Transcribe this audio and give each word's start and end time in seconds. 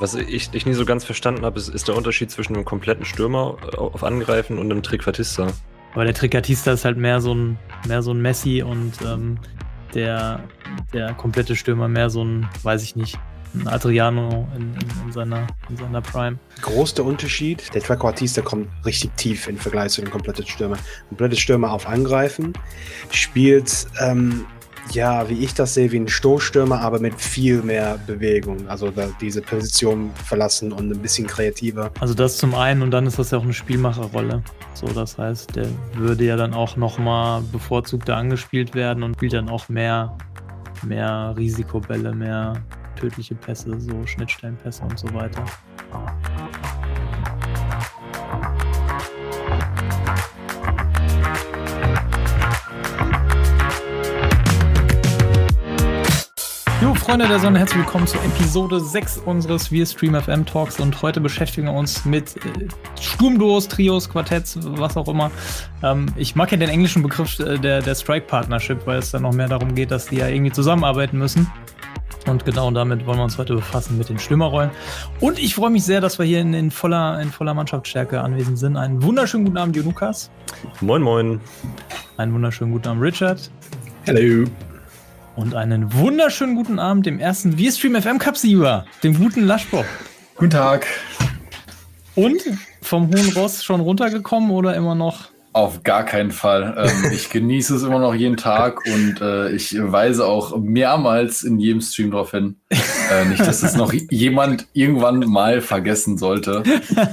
Was 0.00 0.14
ich, 0.14 0.50
ich 0.52 0.64
nie 0.64 0.74
so 0.74 0.84
ganz 0.84 1.04
verstanden 1.04 1.44
habe, 1.44 1.58
ist, 1.58 1.68
ist 1.68 1.88
der 1.88 1.96
Unterschied 1.96 2.30
zwischen 2.30 2.54
einem 2.54 2.64
kompletten 2.64 3.04
Stürmer 3.04 3.56
äh, 3.72 3.76
auf 3.76 4.04
Angreifen 4.04 4.58
und 4.58 4.70
einem 4.70 4.82
Trickfatista. 4.82 5.48
Aber 5.94 6.04
der 6.04 6.14
Trickatista 6.14 6.72
ist 6.72 6.84
halt 6.84 6.98
mehr 6.98 7.20
so 7.20 7.34
ein, 7.34 7.58
mehr 7.86 8.02
so 8.02 8.12
ein 8.12 8.22
Messi 8.22 8.62
und 8.62 8.92
ähm, 9.04 9.38
der, 9.94 10.44
der 10.92 11.14
komplette 11.14 11.56
Stürmer 11.56 11.88
mehr 11.88 12.10
so 12.10 12.24
ein, 12.24 12.48
weiß 12.62 12.84
ich 12.84 12.94
nicht, 12.94 13.18
ein 13.54 13.66
Adriano 13.66 14.46
in, 14.54 14.74
in, 14.74 15.06
in, 15.06 15.12
seiner, 15.12 15.46
in 15.68 15.76
seiner 15.76 16.00
Prime. 16.00 16.38
Großer 16.60 17.02
Unterschied, 17.02 17.74
der 17.74 17.82
Trequartista 17.82 18.42
kommt 18.42 18.68
richtig 18.84 19.10
tief 19.16 19.48
im 19.48 19.56
Vergleich 19.56 19.92
zu 19.92 20.02
dem 20.02 20.10
kompletten 20.10 20.46
Stürmer. 20.46 20.76
Komplette 21.08 21.34
Stürmer 21.34 21.72
auf 21.72 21.88
Angreifen, 21.88 22.52
spielt 23.10 23.86
ähm, 24.00 24.46
ja, 24.92 25.28
wie 25.28 25.44
ich 25.44 25.54
das 25.54 25.74
sehe, 25.74 25.90
wie 25.92 25.98
ein 25.98 26.08
Stoßstürmer, 26.08 26.80
aber 26.80 27.00
mit 27.00 27.20
viel 27.20 27.62
mehr 27.62 27.98
Bewegung. 28.06 28.68
Also 28.68 28.92
diese 29.20 29.42
Position 29.42 30.10
verlassen 30.24 30.72
und 30.72 30.90
ein 30.90 30.98
bisschen 31.00 31.26
kreativer. 31.26 31.90
Also 32.00 32.14
das 32.14 32.38
zum 32.38 32.54
einen 32.54 32.82
und 32.82 32.90
dann 32.90 33.06
ist 33.06 33.18
das 33.18 33.30
ja 33.30 33.38
auch 33.38 33.42
eine 33.42 33.52
Spielmacherrolle. 33.52 34.42
So, 34.74 34.86
das 34.86 35.18
heißt, 35.18 35.56
der 35.56 35.66
würde 35.94 36.24
ja 36.24 36.36
dann 36.36 36.54
auch 36.54 36.76
nochmal 36.76 37.42
bevorzugter 37.52 38.16
angespielt 38.16 38.74
werden 38.74 39.02
und 39.02 39.14
spielt 39.14 39.32
dann 39.32 39.48
auch 39.48 39.68
mehr, 39.68 40.16
mehr 40.84 41.34
Risikobälle, 41.36 42.14
mehr 42.14 42.54
tödliche 42.96 43.34
Pässe, 43.34 43.80
so 43.80 44.06
Schnittstellenpässe 44.06 44.82
und 44.82 44.98
so 44.98 45.12
weiter. 45.14 45.44
Freunde 57.08 57.26
der 57.26 57.40
Sonne, 57.40 57.58
herzlich 57.58 57.78
willkommen 57.78 58.06
zu 58.06 58.18
Episode 58.18 58.80
6 58.80 59.22
unseres 59.24 59.72
Wir 59.72 59.86
Stream 59.86 60.14
FM 60.14 60.44
Talks 60.44 60.78
und 60.78 61.00
heute 61.00 61.22
beschäftigen 61.22 61.66
wir 61.66 61.72
uns 61.72 62.04
mit 62.04 62.36
äh, 62.36 62.68
Sturmduos, 63.00 63.66
Trios, 63.66 64.10
Quartetts, 64.10 64.58
was 64.60 64.94
auch 64.94 65.08
immer. 65.08 65.30
Ähm, 65.82 66.04
ich 66.16 66.36
mag 66.36 66.52
ja 66.52 66.58
den 66.58 66.68
englischen 66.68 67.02
Begriff 67.02 67.38
äh, 67.38 67.56
der, 67.56 67.80
der 67.80 67.94
Strike 67.94 68.26
Partnership, 68.26 68.86
weil 68.86 68.98
es 68.98 69.10
dann 69.10 69.22
noch 69.22 69.32
mehr 69.32 69.48
darum 69.48 69.74
geht, 69.74 69.90
dass 69.90 70.08
die 70.08 70.16
ja 70.16 70.28
irgendwie 70.28 70.52
zusammenarbeiten 70.52 71.16
müssen. 71.16 71.50
Und 72.26 72.44
genau 72.44 72.70
damit 72.70 73.06
wollen 73.06 73.16
wir 73.16 73.24
uns 73.24 73.38
heute 73.38 73.54
befassen 73.54 73.96
mit 73.96 74.10
den 74.10 74.18
Stürmerrollen. 74.18 74.70
Und 75.18 75.38
ich 75.38 75.54
freue 75.54 75.70
mich 75.70 75.84
sehr, 75.84 76.02
dass 76.02 76.18
wir 76.18 76.26
hier 76.26 76.42
in, 76.42 76.52
in, 76.52 76.70
voller, 76.70 77.22
in 77.22 77.30
voller 77.30 77.54
Mannschaftsstärke 77.54 78.20
anwesend 78.20 78.58
sind. 78.58 78.76
Einen 78.76 79.02
wunderschönen 79.02 79.46
guten 79.46 79.56
Abend, 79.56 79.76
Lukas. 79.76 80.30
Moin, 80.82 81.00
moin. 81.00 81.40
Einen 82.18 82.34
wunderschönen 82.34 82.70
guten 82.70 82.88
Abend, 82.88 83.02
Richard. 83.02 83.50
Hallo 84.06 84.44
und 85.38 85.54
einen 85.54 85.94
wunderschönen 85.94 86.56
guten 86.56 86.80
Abend 86.80 87.06
dem 87.06 87.20
ersten 87.20 87.56
Wir 87.56 87.70
Stream 87.70 87.94
FM 87.94 88.18
Cup 88.18 88.36
Sieger, 88.36 88.84
dem 89.04 89.16
guten 89.16 89.44
Laschbock. 89.44 89.86
Guten 90.34 90.50
Tag. 90.50 90.86
Und 92.16 92.42
vom 92.82 93.06
hohen 93.06 93.32
Ross 93.36 93.62
schon 93.62 93.80
runtergekommen 93.80 94.50
oder 94.50 94.74
immer 94.74 94.96
noch? 94.96 95.28
Auf 95.52 95.84
gar 95.84 96.04
keinen 96.04 96.32
Fall. 96.32 96.74
Ähm, 96.76 97.12
ich 97.12 97.30
genieße 97.30 97.76
es 97.76 97.84
immer 97.84 98.00
noch 98.00 98.14
jeden 98.14 98.36
Tag 98.36 98.84
und 98.86 99.20
äh, 99.20 99.52
ich 99.52 99.76
weise 99.80 100.26
auch 100.26 100.56
mehrmals 100.58 101.42
in 101.44 101.60
jedem 101.60 101.82
Stream 101.82 102.10
darauf 102.10 102.32
hin. 102.32 102.56
Äh, 102.70 103.26
nicht, 103.26 103.40
dass 103.40 103.62
es 103.62 103.76
noch 103.76 103.92
jemand 104.10 104.66
irgendwann 104.72 105.20
mal 105.20 105.60
vergessen 105.60 106.18
sollte. 106.18 106.64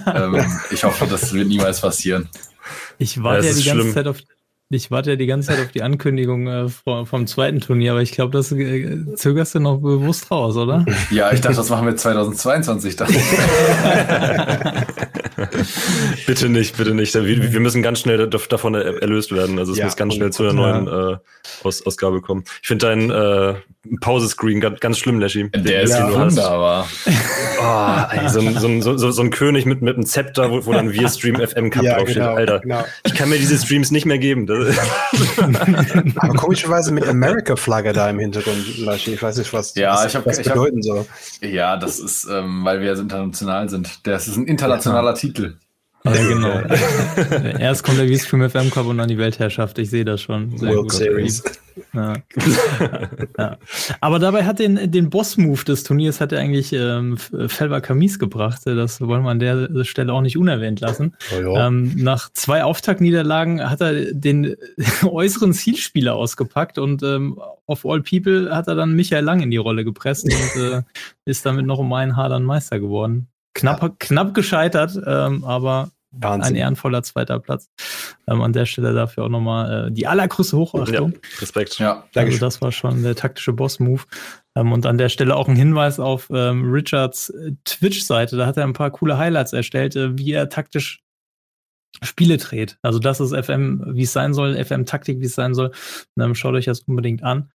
Ähm, 0.08 0.44
ich 0.72 0.84
hoffe, 0.84 1.06
das 1.08 1.32
wird 1.32 1.48
niemals 1.48 1.80
passieren. 1.80 2.28
Ich 2.98 3.22
warte 3.22 3.46
ja, 3.46 3.52
ja 3.52 3.58
die 3.58 3.64
ganze 3.64 3.82
schlimm. 3.82 3.94
Zeit 3.94 4.08
auf 4.08 4.18
ich 4.70 4.90
warte 4.90 5.12
ja 5.12 5.16
die 5.16 5.28
ganze 5.28 5.50
Zeit 5.50 5.64
auf 5.64 5.72
die 5.72 5.84
Ankündigung 5.84 6.48
äh, 6.48 6.68
vom, 6.70 7.28
zweiten 7.28 7.62
Turnier, 7.62 7.92
aber 7.92 8.02
ich 8.02 8.12
glaube, 8.12 8.32
das 8.32 8.52
äh, 8.52 9.14
zögerst 9.16 9.54
du 9.56 9.60
noch 9.60 9.78
bewusst 9.78 10.32
raus, 10.32 10.58
oder? 10.58 10.84
Ja, 11.12 11.32
ich 11.32 11.42
dachte, 11.42 11.58
das 11.58 11.70
machen 11.70 11.86
wir 11.86 11.96
2022. 11.96 12.96
bitte 16.26 16.50
nicht, 16.50 16.78
bitte 16.78 16.96
nicht. 16.96 17.14
Wir, 17.14 17.54
wir, 17.54 17.60
müssen 17.60 17.84
ganz 17.84 18.00
schnell 18.00 18.28
davon 18.28 18.74
erlöst 18.74 19.32
werden. 19.32 19.60
Also 19.60 19.74
es 19.74 19.78
ja, 19.78 19.86
muss 19.86 19.96
ganz 19.96 20.16
schnell 20.16 20.32
zu 20.32 20.42
einer 20.44 20.54
neuen 20.54 20.88
äh, 20.88 21.18
Aus, 21.64 21.86
Ausgabe 21.86 22.22
kommen. 22.22 22.46
Ich 22.62 22.68
finde 22.68 22.88
deinen 22.88 23.12
äh, 23.12 23.54
Pause-Screen 24.00 24.60
ganz, 24.60 24.80
ganz 24.80 24.98
schlimm, 24.98 25.20
Leschi. 25.20 25.50
Der 25.50 25.84
ist 25.84 25.92
ja 25.92 26.12
wunderbar. 26.12 26.88
Oh, 27.60 28.16
ey, 28.16 28.30
so, 28.30 28.40
ein, 28.40 28.82
so, 28.82 28.98
so, 28.98 29.12
so, 29.12 29.22
ein 29.22 29.30
König 29.30 29.66
mit, 29.66 29.82
mit 29.82 29.96
einem 29.96 30.06
Zepter, 30.06 30.52
wo, 30.52 30.66
wo 30.66 30.74
dann 30.74 30.92
wir 30.92 31.08
Stream 31.10 31.36
FM 31.36 31.70
Cup 31.70 31.84
ja, 31.84 31.96
draufsteht. 31.96 32.16
Genau, 32.16 32.36
Alter, 32.36 32.60
genau. 32.60 32.84
ich 33.04 33.14
kann 33.14 33.30
mir 33.30 33.38
diese 33.38 33.58
Streams 33.58 33.92
nicht 33.92 34.06
mehr 34.06 34.18
geben. 34.18 34.48
Aber 36.18 36.34
komischerweise 36.34 36.92
mit 36.92 37.08
America-Flagge 37.08 37.94
da 37.94 38.10
im 38.10 38.20
Hintergrund, 38.20 38.78
Leschi. 38.78 39.14
Ich 39.14 39.24
weiß 39.24 39.38
nicht, 39.38 39.54
was, 39.54 39.76
ja, 39.76 39.94
was 39.94 40.06
ich 40.08 40.16
hab, 40.16 40.26
das 40.26 40.40
ich 40.40 40.48
bedeuten 40.48 40.82
soll. 40.82 41.06
Ja, 41.42 41.78
das 41.78 42.00
ist, 42.00 42.28
ähm, 42.30 42.64
weil 42.64 42.82
wir 42.82 42.94
international 42.94 43.70
sind. 43.70 44.06
Das 44.08 44.28
ist 44.28 44.38
ein 44.38 44.46
internationaler 44.46 45.12
ja. 45.12 45.18
Titel. 45.18 45.56
Ja, 46.06 46.28
genau. 46.28 46.62
Erst 47.60 47.84
kommt 47.84 47.98
der 47.98 48.08
V-Stream 48.08 48.50
FM 48.50 48.70
Cup 48.70 48.86
und 48.86 48.98
dann 48.98 49.08
die 49.08 49.18
Weltherrschaft. 49.18 49.80
Ich 49.80 49.90
sehe 49.90 50.06
das 50.06 50.22
schon. 50.22 50.58
Sehr 50.58 50.70
World 50.70 50.84
gut. 50.84 50.92
Series. 50.92 51.44
Ja. 51.94 52.14
ja. 53.38 53.58
Aber 54.00 54.20
dabei 54.20 54.46
hat 54.46 54.60
den, 54.60 54.92
den 54.92 55.10
Boss-Move 55.10 55.64
des 55.66 55.84
Turniers 55.84 56.22
hat 56.22 56.32
er 56.32 56.40
eigentlich 56.40 56.72
ähm, 56.74 57.18
Felver 57.18 57.82
Kamis 57.82 58.20
gebracht. 58.20 58.62
Das 58.66 59.02
wollen 59.02 59.24
wir 59.24 59.32
an 59.32 59.40
der 59.40 59.84
Stelle 59.84 60.14
auch 60.14 60.22
nicht 60.22 60.38
unerwähnt 60.38 60.80
lassen. 60.80 61.16
Oh, 61.32 61.58
ähm, 61.58 61.94
nach 61.96 62.32
zwei 62.34 62.64
Auftaktniederlagen 62.64 63.70
hat 63.70 63.82
er 63.82 64.14
den 64.14 64.56
äußeren 65.04 65.54
Zielspieler 65.54 66.16
ausgepackt 66.16 66.78
und 66.78 67.04
ähm, 67.04 67.40
auf 67.66 67.86
All 67.86 68.02
People 68.02 68.56
hat 68.56 68.68
er 68.68 68.76
dann 68.76 68.94
Michael 68.94 69.24
Lang 69.24 69.42
in 69.42 69.52
die 69.52 69.58
Rolle 69.58 69.84
gepresst 69.84 70.26
und 70.26 70.62
äh, 70.62 70.82
ist 71.26 71.46
damit 71.46 71.66
noch 71.66 71.80
um 71.80 71.92
einen 71.94 72.16
Haar 72.16 72.30
dann 72.30 72.44
Meister 72.44 72.80
geworden. 72.80 73.28
Knapp, 73.54 73.82
ja. 73.82 73.96
knapp 73.98 74.34
gescheitert, 74.34 75.00
ähm, 75.08 75.46
aber 75.46 75.90
Wahnsinn. 76.18 76.54
Ein 76.54 76.56
ehrenvoller 76.56 77.04
zweiter 77.04 77.40
Platz. 77.40 77.70
Ähm, 78.28 78.42
an 78.42 78.54
der 78.54 78.66
Stelle 78.66 78.94
dafür 78.94 79.26
auch 79.26 79.30
nochmal 79.30 79.88
äh, 79.88 79.92
die 79.92 80.08
allergrößte 80.08 80.58
Hochachtung. 80.58 81.14
Ja, 81.14 81.42
Respekt. 81.42 81.80
Ja, 81.80 82.06
also 82.16 82.38
das 82.38 82.62
war 82.62 82.72
schon 82.72 83.04
der 83.04 83.16
taktische 83.16 83.54
Boss-Move. 83.54 84.04
Ähm, 84.56 84.72
und 84.72 84.86
an 84.86 84.98
der 84.98 85.10
Stelle 85.10 85.36
auch 85.36 85.48
ein 85.48 85.56
Hinweis 85.56 86.00
auf 86.00 86.28
ähm, 86.32 86.72
Richards 86.72 87.30
äh, 87.30 87.52
Twitch-Seite. 87.66 88.38
Da 88.38 88.46
hat 88.46 88.58
er 88.58 88.64
ein 88.64 88.74
paar 88.74 88.92
coole 88.92 89.18
Highlights 89.18 89.54
erstellt, 89.54 89.96
äh, 89.96 90.18
wie 90.18 90.32
er 90.32 90.50
taktisch 90.50 91.02
Spiele 92.02 92.38
dreht. 92.38 92.78
Also 92.82 93.00
das 93.00 93.20
ist 93.20 93.34
FM, 93.34 93.96
wie 93.96 94.04
es 94.04 94.14
sein 94.14 94.34
soll, 94.34 94.62
FM-Taktik, 94.64 95.20
wie 95.22 95.26
es 95.26 95.36
sein 95.36 95.54
soll. 95.54 95.72
Ähm, 96.20 96.36
schaut 96.36 96.56
euch 96.56 96.66
das 96.66 96.82
unbedingt 96.82 97.24
an. 97.24 97.52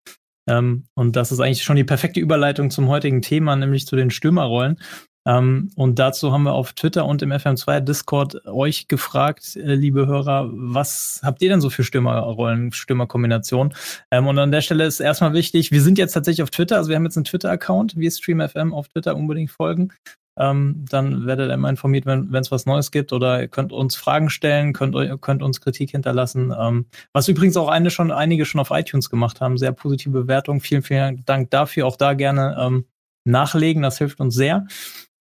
Ähm, 0.47 0.85
und 0.95 1.15
das 1.15 1.31
ist 1.31 1.39
eigentlich 1.39 1.63
schon 1.63 1.75
die 1.75 1.83
perfekte 1.83 2.19
Überleitung 2.19 2.71
zum 2.71 2.87
heutigen 2.87 3.21
Thema, 3.21 3.55
nämlich 3.55 3.85
zu 3.85 3.95
den 3.95 4.09
Stürmerrollen. 4.09 4.79
Ähm, 5.29 5.69
und 5.75 5.99
dazu 5.99 6.31
haben 6.31 6.43
wir 6.43 6.53
auf 6.53 6.73
Twitter 6.73 7.05
und 7.05 7.21
im 7.21 7.31
FM2 7.31 7.81
Discord 7.81 8.47
euch 8.47 8.87
gefragt, 8.87 9.55
äh, 9.55 9.75
liebe 9.75 10.07
Hörer, 10.07 10.49
was 10.51 11.21
habt 11.23 11.43
ihr 11.43 11.49
denn 11.49 11.61
so 11.61 11.69
für 11.69 11.83
Stürmerrollen, 11.83 12.71
Stürmerkombinationen? 12.71 13.73
Ähm, 14.09 14.25
und 14.25 14.39
an 14.39 14.51
der 14.51 14.61
Stelle 14.61 14.85
ist 14.85 14.99
erstmal 14.99 15.33
wichtig, 15.33 15.71
wir 15.71 15.83
sind 15.83 15.99
jetzt 15.99 16.13
tatsächlich 16.13 16.41
auf 16.41 16.49
Twitter, 16.49 16.77
also 16.77 16.89
wir 16.89 16.95
haben 16.95 17.03
jetzt 17.03 17.15
einen 17.15 17.25
Twitter-Account, 17.25 17.95
wir 17.95 18.09
StreamFM 18.09 18.73
auf 18.73 18.87
Twitter 18.87 19.15
unbedingt 19.15 19.51
folgen. 19.51 19.93
Ähm, 20.35 20.85
dann 20.89 21.27
werdet 21.27 21.51
ihr 21.51 21.53
immer 21.53 21.69
informiert, 21.69 22.05
wenn 22.07 22.33
es 22.33 22.49
was 22.49 22.65
Neues 22.65 22.89
gibt 22.89 23.13
oder 23.13 23.41
ihr 23.41 23.49
könnt 23.49 23.71
uns 23.71 23.97
Fragen 23.97 24.31
stellen, 24.31 24.73
könnt, 24.73 24.95
könnt 25.21 25.43
uns 25.43 25.61
Kritik 25.61 25.91
hinterlassen. 25.91 26.55
Ähm, 26.57 26.85
was 27.13 27.27
übrigens 27.27 27.57
auch 27.57 27.67
eine 27.67 27.91
schon, 27.91 28.09
einige 28.11 28.45
schon 28.45 28.61
auf 28.61 28.71
iTunes 28.71 29.09
gemacht 29.09 29.41
haben. 29.41 29.57
Sehr 29.57 29.73
positive 29.73 30.11
Bewertung. 30.11 30.61
Vielen, 30.61 30.81
vielen 30.81 31.23
Dank 31.25 31.51
dafür. 31.51 31.85
Auch 31.85 31.97
da 31.97 32.13
gerne 32.13 32.55
ähm, 32.57 32.85
nachlegen. 33.25 33.81
Das 33.81 33.97
hilft 33.97 34.19
uns 34.19 34.35
sehr. 34.35 34.65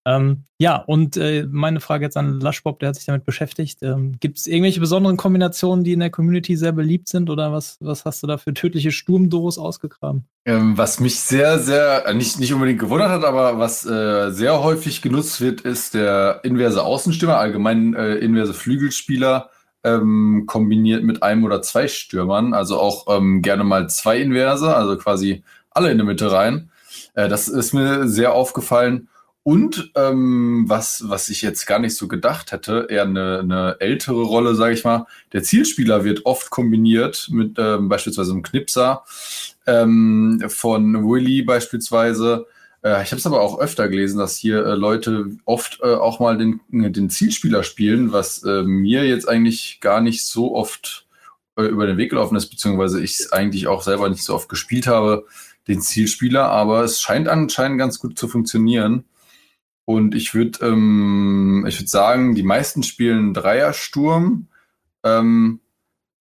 Ähm, 0.07 0.45
ja, 0.57 0.77
und 0.77 1.17
äh, 1.17 1.45
meine 1.51 1.81
Frage 1.81 2.05
jetzt 2.05 2.15
an 2.15 2.39
Laschbob, 2.39 2.79
der 2.79 2.89
hat 2.89 2.95
sich 2.95 3.05
damit 3.05 3.25
beschäftigt. 3.25 3.79
Ähm, 3.83 4.13
Gibt 4.21 4.37
es 4.37 4.47
irgendwelche 4.47 4.79
besonderen 4.79 5.17
Kombinationen, 5.17 5.83
die 5.83 5.91
in 5.91 5.99
der 5.99 6.09
Community 6.09 6.55
sehr 6.55 6.71
beliebt 6.71 7.09
sind 7.09 7.29
oder 7.29 7.51
was, 7.51 7.77
was 7.81 8.05
hast 8.05 8.23
du 8.23 8.27
da 8.27 8.37
für 8.37 8.53
tödliche 8.53 8.93
Sturmdoros 8.93 9.57
ausgegraben? 9.57 10.25
Ähm, 10.45 10.77
was 10.77 11.01
mich 11.01 11.19
sehr, 11.19 11.59
sehr, 11.59 12.05
äh, 12.07 12.13
nicht, 12.13 12.39
nicht 12.39 12.53
unbedingt 12.53 12.79
gewundert 12.79 13.09
hat, 13.09 13.25
aber 13.25 13.59
was 13.59 13.85
äh, 13.85 14.31
sehr 14.31 14.63
häufig 14.63 15.01
genutzt 15.01 15.41
wird, 15.41 15.59
ist 15.61 15.93
der 15.93 16.39
inverse 16.43 16.83
Außenstürmer, 16.83 17.37
allgemein 17.37 17.93
äh, 17.93 18.15
inverse 18.15 18.53
Flügelspieler 18.53 19.49
ähm, 19.83 20.45
kombiniert 20.47 21.03
mit 21.03 21.21
einem 21.21 21.43
oder 21.43 21.61
zwei 21.61 21.89
Stürmern, 21.89 22.53
also 22.53 22.79
auch 22.79 23.07
ähm, 23.09 23.41
gerne 23.41 23.65
mal 23.65 23.89
zwei 23.89 24.21
Inverse, 24.21 24.73
also 24.73 24.95
quasi 24.97 25.43
alle 25.69 25.91
in 25.91 25.97
der 25.97 26.07
Mitte 26.07 26.31
rein. 26.31 26.71
Äh, 27.13 27.27
das 27.27 27.49
ist 27.49 27.73
mir 27.73 28.07
sehr 28.07 28.33
aufgefallen. 28.33 29.09
Und 29.47 29.93
ähm, 29.95 30.65
was, 30.67 31.05
was 31.07 31.29
ich 31.29 31.41
jetzt 31.41 31.65
gar 31.67 31.79
nicht 31.79 31.95
so 31.95 32.09
gedacht 32.09 32.51
hätte, 32.51 32.87
eher 32.89 33.03
eine, 33.03 33.39
eine 33.39 33.77
ältere 33.79 34.23
Rolle, 34.23 34.55
sage 34.55 34.73
ich 34.73 34.83
mal. 34.83 35.07
Der 35.31 35.41
Zielspieler 35.41 36.03
wird 36.03 36.25
oft 36.25 36.49
kombiniert 36.49 37.29
mit 37.31 37.55
ähm, 37.57 37.87
beispielsweise 37.87 38.33
einem 38.33 38.43
Knipser 38.43 39.05
ähm, 39.65 40.43
von 40.49 41.09
Willy 41.09 41.43
beispielsweise. 41.43 42.45
Äh, 42.83 43.01
ich 43.03 43.11
habe 43.11 43.19
es 43.19 43.25
aber 43.25 43.39
auch 43.39 43.57
öfter 43.57 43.87
gelesen, 43.87 44.17
dass 44.17 44.35
hier 44.35 44.65
äh, 44.65 44.75
Leute 44.75 45.27
oft 45.45 45.79
äh, 45.81 45.93
auch 45.93 46.19
mal 46.19 46.37
den, 46.37 46.59
den 46.69 47.09
Zielspieler 47.09 47.63
spielen, 47.63 48.11
was 48.11 48.43
äh, 48.43 48.63
mir 48.63 49.07
jetzt 49.07 49.29
eigentlich 49.29 49.79
gar 49.79 50.01
nicht 50.01 50.25
so 50.25 50.57
oft 50.57 51.07
äh, 51.55 51.63
über 51.63 51.87
den 51.87 51.95
Weg 51.95 52.09
gelaufen 52.09 52.35
ist, 52.35 52.49
beziehungsweise 52.49 53.01
ich 53.01 53.17
es 53.17 53.31
eigentlich 53.31 53.67
auch 53.67 53.81
selber 53.81 54.09
nicht 54.09 54.25
so 54.25 54.35
oft 54.35 54.49
gespielt 54.49 54.87
habe, 54.87 55.25
den 55.69 55.79
Zielspieler. 55.79 56.49
Aber 56.49 56.83
es 56.83 56.99
scheint 56.99 57.29
anscheinend 57.29 57.79
ganz 57.79 57.99
gut 57.99 58.19
zu 58.19 58.27
funktionieren. 58.27 59.05
Und 59.89 60.15
ich 60.15 60.33
würde 60.33 60.59
ähm, 60.67 61.63
ich 61.65 61.79
würde 61.79 61.87
sagen, 61.87 62.35
die 62.35 62.43
meisten 62.43 62.83
spielen 62.83 63.33
Dreiersturm, 63.33 64.47
ähm, 65.03 65.61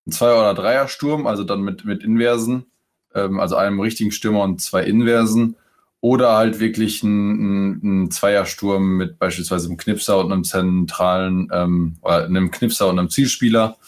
Zweier- 0.09 0.39
oder 0.39 0.55
Dreiersturm, 0.55 1.27
also 1.27 1.43
dann 1.43 1.63
mit, 1.63 1.85
mit 1.85 2.05
Inversen, 2.05 2.67
ähm, 3.13 3.41
also 3.41 3.57
einem 3.57 3.81
richtigen 3.81 4.13
Stürmer 4.13 4.45
und 4.45 4.61
zwei 4.61 4.85
Inversen. 4.85 5.57
Oder 6.01 6.37
halt 6.37 6.61
wirklich 6.61 7.03
ein, 7.03 7.73
ein, 7.73 8.05
ein 8.05 8.11
Zweiersturm 8.13 8.99
mit 8.99 9.19
beispielsweise 9.19 9.67
einem 9.67 9.79
Knipser 9.79 10.21
und 10.21 10.31
einem 10.31 10.45
zentralen, 10.45 11.49
ähm, 11.53 11.97
oder 12.03 12.25
einem 12.27 12.53
Knipser 12.53 12.87
und 12.87 13.01
einem 13.01 13.11
Zielspieler. 13.11 13.79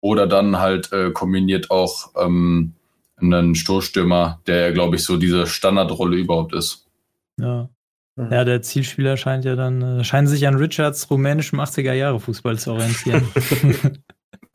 Oder 0.00 0.26
dann 0.26 0.58
halt 0.58 0.92
äh, 0.92 1.12
kombiniert 1.12 1.70
auch 1.70 2.10
ähm, 2.16 2.72
einen 3.18 3.54
Stoßstürmer, 3.54 4.40
der, 4.48 4.72
glaube 4.72 4.96
ich, 4.96 5.04
so 5.04 5.16
diese 5.16 5.46
Standardrolle 5.46 6.16
überhaupt 6.16 6.54
ist. 6.54 6.88
Ja. 7.38 7.68
Mhm. 8.16 8.32
Ja, 8.32 8.44
der 8.44 8.62
Zielspieler 8.62 9.16
scheint 9.16 9.44
ja 9.44 9.56
dann, 9.56 10.00
äh, 10.00 10.04
scheint 10.04 10.28
sich 10.28 10.46
an 10.46 10.56
Richards 10.56 11.10
rumänischem 11.10 11.60
80er-Jahre-Fußball 11.60 12.58
zu 12.58 12.72
orientieren. 12.72 13.26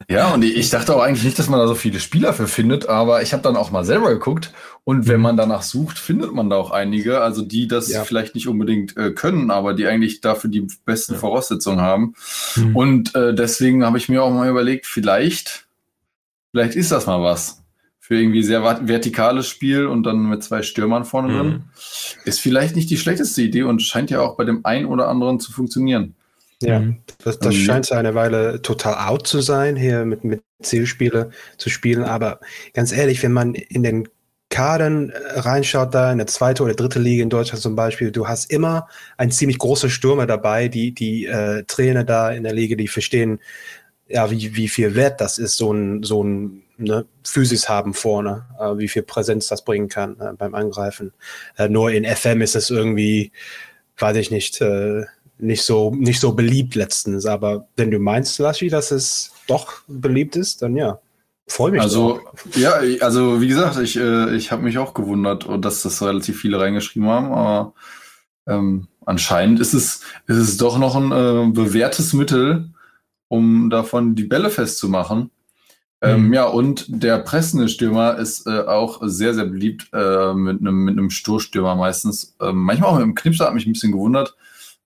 Ja, 0.09 0.33
und 0.33 0.41
ich 0.43 0.69
dachte 0.69 0.95
auch 0.95 1.01
eigentlich 1.01 1.25
nicht, 1.25 1.37
dass 1.37 1.49
man 1.49 1.59
da 1.59 1.67
so 1.67 1.75
viele 1.75 1.99
Spieler 1.99 2.33
für 2.33 2.47
findet, 2.47 2.87
aber 2.87 3.23
ich 3.23 3.33
habe 3.33 3.43
dann 3.43 3.57
auch 3.57 3.71
mal 3.71 3.83
selber 3.83 4.09
geguckt 4.09 4.53
und 4.85 5.05
wenn 5.07 5.17
mhm. 5.17 5.23
man 5.23 5.37
danach 5.37 5.63
sucht, 5.63 5.99
findet 5.99 6.33
man 6.33 6.49
da 6.49 6.55
auch 6.55 6.71
einige, 6.71 7.19
also 7.19 7.41
die 7.41 7.67
das 7.67 7.91
ja. 7.91 8.05
vielleicht 8.05 8.33
nicht 8.33 8.47
unbedingt 8.47 8.95
äh, 8.95 9.11
können, 9.11 9.51
aber 9.51 9.73
die 9.73 9.85
eigentlich 9.85 10.21
dafür 10.21 10.49
die 10.49 10.65
besten 10.85 11.13
ja. 11.13 11.19
Voraussetzungen 11.19 11.81
haben. 11.81 12.13
Mhm. 12.55 12.75
Und 12.75 13.15
äh, 13.15 13.35
deswegen 13.35 13.83
habe 13.83 13.97
ich 13.97 14.07
mir 14.07 14.23
auch 14.23 14.31
mal 14.31 14.47
überlegt, 14.47 14.85
vielleicht, 14.85 15.67
vielleicht 16.51 16.75
ist 16.75 16.93
das 16.93 17.05
mal 17.05 17.21
was 17.21 17.63
für 18.07 18.15
irgendwie 18.15 18.41
sehr 18.41 18.63
vertikales 18.63 19.49
Spiel 19.49 19.85
und 19.85 20.03
dann 20.03 20.29
mit 20.29 20.41
zwei 20.41 20.61
Stürmern 20.61 21.03
vorne 21.03 21.27
mhm. 21.27 21.37
drin. 21.37 21.63
Ist 22.23 22.39
vielleicht 22.39 22.77
nicht 22.77 22.89
die 22.89 22.95
schlechteste 22.95 23.41
Idee 23.41 23.63
und 23.63 23.81
scheint 23.81 24.09
ja 24.09 24.21
auch 24.21 24.37
bei 24.37 24.45
dem 24.45 24.65
einen 24.65 24.85
oder 24.85 25.09
anderen 25.09 25.41
zu 25.41 25.51
funktionieren. 25.51 26.15
Ja, 26.61 26.79
mhm. 26.79 26.99
das, 27.21 27.37
das 27.37 27.53
scheint 27.53 27.91
eine 27.91 28.15
Weile 28.15 28.61
total 28.61 28.95
out 29.09 29.27
zu 29.27 29.41
sein, 29.41 29.75
hier 29.75 30.05
mit, 30.05 30.23
mit 30.23 30.41
Zielspiele 30.61 31.31
zu 31.57 31.69
spielen. 31.69 32.05
Aber 32.05 32.39
ganz 32.73 32.93
ehrlich, 32.93 33.21
wenn 33.23 33.33
man 33.33 33.55
in 33.55 33.83
den 33.83 34.07
Kadern 34.47 35.09
äh, 35.09 35.39
reinschaut, 35.41 35.93
da 35.93 36.09
in 36.09 36.17
der 36.17 36.27
zweite 36.27 36.63
oder 36.63 36.75
dritte 36.75 36.99
Liga 36.99 37.23
in 37.23 37.29
Deutschland 37.29 37.61
zum 37.61 37.75
Beispiel, 37.75 38.11
du 38.11 38.25
hast 38.25 38.49
immer 38.49 38.87
ein 39.17 39.31
ziemlich 39.31 39.57
großer 39.57 39.89
Stürmer 39.89 40.27
dabei, 40.27 40.69
die, 40.69 40.93
die 40.93 41.25
äh, 41.25 41.65
Trainer 41.67 42.05
da 42.05 42.31
in 42.31 42.43
der 42.43 42.53
Liga, 42.53 42.77
die 42.77 42.87
verstehen, 42.87 43.41
ja, 44.07 44.31
wie, 44.31 44.55
wie 44.55 44.69
viel 44.69 44.95
Wert 44.95 45.19
das 45.19 45.39
ist, 45.39 45.57
so 45.57 45.73
ein, 45.73 46.03
so 46.03 46.23
ein 46.23 46.63
ne, 46.77 47.05
Physis 47.23 47.69
haben 47.69 47.93
vorne, 47.93 48.45
äh, 48.59 48.77
wie 48.77 48.87
viel 48.87 49.03
Präsenz 49.03 49.47
das 49.47 49.63
bringen 49.63 49.89
kann 49.89 50.19
äh, 50.19 50.33
beim 50.37 50.55
Angreifen. 50.55 51.13
Äh, 51.57 51.69
nur 51.69 51.91
in 51.91 52.05
FM 52.05 52.41
ist 52.41 52.55
es 52.55 52.69
irgendwie, 52.69 53.31
weiß 53.97 54.17
ich 54.17 54.31
nicht, 54.31 54.61
äh, 54.61 55.05
nicht 55.39 55.63
so, 55.63 55.93
nicht 55.93 56.19
so 56.19 56.33
beliebt 56.33 56.75
letztens. 56.75 57.25
Aber 57.25 57.67
wenn 57.75 57.91
du 57.91 57.99
meinst, 57.99 58.39
Laschi, 58.39 58.69
dass 58.69 58.91
es 58.91 59.31
doch 59.47 59.81
beliebt 59.87 60.35
ist, 60.35 60.61
dann 60.61 60.75
ja. 60.75 60.99
Freue 61.49 61.71
mich. 61.71 61.81
Also, 61.81 62.19
doch. 62.19 62.55
ja, 62.57 62.73
also 62.99 63.39
wie 63.39 63.47
gesagt, 63.47 63.77
ich, 63.79 63.95
äh, 63.95 64.35
ich 64.35 64.51
habe 64.51 64.63
mich 64.63 64.77
auch 64.77 64.93
gewundert, 64.93 65.47
dass 65.63 65.81
das 65.81 66.01
relativ 66.01 66.41
viele 66.41 66.59
reingeschrieben 66.59 67.07
haben, 67.07 67.31
aber 67.31 67.73
ähm, 68.47 68.87
anscheinend 69.05 69.61
ist 69.61 69.73
es, 69.73 70.01
ist 70.27 70.37
es 70.37 70.57
doch 70.57 70.77
noch 70.77 70.95
ein 70.95 71.11
äh, 71.11 71.51
bewährtes 71.51 72.11
Mittel, 72.11 72.69
um 73.29 73.69
davon 73.69 74.15
die 74.15 74.25
Bälle 74.25 74.49
festzumachen. 74.49 75.31
Ähm, 76.01 76.27
mhm. 76.27 76.33
ja, 76.33 76.45
und 76.45 76.85
der 76.87 77.17
pressende 77.19 77.69
Stürmer 77.69 78.17
ist 78.17 78.45
äh, 78.45 78.61
auch 78.61 78.99
sehr, 79.01 79.33
sehr 79.33 79.45
beliebt 79.45 79.87
äh, 79.93 80.33
mit 80.33 80.59
einem 80.61 80.85
mit 80.85 80.97
einem 80.97 81.09
Stoßstürmer 81.09 81.75
meistens. 81.75 82.35
Ähm, 82.39 82.57
manchmal 82.57 82.89
auch 82.89 82.95
mit 82.95 83.03
einem 83.03 83.15
Knipser, 83.15 83.45
hat 83.45 83.55
mich 83.55 83.65
ein 83.65 83.73
bisschen 83.73 83.91
gewundert. 83.91 84.35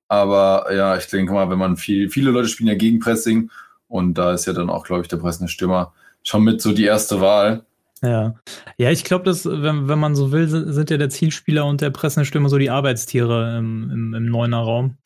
Aber 0.07 0.73
ja, 0.73 0.97
ich 0.97 1.07
denke 1.07 1.33
mal, 1.33 1.49
wenn 1.49 1.59
man 1.59 1.77
viel, 1.77 2.09
viele 2.09 2.31
Leute 2.31 2.47
spielen 2.47 2.69
ja 2.69 2.75
gegen 2.75 2.99
Pressing 2.99 3.49
und 3.87 4.13
da 4.17 4.33
ist 4.33 4.45
ja 4.45 4.53
dann 4.53 4.69
auch, 4.69 4.85
glaube 4.85 5.01
ich, 5.01 5.07
der 5.07 5.17
pressende 5.17 5.49
Stürmer 5.49 5.93
schon 6.23 6.43
mit 6.43 6.61
so 6.61 6.73
die 6.73 6.85
erste 6.85 7.19
Wahl. 7.19 7.65
Ja, 8.01 8.35
ja, 8.77 8.89
ich 8.89 9.03
glaube, 9.03 9.25
dass, 9.25 9.45
wenn, 9.45 9.87
wenn 9.87 9.99
man 9.99 10.15
so 10.15 10.31
will, 10.31 10.47
sind 10.47 10.89
ja 10.89 10.97
der 10.97 11.09
Zielspieler 11.09 11.65
und 11.65 11.81
der 11.81 11.91
pressende 11.91 12.25
Stürmer 12.25 12.49
so 12.49 12.57
die 12.57 12.69
Arbeitstiere 12.69 13.57
im, 13.57 13.91
im, 13.91 14.13
im 14.13 14.25
neuner 14.25 14.59
Raum. 14.59 14.97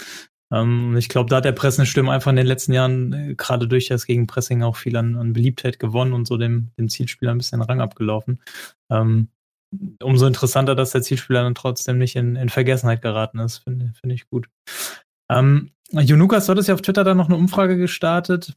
Ähm, 0.51 0.95
ich 0.97 1.09
glaube, 1.09 1.29
da 1.29 1.37
hat 1.37 1.45
der 1.45 1.51
pressende 1.51 1.85
Stürmer 1.85 2.13
einfach 2.13 2.31
in 2.31 2.37
den 2.37 2.47
letzten 2.47 2.73
Jahren 2.73 3.13
äh, 3.13 3.35
gerade 3.35 3.67
durch 3.67 3.87
das 3.87 4.05
Gegenpressing 4.05 4.63
auch 4.63 4.75
viel 4.75 4.95
an, 4.95 5.15
an, 5.15 5.33
Beliebtheit 5.33 5.79
gewonnen 5.79 6.13
und 6.13 6.27
so 6.27 6.37
dem, 6.37 6.71
dem 6.77 6.89
Zielspieler 6.89 7.31
ein 7.31 7.37
bisschen 7.37 7.61
Rang 7.61 7.81
abgelaufen. 7.81 8.41
Ähm, 8.89 9.29
umso 10.01 10.27
interessanter, 10.27 10.75
dass 10.75 10.91
der 10.91 11.01
Zielspieler 11.01 11.43
dann 11.43 11.55
trotzdem 11.55 11.97
nicht 11.97 12.15
in, 12.15 12.35
in 12.35 12.49
Vergessenheit 12.49 13.01
geraten 13.01 13.39
ist, 13.39 13.57
finde 13.57 13.91
find 13.99 14.13
ich 14.13 14.29
gut. 14.29 14.47
Ähm, 15.29 15.71
Junukas, 15.91 16.45
du 16.45 16.51
hattest 16.51 16.67
ja 16.67 16.73
auf 16.75 16.81
Twitter 16.81 17.03
dann 17.03 17.17
noch 17.17 17.27
eine 17.27 17.37
Umfrage 17.37 17.77
gestartet 17.77 18.55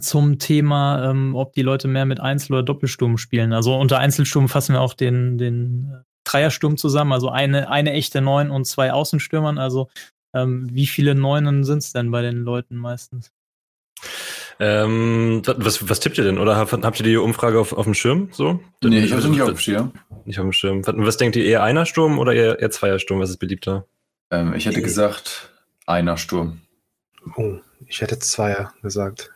zum 0.00 0.38
Thema, 0.38 1.10
ähm, 1.10 1.34
ob 1.34 1.54
die 1.54 1.62
Leute 1.62 1.88
mehr 1.88 2.04
mit 2.04 2.20
Einzel- 2.20 2.54
oder 2.54 2.62
Doppelsturm 2.62 3.16
spielen. 3.16 3.52
Also 3.52 3.74
unter 3.76 3.98
Einzelsturm 3.98 4.48
fassen 4.48 4.74
wir 4.74 4.80
auch 4.80 4.94
den, 4.94 5.38
den 5.38 5.90
äh, 5.92 6.02
Dreiersturm 6.24 6.76
zusammen, 6.76 7.12
also 7.12 7.30
eine, 7.30 7.70
eine 7.70 7.92
echte 7.92 8.20
Neun 8.20 8.50
und 8.50 8.66
zwei 8.66 8.92
Außenstürmern. 8.92 9.58
Also 9.58 9.88
ähm, 10.34 10.68
wie 10.72 10.86
viele 10.86 11.14
Neunen 11.14 11.64
sind 11.64 11.78
es 11.78 11.92
denn 11.92 12.10
bei 12.10 12.22
den 12.22 12.38
Leuten 12.38 12.76
meistens? 12.76 13.32
Ähm, 14.60 15.42
was, 15.44 15.88
was 15.88 16.00
tippt 16.00 16.18
ihr 16.18 16.24
denn? 16.24 16.38
Oder 16.38 16.56
habt 16.56 17.00
ihr 17.00 17.04
die 17.04 17.16
Umfrage 17.16 17.60
auf, 17.60 17.72
auf 17.72 17.84
dem 17.84 17.94
Schirm? 17.94 18.28
So? 18.32 18.60
Nee, 18.82 19.00
ich 19.00 19.12
habe 19.12 19.22
sie 19.22 19.28
nicht 19.28 19.42
auf 19.42 19.48
dem 19.48 19.58
Schirm. 19.58 19.92
Nicht 20.24 20.38
auf 20.38 20.44
dem 20.44 20.52
Schirm. 20.52 20.82
Was 20.84 21.16
denkt 21.16 21.36
ihr, 21.36 21.44
eher 21.44 21.62
einer 21.62 21.86
Sturm 21.86 22.18
oder 22.18 22.34
eher, 22.34 22.58
eher 22.58 22.70
zweier 22.70 22.98
Sturm? 22.98 23.20
Was 23.20 23.30
ist 23.30 23.38
beliebter? 23.38 23.86
Ähm, 24.30 24.54
ich 24.54 24.66
hätte 24.66 24.82
gesagt, 24.82 25.50
einer 25.86 26.16
Sturm. 26.16 26.60
Oh, 27.36 27.58
ich 27.86 28.00
hätte 28.00 28.18
Zweier 28.18 28.72
gesagt. 28.82 29.32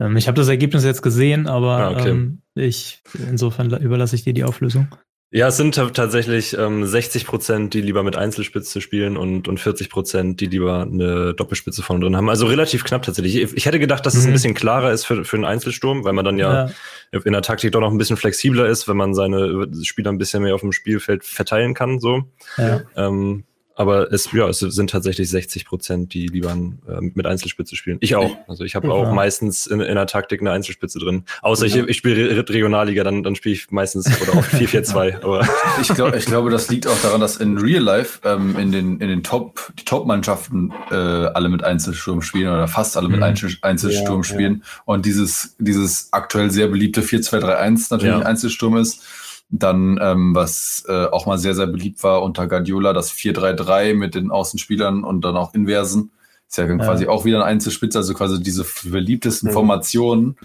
Ähm, 0.00 0.16
ich 0.16 0.28
habe 0.28 0.36
das 0.36 0.48
Ergebnis 0.48 0.84
jetzt 0.84 1.02
gesehen, 1.02 1.46
aber 1.46 1.78
ah, 1.78 1.90
okay. 1.90 2.10
ähm, 2.10 2.42
ich, 2.54 3.02
insofern 3.14 3.70
überlasse 3.80 4.16
ich 4.16 4.24
dir 4.24 4.34
die 4.34 4.44
Auflösung. 4.44 4.88
Ja, 5.32 5.48
es 5.48 5.56
sind 5.56 5.74
tatsächlich 5.74 6.56
ähm, 6.56 6.86
60 6.86 7.26
Prozent, 7.26 7.74
die 7.74 7.80
lieber 7.80 8.04
mit 8.04 8.16
Einzelspitze 8.16 8.80
spielen 8.80 9.16
und, 9.16 9.48
und 9.48 9.58
40 9.58 9.90
Prozent, 9.90 10.40
die 10.40 10.46
lieber 10.46 10.82
eine 10.82 11.34
Doppelspitze 11.34 11.82
vorne 11.82 12.04
drin 12.04 12.16
haben. 12.16 12.30
Also 12.30 12.46
relativ 12.46 12.84
knapp 12.84 13.02
tatsächlich. 13.02 13.36
Ich, 13.36 13.56
ich 13.56 13.66
hätte 13.66 13.80
gedacht, 13.80 14.06
dass 14.06 14.14
mhm. 14.14 14.20
es 14.20 14.24
ein 14.26 14.30
mhm. 14.30 14.34
bisschen 14.34 14.54
klarer 14.54 14.92
ist 14.92 15.04
für, 15.04 15.24
für 15.24 15.36
einen 15.36 15.44
Einzelsturm, 15.44 16.04
weil 16.04 16.12
man 16.12 16.24
dann 16.24 16.38
ja, 16.38 16.70
ja, 17.12 17.20
in 17.24 17.32
der 17.32 17.42
Taktik 17.42 17.72
doch 17.72 17.80
noch 17.80 17.90
ein 17.90 17.98
bisschen 17.98 18.16
flexibler 18.16 18.66
ist, 18.66 18.86
wenn 18.86 18.96
man 18.96 19.14
seine 19.14 19.68
Spieler 19.82 20.12
ein 20.12 20.18
bisschen 20.18 20.44
mehr 20.44 20.54
auf 20.54 20.60
dem 20.60 20.72
Spielfeld 20.72 21.24
verteilen 21.24 21.74
kann. 21.74 21.98
So. 21.98 22.22
Ja. 22.56 22.82
Ähm, 22.96 23.44
aber 23.76 24.10
es, 24.10 24.32
ja, 24.32 24.48
es 24.48 24.60
sind 24.60 24.90
tatsächlich 24.90 25.28
60 25.28 25.66
Prozent, 25.66 26.14
die 26.14 26.26
lieber 26.26 26.50
äh, 26.50 27.00
mit 27.00 27.26
Einzelspitze 27.26 27.76
spielen. 27.76 27.98
Ich 28.00 28.16
auch. 28.16 28.36
Also 28.48 28.64
ich 28.64 28.74
habe 28.74 28.88
ja. 28.88 28.94
auch 28.94 29.12
meistens 29.12 29.66
in, 29.66 29.80
in 29.80 29.94
der 29.94 30.06
Taktik 30.06 30.40
eine 30.40 30.50
Einzelspitze 30.50 30.98
drin. 30.98 31.24
Außer 31.42 31.66
ja. 31.66 31.82
ich, 31.82 31.88
ich 31.90 31.96
spiele 31.98 32.48
Regionalliga, 32.48 33.04
dann, 33.04 33.22
dann 33.22 33.36
spiele 33.36 33.54
ich 33.54 33.70
meistens 33.70 34.06
oder 34.22 34.38
auch 34.38 34.44
4-4-2. 34.46 35.22
aber 35.22 35.46
ich, 35.80 35.88
glaub, 35.88 36.14
ich 36.14 36.24
glaube, 36.24 36.50
das 36.50 36.70
liegt 36.70 36.86
auch 36.86 37.00
daran, 37.02 37.20
dass 37.20 37.36
in 37.36 37.58
Real 37.58 37.82
Life 37.82 38.20
ähm, 38.24 38.56
in 38.58 38.72
den, 38.72 38.98
in 38.98 39.08
den 39.08 39.22
Top, 39.22 39.72
die 39.78 39.84
Top-Mannschaften 39.84 40.72
äh, 40.90 40.94
alle 40.94 41.50
mit 41.50 41.62
Einzelsturm 41.62 42.22
spielen 42.22 42.48
oder 42.48 42.68
fast 42.68 42.96
alle 42.96 43.08
mit 43.08 43.18
mhm. 43.18 43.56
Einzelsturm 43.60 44.22
ja, 44.22 44.24
spielen. 44.24 44.64
Und 44.86 45.04
dieses, 45.04 45.54
dieses 45.58 46.12
aktuell 46.12 46.50
sehr 46.50 46.68
beliebte 46.68 47.02
4-2-3-1 47.02 47.88
natürlich 47.90 48.24
Einzelsturm 48.24 48.78
ist. 48.78 49.02
Dann, 49.48 49.98
ähm, 50.02 50.34
was 50.34 50.84
äh, 50.88 51.06
auch 51.06 51.26
mal 51.26 51.38
sehr, 51.38 51.54
sehr 51.54 51.68
beliebt 51.68 52.02
war 52.02 52.22
unter 52.22 52.48
Guardiola, 52.48 52.92
das 52.92 53.12
4-3-3 53.12 53.94
mit 53.94 54.14
den 54.14 54.30
Außenspielern 54.30 55.04
und 55.04 55.24
dann 55.24 55.36
auch 55.36 55.54
Inversen. 55.54 56.10
Ist 56.48 56.58
ja, 56.58 56.66
ja. 56.66 56.76
quasi 56.76 57.06
auch 57.06 57.24
wieder 57.24 57.38
ein 57.38 57.54
Einzelspitze, 57.54 57.98
also 57.98 58.14
quasi 58.14 58.40
diese 58.40 58.64
beliebtesten 58.84 59.50
mhm. 59.50 59.52
Formationen, 59.52 60.36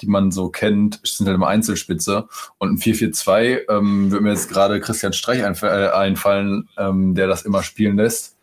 die 0.00 0.06
man 0.06 0.32
so 0.32 0.48
kennt, 0.48 1.00
sind 1.04 1.26
halt 1.26 1.36
immer 1.36 1.46
Einzelspitze. 1.46 2.28
Und 2.58 2.72
ein 2.72 2.78
4-4-2 2.78 3.70
ähm, 3.70 4.10
wird 4.10 4.22
mir 4.22 4.30
jetzt 4.30 4.48
gerade 4.48 4.80
Christian 4.80 5.12
Streich 5.12 5.44
einf 5.44 5.62
äh, 5.62 5.88
einfallen, 5.90 6.68
ähm, 6.76 7.14
der 7.14 7.28
das 7.28 7.42
immer 7.42 7.62
spielen 7.62 7.96
lässt. 7.96 8.36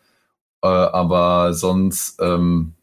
Äh, 0.62 0.68
aber 0.68 1.52
sonst 1.52 2.18
ähm, 2.20 2.74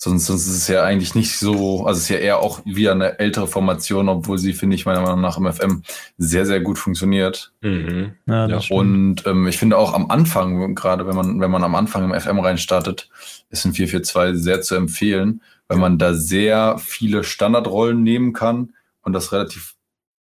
Sonst, 0.00 0.26
sonst 0.26 0.46
ist 0.46 0.56
es 0.56 0.68
ja 0.68 0.84
eigentlich 0.84 1.16
nicht 1.16 1.36
so, 1.36 1.84
also 1.84 1.98
es 1.98 2.04
ist 2.04 2.08
ja 2.08 2.18
eher 2.18 2.38
auch 2.38 2.64
wieder 2.64 2.92
eine 2.92 3.18
ältere 3.18 3.48
Formation, 3.48 4.08
obwohl 4.08 4.38
sie, 4.38 4.52
finde 4.52 4.76
ich, 4.76 4.86
meiner 4.86 5.00
Meinung 5.00 5.20
nach 5.20 5.38
im 5.38 5.52
FM 5.52 5.82
sehr, 6.16 6.46
sehr 6.46 6.60
gut 6.60 6.78
funktioniert. 6.78 7.52
Mhm. 7.62 8.12
Ja, 8.26 8.46
ja. 8.46 8.60
Und 8.70 9.26
ähm, 9.26 9.48
ich 9.48 9.58
finde 9.58 9.76
auch 9.76 9.94
am 9.94 10.08
Anfang, 10.08 10.76
gerade 10.76 11.04
wenn 11.08 11.16
man, 11.16 11.40
wenn 11.40 11.50
man 11.50 11.64
am 11.64 11.74
Anfang 11.74 12.04
im 12.04 12.18
FM 12.18 12.38
reinstartet, 12.38 13.10
ist 13.50 13.64
ein 13.64 13.72
442 13.72 14.40
sehr 14.40 14.62
zu 14.62 14.76
empfehlen, 14.76 15.42
weil 15.66 15.78
man 15.78 15.98
da 15.98 16.14
sehr 16.14 16.78
viele 16.78 17.24
Standardrollen 17.24 18.00
nehmen 18.00 18.32
kann 18.32 18.74
und 19.02 19.14
das 19.14 19.32
relativ 19.32 19.74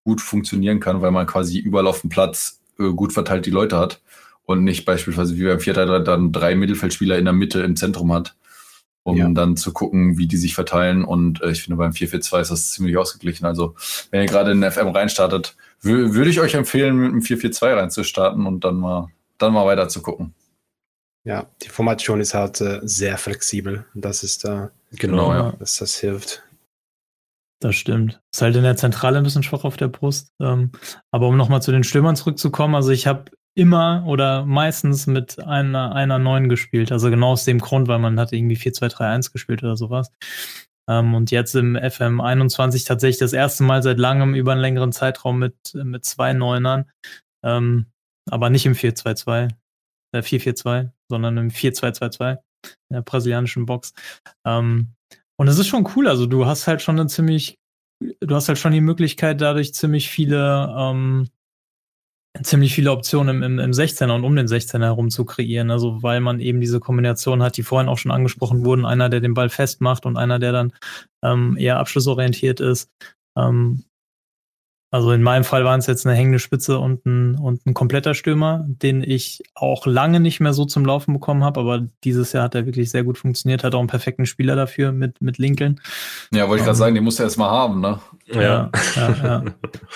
gut 0.04 0.21
funktionieren 0.21 0.78
kann, 0.78 1.02
weil 1.02 1.11
man 1.11 1.26
quasi 1.26 1.59
überall 1.59 1.88
auf 1.88 2.02
dem 2.02 2.11
Platz 2.11 2.61
äh, 2.78 2.90
gut 2.90 3.12
verteilt 3.12 3.45
die 3.45 3.50
Leute 3.50 3.76
hat 3.76 4.00
und 4.45 4.62
nicht 4.62 4.85
beispielsweise 4.85 5.37
wie 5.37 5.47
beim 5.47 5.59
4 5.59 5.75
dann 5.75 6.31
drei 6.31 6.54
Mittelfeldspieler 6.54 7.19
in 7.19 7.25
der 7.25 7.35
Mitte 7.35 7.61
im 7.62 7.75
Zentrum 7.75 8.12
hat 8.12 8.37
um 9.05 9.17
ja. 9.17 9.29
dann 9.29 9.57
zu 9.57 9.73
gucken, 9.73 10.19
wie 10.19 10.27
die 10.27 10.37
sich 10.37 10.55
verteilen. 10.55 11.05
Und 11.05 11.41
äh, 11.43 11.51
ich 11.51 11.63
finde, 11.63 11.77
beim 11.77 11.93
4-4-2 11.93 12.41
ist 12.41 12.51
das 12.51 12.73
ziemlich 12.73 12.97
ausgeglichen. 12.97 13.47
Also, 13.47 13.77
wenn 14.11 14.23
ihr 14.23 14.27
gerade 14.27 14.51
in 14.51 14.61
den 14.61 14.71
FM 14.71 14.89
reinstartet, 14.89 15.57
würde 15.81 16.31
ich 16.31 16.41
euch 16.41 16.55
empfehlen, 16.55 16.97
mit 16.97 17.13
einem 17.13 17.21
4-4-2 17.21 17.77
reinzustarten 17.77 18.47
und 18.47 18.65
dann 18.65 18.77
mal, 18.77 19.09
dann 19.39 19.53
mal 19.53 19.67
weiter 19.67 19.89
zu 19.89 20.03
gucken. 20.03 20.35
Ja, 21.25 21.47
die 21.63 21.69
Formation 21.69 22.21
ist 22.21 22.35
halt 22.35 22.61
äh, 22.61 22.81
sehr 22.83 23.17
flexibel. 23.19 23.87
Das 23.95 24.23
ist 24.25 24.45
da, 24.45 24.71
äh, 24.93 24.97
genau, 24.97 25.33
ja. 25.33 25.53
dass 25.59 25.77
das 25.77 25.97
hilft. 25.97 26.43
Das 27.61 27.77
stimmt. 27.77 28.21
Ist 28.33 28.43
halt 28.43 28.57
in 28.57 28.63
der 28.63 28.77
Zentrale 28.77 29.19
ein 29.19 29.25
bisschen 29.25 29.43
schwach 29.43 29.65
auf 29.65 29.77
der 29.77 29.89
Brust. 29.89 30.33
Ähm, 30.41 30.73
aber 31.11 31.29
um 31.29 31.37
nochmal 31.37 31.63
zu 31.63 31.73
den 31.73 31.85
Stürmern 31.85 32.17
zurückzukommen, 32.17 32.75
also 32.75 32.91
ich 32.91 33.07
habe 33.07 33.31
immer 33.55 34.05
oder 34.07 34.45
meistens 34.45 35.07
mit 35.07 35.39
einer, 35.39 35.95
einer 35.95 36.19
neuen 36.19 36.49
gespielt. 36.49 36.91
Also 36.93 37.11
genau 37.11 37.33
aus 37.33 37.45
dem 37.45 37.59
Grund, 37.59 37.89
weil 37.89 37.99
man 37.99 38.19
hat 38.19 38.33
irgendwie 38.33 38.57
4-2-3-1 38.57 39.33
gespielt 39.33 39.63
oder 39.63 39.77
sowas. 39.77 40.11
Ähm, 40.89 41.15
und 41.15 41.31
jetzt 41.31 41.55
im 41.55 41.77
FM21 41.77 42.87
tatsächlich 42.87 43.19
das 43.19 43.33
erste 43.33 43.63
Mal 43.63 43.83
seit 43.83 43.99
langem 43.99 44.35
über 44.35 44.53
einen 44.53 44.61
längeren 44.61 44.93
Zeitraum 44.93 45.39
mit, 45.39 45.57
mit 45.75 46.05
zwei 46.05 46.33
Neunern. 46.33 46.91
Ähm, 47.45 47.87
aber 48.31 48.51
nicht 48.51 48.67
im 48.67 48.75
4-2-2, 48.75 49.51
äh, 50.13 50.19
4-4-2, 50.19 50.91
sondern 51.09 51.37
im 51.37 51.51
4-2-2-2 51.51 52.39
in 52.91 52.95
der 52.95 53.03
brasilianischen 53.03 53.67
Box. 53.67 53.93
Ähm, 54.45 54.95
und 55.37 55.49
es 55.49 55.59
ist 55.59 55.69
schon 55.69 55.89
cool. 55.95 56.09
Also 56.09 56.27
du 56.27 56.47
hast 56.47 56.67
halt 56.67 56.83
schon 56.83 56.99
eine 56.99 57.09
ziemlich, 57.09 57.59
du 58.01 58.35
hast 58.35 58.49
halt 58.49 58.59
schon 58.59 58.73
die 58.73 58.81
Möglichkeit, 58.81 59.41
dadurch 59.41 59.75
ziemlich 59.75 60.09
viele, 60.09 60.75
ähm, 60.77 61.29
ziemlich 62.43 62.75
viele 62.75 62.91
Optionen 62.91 63.37
im, 63.37 63.43
im, 63.43 63.59
im 63.59 63.71
16er 63.71 64.12
und 64.12 64.25
um 64.25 64.35
den 64.35 64.47
16er 64.47 64.83
herum 64.83 65.11
zu 65.11 65.25
kreieren. 65.25 65.71
Also 65.71 66.03
weil 66.03 66.21
man 66.21 66.41
eben 66.41 66.61
diese 66.61 66.81
Kombination 66.81 67.43
hat, 67.43 67.57
die 67.57 67.62
vorhin 67.62 67.88
auch 67.88 67.99
schon 67.99 68.11
angesprochen 68.11 68.64
wurden, 68.64 68.85
einer, 68.85 69.09
der 69.09 69.21
den 69.21 69.35
Ball 69.35 69.49
festmacht 69.49 70.05
und 70.05 70.17
einer, 70.17 70.38
der 70.38 70.53
dann 70.53 70.73
ähm, 71.23 71.57
eher 71.57 71.79
abschlussorientiert 71.79 72.61
ist. 72.61 72.91
Ähm, 73.37 73.85
also 74.95 75.11
in 75.11 75.25
meinem 75.25 75.43
Fall 75.43 75.65
waren 75.65 75.81
es 75.81 75.89
jetzt 75.89 76.07
eine 76.07 76.15
hängende 76.15 76.39
Spitze 76.39 76.79
und 76.79 77.05
ein, 77.05 77.35
und 77.35 77.67
ein 77.67 77.75
kompletter 77.75 78.15
Stürmer, 78.15 78.65
den 78.69 79.03
ich 79.03 79.43
auch 79.57 79.87
lange 79.87 80.21
nicht 80.21 80.39
mehr 80.39 80.53
so 80.53 80.67
zum 80.67 80.85
Laufen 80.85 81.13
bekommen 81.13 81.43
habe, 81.43 81.59
aber 81.59 81.83
dieses 82.05 82.33
Jahr 82.33 82.45
hat 82.45 82.55
er 82.55 82.65
wirklich 82.65 82.91
sehr 82.91 83.03
gut 83.03 83.19
funktioniert, 83.19 83.65
hat 83.65 83.75
auch 83.75 83.81
einen 83.81 83.89
perfekten 83.89 84.25
Spieler 84.25 84.55
dafür 84.55 84.93
mit, 84.93 85.21
mit 85.21 85.39
Lincoln. 85.39 85.81
Ja, 86.33 86.49
wollte 86.49 86.61
ich 86.61 86.65
gerade 86.65 86.77
um, 86.77 86.79
sagen, 86.79 86.95
den 86.95 87.03
musst 87.03 87.19
du 87.19 87.25
erst 87.25 87.39
mal 87.39 87.51
haben, 87.51 87.81
ne? 87.81 87.99
Ja. 88.27 88.41
Ja, 88.41 88.71
ja, 88.95 89.15
ja. 89.25 89.45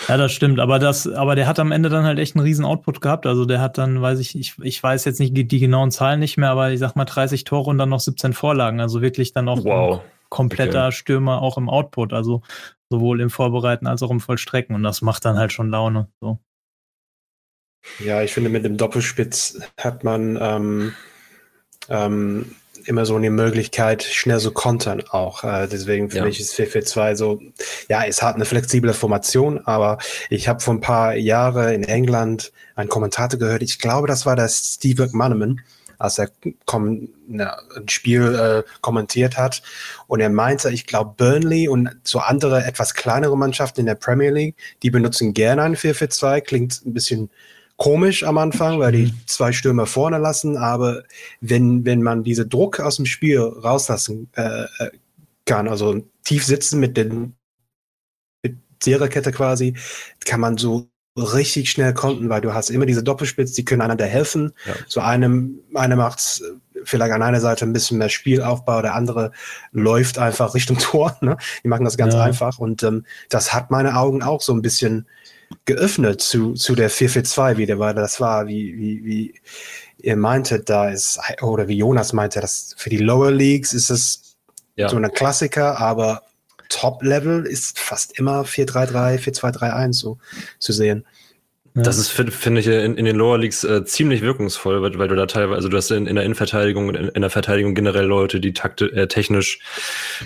ja, 0.09 0.17
das 0.17 0.33
stimmt. 0.33 0.59
Aber 0.59 0.81
das, 0.81 1.07
aber 1.07 1.37
der 1.37 1.47
hat 1.47 1.61
am 1.61 1.71
Ende 1.71 1.91
dann 1.91 2.03
halt 2.03 2.19
echt 2.19 2.35
einen 2.35 2.45
riesen 2.45 2.65
Output 2.65 3.01
gehabt. 3.01 3.25
Also 3.25 3.45
der 3.45 3.61
hat 3.61 3.79
dann, 3.79 4.03
weiß 4.03 4.19
ich, 4.19 4.37
ich, 4.37 4.55
ich 4.61 4.83
weiß 4.83 5.05
jetzt 5.05 5.21
nicht 5.21 5.33
die 5.33 5.59
genauen 5.61 5.93
Zahlen 5.93 6.19
nicht 6.19 6.39
mehr, 6.39 6.51
aber 6.51 6.73
ich 6.73 6.81
sag 6.81 6.97
mal 6.97 7.05
30 7.05 7.45
Tore 7.45 7.71
und 7.71 7.79
dann 7.79 7.91
noch 7.91 8.01
17 8.01 8.33
Vorlagen. 8.33 8.81
Also 8.81 9.01
wirklich 9.01 9.33
dann 9.33 9.49
auch 9.49 9.65
wow. 9.65 10.01
kompletter 10.29 10.87
okay. 10.87 10.93
Stürmer 10.93 11.41
auch 11.41 11.57
im 11.57 11.69
Output. 11.69 12.13
Also 12.13 12.43
sowohl 12.91 13.21
im 13.21 13.31
Vorbereiten 13.31 13.87
als 13.87 14.03
auch 14.03 14.11
im 14.11 14.21
Vollstrecken. 14.21 14.75
Und 14.75 14.83
das 14.83 15.03
macht 15.03 15.25
dann 15.25 15.37
halt 15.37 15.53
schon 15.53 15.71
Laune. 15.71 16.09
So. 16.21 16.39
Ja, 18.01 18.23
ich 18.23 18.33
finde, 18.33 18.51
mit 18.51 18.65
dem 18.65 18.77
Doppelspitz 18.77 19.61
hat 19.77 20.05
man 20.05 20.39
ähm, 20.41 20.95
ähm, 21.89 22.55
immer 22.85 23.07
so 23.07 23.17
eine 23.17 23.31
Möglichkeit, 23.31 24.03
schnell 24.03 24.39
zu 24.41 24.53
kontern 24.53 25.03
auch. 25.11 25.45
Äh, 25.45 25.69
deswegen 25.69 26.11
finde 26.11 26.27
ja. 26.27 26.31
ich 26.31 26.41
ist 26.41 26.55
4-4-2 26.55 27.17
so, 27.17 27.41
ja, 27.89 28.05
es 28.05 28.23
hat 28.23 28.35
eine 28.35 28.45
flexible 28.45 28.95
Formation, 28.95 29.61
aber 29.65 29.99
ich 30.31 30.49
habe 30.49 30.61
vor 30.61 30.75
ein 30.75 30.81
paar 30.81 31.15
Jahren 31.15 31.75
in 31.75 31.85
England 31.85 32.53
einen 32.75 32.89
Kommentator 32.89 33.39
gehört, 33.39 33.63
ich 33.63 33.79
glaube, 33.79 34.07
das 34.07 34.27
war 34.27 34.37
der 34.37 34.49
Steve 34.49 35.03
McManaman, 35.03 35.61
als 35.99 36.19
er 36.19 36.31
kom 36.65 37.09
na, 37.27 37.59
ein 37.77 37.89
Spiel 37.89 38.35
äh, 38.35 38.63
kommentiert 38.81 39.37
hat. 39.37 39.63
Und 40.07 40.21
er 40.21 40.31
meinte, 40.31 40.71
ich 40.71 40.87
glaube, 40.87 41.15
Burnley 41.17 41.69
und 41.69 41.91
so 42.05 42.21
andere 42.21 42.65
etwas 42.65 42.95
kleinere 42.95 43.37
Mannschaften 43.37 43.81
in 43.81 43.87
der 43.87 43.95
Premier 43.97 44.31
League, 44.31 44.57
die 44.83 44.91
benutzen 44.91 45.35
gerne 45.35 45.63
ein 45.63 45.77
4-4-2. 45.77 46.41
Klingt 46.41 46.87
ein 46.87 46.95
bisschen 46.95 47.31
komisch 47.77 48.25
am 48.25 48.39
Anfang, 48.39 48.79
weil 48.81 48.93
die 48.93 49.07
mhm. 49.07 49.21
zwei 49.27 49.53
Stürmer 49.53 49.87
vorne 49.87 50.19
lassen. 50.19 50.57
Aber 50.57 51.03
wenn, 51.41 51.85
wenn 51.85 52.03
man 52.03 52.23
diese 52.23 52.47
Druck 52.47 52.81
aus 52.81 52.97
dem 52.97 53.07
Spiel 53.07 53.41
rauslassen 53.41 54.29
äh, 54.37 54.65
äh 54.79 54.91
kann, 55.45 55.67
also 55.67 56.03
tief 56.25 56.45
sitzen 56.45 56.79
mit 56.79 56.99
den 56.99 57.35
mit 58.43 58.59
Serierkette 58.83 59.33
quasi, 59.33 59.75
kann 60.27 60.41
man 60.41 60.59
so 60.59 60.91
richtig 61.19 61.71
schnell 61.71 61.95
konnten, 61.95 62.29
weil 62.29 62.41
du 62.41 62.55
hast 62.55 62.71
immer 62.71 62.87
diese 62.87 63.03
Doppelspitze, 63.03 63.55
die 63.55 63.65
können 63.65 63.83
einander 63.83 64.07
helfen. 64.07 64.53
Ja. 64.67 64.75
So 64.87 65.01
einem, 65.01 65.61
einer 65.75 65.97
macht 65.97 66.43
vielleicht 66.85 67.13
an 67.13 67.23
einer 67.23 67.41
Seite 67.41 67.65
ein 67.65 67.73
bisschen 67.73 67.99
mehr 67.99 68.09
Spielaufbau, 68.09 68.83
der 68.83 68.95
andere 68.95 69.33
läuft 69.73 70.19
einfach 70.19 70.55
Richtung 70.55 70.79
Tor. 70.79 71.17
Ne? 71.21 71.37
Die 71.65 71.69
machen 71.69 71.85
das 71.85 71.97
ganz 71.97 72.15
ja. 72.15 72.23
einfach 72.23 72.59
und 72.59 72.83
ähm, 72.83 73.05
das 73.29 73.53
hat 73.53 73.71
meine 73.71 73.97
Augen 73.97 74.23
auch 74.23 74.41
so 74.41 74.53
ein 74.53 74.63
bisschen 74.63 75.07
geöffnet 75.65 76.21
zu, 76.21 76.55
zu 76.55 76.75
der 76.75 76.91
442 76.91 77.59
wieder, 77.59 77.79
weil 77.79 77.95
das 77.95 78.21
war, 78.21 78.47
wie, 78.47 78.77
wie, 78.77 79.05
wie 79.05 79.35
ihr 79.99 80.17
meintet, 80.17 80.69
da 80.69 80.91
ist, 80.91 81.19
oder 81.43 81.69
wie 81.69 81.79
Jonas 81.79 82.13
meinte, 82.13 82.41
dass 82.41 82.75
für 82.77 82.91
die 82.91 82.99
Lower 82.99 83.31
Leagues 83.31 83.73
ist 83.73 83.91
es 83.91 84.37
ja. 84.77 84.89
so 84.89 84.97
ein 84.97 85.11
Klassiker, 85.13 85.79
aber 85.81 86.23
Top-Level 86.69 87.47
ist 87.47 87.79
fast 87.79 88.19
immer 88.19 88.43
4-3-3, 88.43 89.19
4-2-3-1 89.19 89.93
so 89.93 90.19
zu 90.59 90.73
sehen. 90.73 91.05
Das 91.75 91.99
ist, 91.99 92.09
finde 92.09 92.33
find 92.33 92.59
ich, 92.59 92.67
in, 92.67 92.97
in, 92.97 93.05
den 93.05 93.17
Lower 93.17 93.39
Leagues 93.39 93.63
äh, 93.63 93.85
ziemlich 93.85 94.23
wirkungsvoll, 94.23 94.83
weil, 94.83 94.99
weil, 94.99 95.09
du 95.09 95.15
da 95.15 95.27
teilweise, 95.27 95.57
also 95.57 95.69
du 95.69 95.77
hast 95.77 95.91
in, 95.91 96.07
in 96.07 96.17
der 96.17 96.25
Innenverteidigung, 96.25 96.89
in, 96.95 97.09
in, 97.09 97.21
der 97.21 97.31
Verteidigung 97.31 97.75
generell 97.75 98.07
Leute, 98.07 98.41
die 98.41 98.53
takte, 98.53 98.87
äh, 98.93 99.07
technisch 99.07 99.61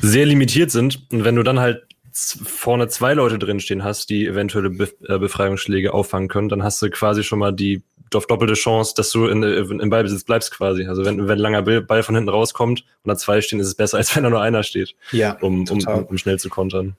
sehr 0.01 0.25
limitiert 0.25 0.71
sind. 0.71 1.07
Und 1.13 1.25
wenn 1.25 1.37
du 1.37 1.43
dann 1.43 1.61
halt 1.61 1.83
vorne 2.13 2.89
zwei 2.89 3.15
Leute 3.15 3.39
drinstehen 3.39 3.85
hast, 3.85 4.11
die 4.11 4.27
eventuelle 4.27 4.71
Be 4.71 4.89
äh, 5.09 5.19
Befreiungsschläge 5.19 5.93
auffangen 5.93 6.29
können, 6.29 6.49
dann 6.49 6.63
hast 6.63 6.81
du 6.83 6.91
quasi 6.91 7.23
schon 7.23 7.39
mal 7.39 7.53
die 7.53 7.83
doppelte 8.21 8.55
Chance, 8.55 8.95
dass 8.97 9.11
du 9.11 9.27
in, 9.27 9.43
in, 9.43 9.81
im 9.81 9.91
Ballbesitz 9.91 10.25
bleibst 10.25 10.53
quasi. 10.53 10.87
Also 10.87 11.05
wenn, 11.05 11.29
wenn 11.29 11.31
ein 11.31 11.39
langer 11.39 11.63
Ball 11.63 12.03
von 12.03 12.15
hinten 12.15 12.31
rauskommt 12.31 12.85
und 13.03 13.09
da 13.09 13.17
zwei 13.17 13.41
stehen, 13.41 13.61
ist 13.61 13.67
es 13.67 13.75
besser, 13.75 13.99
als 13.99 14.15
wenn 14.15 14.25
da 14.25 14.31
nur 14.31 14.41
einer 14.41 14.63
steht, 14.63 14.95
ja, 15.11 15.37
um, 15.41 15.69
um, 15.69 15.87
um, 15.87 16.19
schnell 16.19 16.39
zu 16.39 16.49
kontern. 16.49 16.97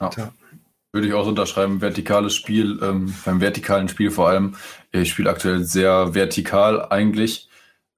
Ja. 0.00 0.10
Würde 0.92 1.08
ich 1.08 1.14
auch 1.14 1.26
unterschreiben, 1.26 1.80
vertikales 1.80 2.34
Spiel, 2.34 2.78
ähm, 2.82 3.14
beim 3.24 3.40
vertikalen 3.40 3.88
Spiel 3.88 4.10
vor 4.10 4.28
allem. 4.28 4.56
Ich 4.90 5.10
spiele 5.10 5.30
aktuell 5.30 5.64
sehr 5.64 6.14
vertikal 6.14 6.86
eigentlich. 6.90 7.48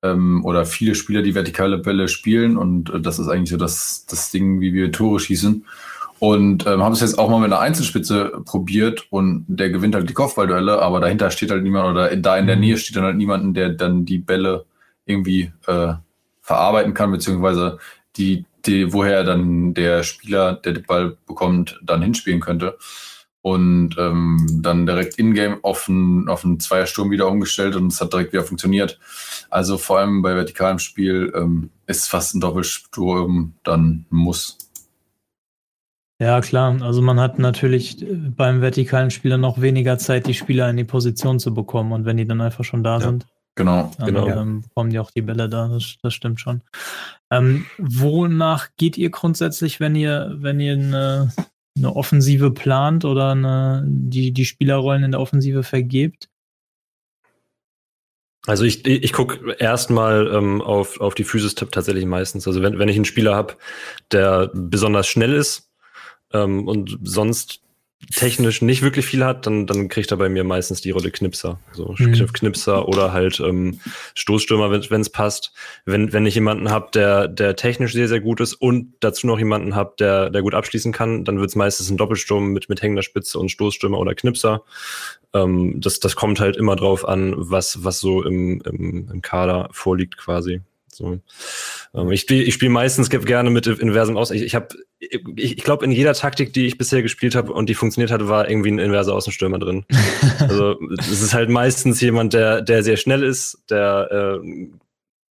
Ähm, 0.05 0.45
oder 0.45 0.67
viele 0.67 0.95
Spieler, 0.95 1.23
die 1.23 1.35
vertikale 1.35 1.79
Bälle 1.79 2.09
spielen 2.09 2.59
und 2.59 2.91
äh, 2.91 3.01
das 3.01 3.19
ist 3.19 3.29
eigentlich 3.29 3.51
so 3.51 3.57
das, 3.57 4.05
das 4.07 4.31
Ding, 4.31 4.61
wie 4.61 4.75
wir 4.75 4.93
Tore 4.93 5.19
schießen. 5.19 5.65
Und 6.21 6.67
ähm, 6.67 6.83
haben 6.83 6.93
es 6.93 7.01
jetzt 7.01 7.19
auch 7.19 7.29
mal 7.29 7.41
mit 7.41 7.53
einer 7.53 7.61
Einzelspitze 7.61 8.41
probiert 8.45 9.07
und 9.11 9.45
der 9.49 9.71
gewinnt 9.71 9.95
halt 9.95 10.09
die 10.09 10.15
Kopfballduelle, 10.15 10.81
aber 10.81 11.01
dahinter 11.01 11.31
steht 11.31 11.51
halt 11.51 11.63
niemand 11.63 11.91
oder 11.91 12.15
da 12.17 12.37
in 12.37 12.47
der 12.47 12.57
mhm. 12.57 12.63
Nähe 12.63 12.77
steht 12.77 12.97
dann 12.97 13.05
halt 13.05 13.17
niemanden, 13.17 13.53
der 13.53 13.71
dann 13.71 14.05
die 14.05 14.19
Bälle 14.19 14.65
irgendwie 15.07 15.53
äh, 15.67 15.95
verarbeiten 16.41 16.95
kann, 16.95 17.11
beziehungsweise 17.11 17.79
die, 18.17 18.45
die, 18.67 18.93
woher 18.93 19.25
dann 19.25 19.75
der 19.75 20.03
Spieler, 20.03 20.55
der 20.55 20.73
den 20.73 20.85
Ball 20.85 21.17
bekommt, 21.27 21.81
dann 21.83 22.03
hinspielen 22.03 22.41
könnte. 22.41 22.79
Und 23.43 23.97
ähm, 23.99 24.47
dann 24.63 24.87
direkt 24.87 25.19
in-game 25.19 25.63
auf 25.63 25.87
einen, 25.87 26.31
auf 26.31 26.47
einen 26.47 26.61
Zweiersturm 26.61 27.11
wieder 27.11 27.29
umgestellt 27.29 27.77
und 27.77 27.93
es 27.93 28.01
hat 28.01 28.11
direkt 28.11 28.33
wieder 28.33 28.45
funktioniert. 28.45 28.99
Also 29.51 29.77
vor 29.77 29.99
allem 29.99 30.23
bei 30.23 30.35
vertikalem 30.35 30.79
Spiel 30.79 31.31
ähm, 31.37 31.69
ist 31.87 32.09
fast 32.09 32.35
ein 32.35 32.41
Doppelsturm 32.41 33.53
dann 33.63 34.07
ein 34.11 34.17
Muss. 34.17 34.57
Ja, 36.25 36.41
klar. 36.41 36.81
Also 36.81 37.03
man 37.03 37.21
hat 37.21 37.39
natürlich 37.39 38.01
äh, 38.01 38.15
beim 38.15 38.63
vertikalen 38.63 39.11
Spieler 39.11 39.37
noch 39.37 39.61
weniger 39.61 39.99
Zeit, 39.99 40.27
die 40.27 40.33
Spieler 40.33 40.71
in 40.71 40.79
die 40.79 40.85
Position 40.85 41.39
zu 41.39 41.53
bekommen. 41.53 41.93
Und 41.93 42.07
wenn 42.07 42.17
die 42.17 42.25
dann 42.25 42.41
einfach 42.41 42.65
schon 42.65 42.83
da 42.83 42.95
ja, 42.95 43.01
sind, 43.01 43.27
genau, 43.57 43.91
dann 43.99 44.07
genau. 44.07 44.29
Ähm, 44.29 44.63
bekommen 44.63 44.89
die 44.89 44.99
auch 44.99 45.11
die 45.11 45.21
Bälle 45.21 45.51
da. 45.51 45.69
Das, 45.69 45.97
das 46.03 46.15
stimmt 46.15 46.41
schon. 46.41 46.63
Ähm, 47.31 47.67
wonach 47.77 48.69
geht 48.79 48.97
ihr 48.97 49.11
grundsätzlich, 49.11 49.81
wenn 49.81 49.95
ihr, 49.97 50.35
wenn 50.37 50.61
ihr 50.61 50.73
eine, 50.73 51.31
eine 51.77 51.95
Offensive 51.95 52.53
plant 52.53 53.05
oder 53.05 53.33
eine, 53.33 53.85
die, 53.87 54.33
die 54.33 54.47
Spielerrollen 54.47 55.05
in 55.05 55.11
der 55.11 55.21
Offensive 55.21 55.63
vergebt? 55.63 56.31
Also 58.47 58.65
ich, 58.65 58.87
ich 58.87 59.13
gucke 59.13 59.53
erstmal 59.59 60.27
ähm, 60.29 60.63
auf, 60.63 61.01
auf 61.03 61.15
die 61.15 61.25
Physis-Tipp 61.25 61.71
tatsächlich 61.71 62.07
meistens. 62.07 62.47
Also 62.47 62.63
wenn, 62.63 62.79
wenn 62.79 62.89
ich 62.89 62.97
einen 62.97 63.05
Spieler 63.05 63.35
habe, 63.35 63.57
der 64.11 64.51
besonders 64.55 65.07
schnell 65.07 65.35
ist, 65.35 65.71
ähm, 66.35 66.69
und 66.69 66.99
sonst 67.03 67.61
technisch 68.13 68.63
nicht 68.63 68.83
wirklich 68.83 69.07
viel 69.07 69.25
hat, 69.25 69.47
dann, 69.47 69.67
dann 69.67 69.89
kriegt 69.89 70.11
er 70.11 70.17
bei 70.17 70.29
mir 70.29 70.45
meistens 70.45 70.81
die 70.81 70.91
Rolle 70.91 71.11
Knipser. 71.11 71.59
So 71.73 71.95
mhm. 71.99 72.33
Knipser 72.33 72.89
oder 72.89 73.13
halt 73.13 73.41
ähm, 73.41 73.81
Stoßstürmer, 74.15 74.71
wenn 74.71 75.01
es 75.01 75.11
passt. 75.11 75.53
Wenn, 75.85 76.13
wenn 76.13 76.27
ich 76.27 76.35
jemanden 76.35 76.71
habe, 76.71 76.89
der, 76.93 77.29
der 77.29 77.57
technisch 77.57 77.93
sehr, 77.93 78.09
sehr 78.09 78.21
gut 78.21 78.41
ist 78.41 78.55
und 78.55 78.95
dazu 79.01 79.27
noch 79.27 79.39
jemanden 79.39 79.75
habe, 79.75 79.95
der, 79.99 80.31
der 80.31 80.43
gut 80.43 80.55
abschließen 80.55 80.93
kann, 80.93 81.25
dann 81.25 81.39
wird 81.39 81.51
es 81.51 81.57
meistens 81.57 81.91
ein 81.91 81.97
Doppelsturm 81.97 82.53
mit, 82.53 82.69
mit 82.69 82.83
hängender 82.83 83.03
Spitze 83.03 83.39
und 83.39 83.51
Stoßstürmer 83.51 83.99
oder 83.99 84.15
Knipser. 84.15 84.63
Ähm, 85.33 85.81
das, 85.81 86.01
das 86.01 86.17
kommt 86.17 86.41
halt 86.41 86.57
immer 86.57 86.77
drauf 86.77 87.07
an, 87.07 87.35
was, 87.37 87.85
was 87.85 88.01
so 88.01 88.23
im, 88.23 88.61
im, 88.63 89.09
im 89.11 89.23
Kader 89.23 89.69
vorliegt 89.73 90.17
quasi. 90.17 90.61
So. 90.93 91.19
Ähm, 91.95 92.11
ich 92.11 92.23
spiele 92.23 92.43
ich 92.43 92.55
spiel 92.55 92.69
meistens 92.69 93.11
gerne 93.11 93.51
mit 93.51 93.67
inversem 93.67 94.17
aus. 94.17 94.31
Ich, 94.31 94.43
ich 94.43 94.55
habe, 94.55 94.69
ich, 94.99 95.59
ich 95.59 95.65
glaube, 95.65 95.85
in 95.85 95.91
jeder 95.91 96.15
Taktik, 96.15 96.53
die 96.53 96.67
ich 96.67 96.79
bisher 96.79 97.03
gespielt 97.03 97.35
habe 97.35 97.53
und 97.53 97.69
die 97.69 97.75
funktioniert 97.75 98.11
hatte, 98.11 98.29
war 98.29 98.49
irgendwie 98.49 98.71
ein 98.71 98.79
inverser 98.79 99.15
Außenstürmer 99.15 99.59
drin. 99.59 99.85
also 100.41 100.77
es 100.99 101.23
ist 101.23 101.35
halt 101.35 101.51
meistens 101.51 102.01
jemand, 102.01 102.33
der, 102.35 102.63
der 102.63 102.83
sehr 102.83 102.97
schnell 102.97 103.23
ist, 103.23 103.63
der 103.71 104.41
äh, 104.43 104.47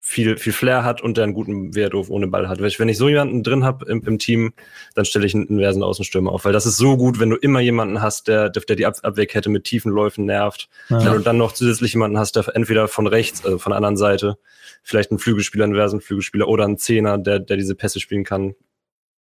viel, 0.06 0.38
viel 0.38 0.52
Flair 0.52 0.84
hat 0.84 1.02
und 1.02 1.16
der 1.16 1.24
einen 1.24 1.34
guten 1.34 1.76
Wert 1.76 1.96
ohne 1.96 2.28
Ball 2.28 2.50
hat. 2.50 2.60
Wenn 2.60 2.90
ich 2.90 2.98
so 2.98 3.08
jemanden 3.08 3.42
drin 3.42 3.64
habe 3.64 3.86
im, 3.86 4.04
im, 4.06 4.20
Team, 4.20 4.54
dann 4.96 5.06
stelle 5.06 5.26
ich 5.26 5.34
einen 5.34 5.48
inversen 5.48 5.82
Außenstürmer 5.82 6.30
auf, 6.30 6.44
weil 6.44 6.52
das 6.52 6.66
ist 6.66 6.76
so 6.76 6.98
gut, 6.98 7.22
wenn 7.22 7.30
du 7.30 7.38
immer 7.38 7.62
jemanden 7.62 8.02
hast, 8.02 8.28
der, 8.28 8.50
der 8.50 8.76
die 8.76 8.86
Ab 8.86 8.96
Abwehrkette 9.02 9.50
mit 9.50 9.64
tiefen 9.64 9.94
Läufen 9.94 10.26
nervt. 10.26 10.68
Ja. 10.90 11.06
Wenn 11.06 11.14
du 11.14 11.20
dann 11.20 11.38
noch 11.38 11.54
zusätzlich 11.54 11.94
jemanden 11.94 12.18
hast, 12.18 12.36
der 12.36 12.54
entweder 12.54 12.90
von 12.90 13.08
rechts, 13.08 13.46
also 13.46 13.58
von 13.58 13.72
der 13.72 13.78
anderen 13.78 13.96
Seite, 13.96 14.38
vielleicht 14.84 15.10
einen 15.10 15.20
Flügelspieler, 15.20 15.64
einen 15.64 15.74
inversen 15.74 16.02
Flügelspieler 16.02 16.50
oder 16.50 16.66
einen 16.66 16.78
Zehner, 16.78 17.18
der, 17.18 17.40
der 17.40 17.56
diese 17.56 17.74
Pässe 17.74 18.02
spielen 18.02 18.26
kann. 18.26 18.56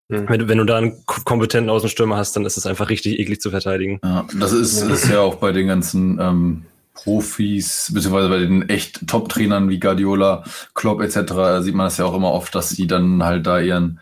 Mhm. 0.09 0.27
Wenn, 0.27 0.49
wenn, 0.49 0.57
du 0.57 0.65
da 0.65 0.77
einen 0.77 1.05
kompetenten 1.05 1.69
Außenstürmer 1.69 2.17
hast, 2.17 2.35
dann 2.35 2.45
ist 2.45 2.57
es 2.57 2.65
einfach 2.65 2.89
richtig 2.89 3.19
eklig 3.19 3.39
zu 3.39 3.51
verteidigen. 3.51 4.01
Ja, 4.03 4.27
das 4.37 4.51
ist, 4.51 4.81
ist 4.81 5.09
ja 5.09 5.21
auch 5.21 5.35
bei 5.35 5.53
den 5.53 5.67
ganzen 5.67 6.19
ähm, 6.19 6.65
Profis, 6.93 7.91
beziehungsweise 7.93 8.29
bei 8.29 8.39
den 8.39 8.69
echt 8.69 9.07
Top-Trainern 9.07 9.69
wie 9.69 9.79
Guardiola, 9.79 10.43
Klopp 10.73 11.01
etc., 11.01 11.61
sieht 11.61 11.75
man 11.75 11.87
das 11.87 11.97
ja 11.97 12.05
auch 12.05 12.15
immer 12.15 12.31
oft, 12.31 12.53
dass 12.53 12.69
die 12.69 12.87
dann 12.87 13.23
halt 13.23 13.47
da 13.47 13.59
ihren 13.59 13.99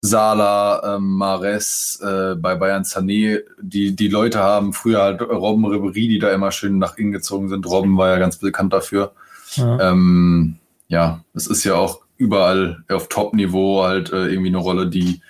Sala, 0.00 0.96
ähm, 0.96 1.14
Mares, 1.14 2.00
äh, 2.02 2.36
bei 2.36 2.54
Bayern 2.54 2.84
Sané, 2.84 3.40
die, 3.60 3.96
die 3.96 4.08
Leute 4.08 4.38
haben, 4.38 4.72
früher 4.72 5.02
halt 5.02 5.20
Robben 5.20 5.64
Ribery, 5.64 6.06
die 6.06 6.20
da 6.20 6.30
immer 6.30 6.52
schön 6.52 6.78
nach 6.78 6.96
innen 6.96 7.10
gezogen 7.10 7.48
sind. 7.48 7.66
Robben 7.66 7.96
war 7.96 8.08
ja 8.08 8.18
ganz 8.18 8.36
bekannt 8.36 8.72
dafür. 8.72 9.12
Ja, 9.54 9.90
ähm, 9.90 10.56
ja 10.86 11.24
es 11.34 11.48
ist 11.48 11.64
ja 11.64 11.74
auch 11.74 12.02
überall 12.16 12.84
auf 12.88 13.08
Top-Niveau 13.08 13.82
halt 13.82 14.12
äh, 14.12 14.28
irgendwie 14.28 14.48
eine 14.48 14.58
Rolle, 14.58 14.86
die 14.86 15.20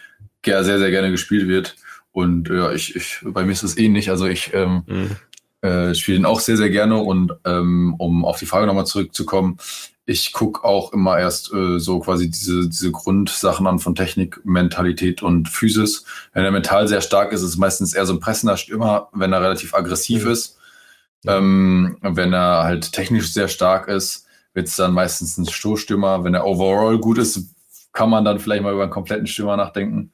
sehr, 0.45 0.65
sehr 0.65 0.91
gerne 0.91 1.11
gespielt 1.11 1.47
wird. 1.47 1.77
Und 2.12 2.49
ja, 2.49 2.73
ich, 2.73 2.97
ich, 2.97 3.21
bei 3.23 3.45
mir 3.45 3.53
ist 3.53 3.62
es 3.62 3.77
ähnlich. 3.77 4.09
Also 4.11 4.27
ich 4.27 4.53
ähm, 4.55 4.83
mhm 4.87 5.17
äh, 5.62 5.95
spiele 5.95 6.19
den 6.19 6.27
auch 6.27 6.41
sehr, 6.41 6.57
sehr 6.57 6.71
gerne. 6.71 6.99
Und 6.99 7.33
ähm, 7.45 7.95
um 7.99 8.25
auf 8.25 8.38
die 8.38 8.47
Frage 8.47 8.67
nochmal 8.67 8.87
zurückzukommen, 8.87 9.59
ich 10.07 10.33
gucke 10.33 10.65
auch 10.65 10.95
immer 10.95 11.19
erst 11.19 11.53
äh, 11.53 11.79
so 11.79 12.00
quasi 12.00 12.31
diese, 12.31 12.67
diese 12.67 12.91
Grundsachen 12.91 13.67
an 13.67 13.79
von 13.79 13.95
Technik, 13.95 14.41
Mentalität 14.45 15.23
und 15.23 15.49
Physis. 15.50 16.07
Wenn 16.33 16.45
er 16.45 16.50
mental 16.50 16.88
sehr 16.88 17.03
stark 17.03 17.33
ist, 17.33 17.43
ist 17.43 17.50
es 17.50 17.57
meistens 17.59 17.93
eher 17.93 18.07
so 18.07 18.15
ein 18.15 18.21
pressender 18.21 18.57
Stürmer, 18.57 19.09
wenn 19.12 19.35
er 19.35 19.43
relativ 19.43 19.75
aggressiv 19.75 20.25
mhm. 20.25 20.31
ist. 20.31 20.59
Ähm, 21.27 21.99
wenn 22.00 22.33
er 22.33 22.65
halt 22.65 22.93
technisch 22.93 23.33
sehr 23.33 23.49
stark 23.49 23.88
ist, 23.88 24.27
wird 24.55 24.69
es 24.69 24.77
dann 24.77 24.95
meistens 24.95 25.37
ein 25.37 25.47
Stoßstürmer. 25.47 26.25
Wenn 26.25 26.35
er 26.35 26.47
overall 26.47 26.99
gut 26.99 27.19
ist, 27.19 27.55
kann 27.93 28.09
man 28.09 28.25
dann 28.25 28.38
vielleicht 28.38 28.62
mal 28.62 28.73
über 28.73 28.85
einen 28.85 28.91
kompletten 28.91 29.27
Stürmer 29.27 29.57
nachdenken. 29.57 30.12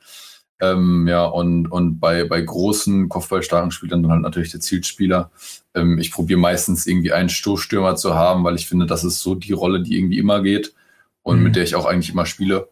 Ähm, 0.73 1.07
ja, 1.09 1.25
und, 1.25 1.67
und 1.67 2.01
bei, 2.01 2.25
bei 2.25 2.41
großen, 2.41 3.09
kopfballstarken 3.09 3.71
Spielern 3.71 4.03
dann 4.03 4.13
halt 4.13 4.23
natürlich 4.23 4.51
der 4.51 4.61
Zielspieler. 4.61 5.31
Ähm, 5.75 5.99
ich 5.99 6.11
probiere 6.11 6.41
meistens 6.41 6.87
irgendwie 6.87 7.13
einen 7.13 7.29
Stoßstürmer 7.29 7.97
zu 7.97 8.15
haben, 8.15 8.45
weil 8.45 8.55
ich 8.55 8.67
finde, 8.67 8.87
das 8.87 9.05
ist 9.05 9.21
so 9.21 9.35
die 9.35 9.53
Rolle, 9.53 9.83
die 9.83 9.99
irgendwie 9.99 10.19
immer 10.19 10.43
geht 10.43 10.75
und 11.23 11.39
mhm. 11.39 11.45
mit 11.45 11.57
der 11.57 11.65
ich 11.65 11.75
auch 11.75 11.87
eigentlich 11.87 12.13
immer 12.13 12.27
spiele. 12.27 12.69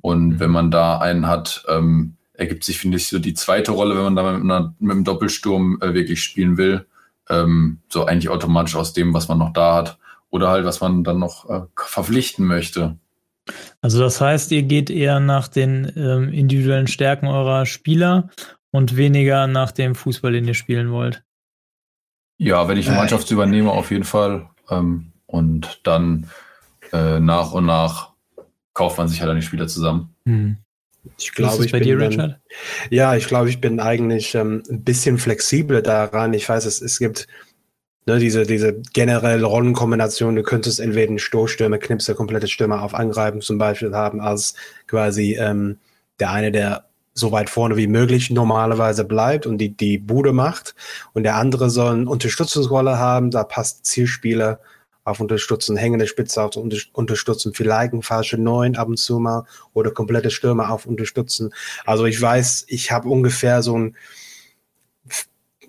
Und 0.00 0.28
mhm. 0.28 0.40
wenn 0.40 0.50
man 0.50 0.70
da 0.70 0.98
einen 0.98 1.26
hat, 1.26 1.64
ähm, 1.68 2.16
ergibt 2.34 2.64
sich, 2.64 2.78
finde 2.78 2.96
ich, 2.96 3.08
so 3.08 3.18
die 3.18 3.34
zweite 3.34 3.72
Rolle, 3.72 3.96
wenn 3.96 4.14
man 4.14 4.16
da 4.16 4.32
mit, 4.32 4.42
einer, 4.42 4.74
mit 4.78 4.90
einem 4.90 5.04
Doppelsturm 5.04 5.78
äh, 5.80 5.94
wirklich 5.94 6.22
spielen 6.22 6.56
will. 6.56 6.86
Ähm, 7.30 7.78
so 7.88 8.04
eigentlich 8.04 8.30
automatisch 8.30 8.76
aus 8.76 8.92
dem, 8.92 9.14
was 9.14 9.28
man 9.28 9.38
noch 9.38 9.52
da 9.52 9.76
hat. 9.76 9.98
Oder 10.30 10.48
halt, 10.48 10.64
was 10.64 10.80
man 10.80 11.04
dann 11.04 11.18
noch 11.18 11.48
äh, 11.48 11.60
verpflichten 11.76 12.46
möchte. 12.46 12.96
Also 13.80 14.00
das 14.00 14.20
heißt, 14.20 14.52
ihr 14.52 14.62
geht 14.62 14.90
eher 14.90 15.20
nach 15.20 15.48
den 15.48 15.92
ähm, 15.96 16.32
individuellen 16.32 16.86
Stärken 16.86 17.26
eurer 17.26 17.66
Spieler 17.66 18.30
und 18.70 18.96
weniger 18.96 19.46
nach 19.46 19.72
dem 19.72 19.94
Fußball, 19.94 20.32
den 20.32 20.46
ihr 20.46 20.54
spielen 20.54 20.92
wollt. 20.92 21.24
Ja, 22.38 22.68
wenn 22.68 22.78
ich 22.78 22.88
eine 22.88 22.96
Mannschaft 22.96 23.30
übernehme, 23.30 23.70
auf 23.70 23.90
jeden 23.90 24.04
Fall. 24.04 24.48
Ähm, 24.70 25.12
und 25.26 25.80
dann 25.84 26.28
äh, 26.92 27.20
nach 27.20 27.52
und 27.52 27.66
nach 27.66 28.12
kauft 28.74 28.98
man 28.98 29.08
sich 29.08 29.20
halt 29.20 29.28
dann 29.28 29.36
die 29.36 29.46
Spieler 29.46 29.68
zusammen. 29.68 30.14
Hm. 30.24 30.56
Ich 31.18 31.32
glaube, 31.32 31.64
ich 31.64 31.72
bei 31.72 31.78
bin 31.78 31.88
dir, 31.88 31.98
Richard? 31.98 32.18
Dann, 32.18 32.36
ja, 32.90 33.16
ich 33.16 33.26
glaube, 33.26 33.48
ich 33.48 33.60
bin 33.60 33.80
eigentlich 33.80 34.34
ähm, 34.34 34.62
ein 34.70 34.84
bisschen 34.84 35.18
flexibler 35.18 35.82
daran. 35.82 36.32
Ich 36.32 36.48
weiß, 36.48 36.64
es, 36.64 36.80
es 36.80 36.98
gibt 36.98 37.26
Ne, 38.04 38.18
diese, 38.18 38.44
diese 38.44 38.80
generelle 38.92 39.44
Rollenkombination, 39.44 40.34
du 40.34 40.42
könntest 40.42 40.80
entweder 40.80 41.08
einen 41.08 41.18
Stoßstürmer, 41.20 41.78
Knipser, 41.78 42.14
komplette 42.14 42.48
Stürmer 42.48 42.82
auf 42.82 42.94
Angreifen 42.94 43.40
zum 43.40 43.58
Beispiel 43.58 43.94
haben, 43.94 44.20
als 44.20 44.54
quasi 44.88 45.36
ähm, 45.38 45.78
der 46.18 46.32
eine, 46.32 46.50
der 46.50 46.86
so 47.14 47.30
weit 47.30 47.50
vorne 47.50 47.76
wie 47.76 47.86
möglich 47.86 48.30
normalerweise 48.30 49.04
bleibt 49.04 49.46
und 49.46 49.58
die, 49.58 49.76
die 49.76 49.98
Bude 49.98 50.32
macht. 50.32 50.74
Und 51.12 51.22
der 51.22 51.36
andere 51.36 51.70
soll 51.70 51.92
eine 51.92 52.10
Unterstützungsrolle 52.10 52.98
haben, 52.98 53.30
da 53.30 53.44
passt 53.44 53.86
Zielspieler 53.86 54.58
auf 55.04 55.20
Unterstützen, 55.20 55.76
hängende 55.76 56.06
Spitze 56.06 56.42
auf 56.42 56.56
Unterstützen, 56.92 57.54
vielleicht 57.54 57.92
ein 57.92 58.02
falsche 58.02 58.38
Neun 58.38 58.76
ab 58.76 58.88
und 58.88 58.98
zu 58.98 59.18
mal 59.18 59.44
oder 59.74 59.90
komplette 59.90 60.30
Stürmer 60.30 60.70
auf 60.70 60.86
Unterstützen. 60.86 61.52
Also 61.84 62.04
ich 62.04 62.20
weiß, 62.20 62.64
ich 62.68 62.92
habe 62.92 63.08
ungefähr 63.08 63.62
so 63.62 63.78
ein 63.78 63.96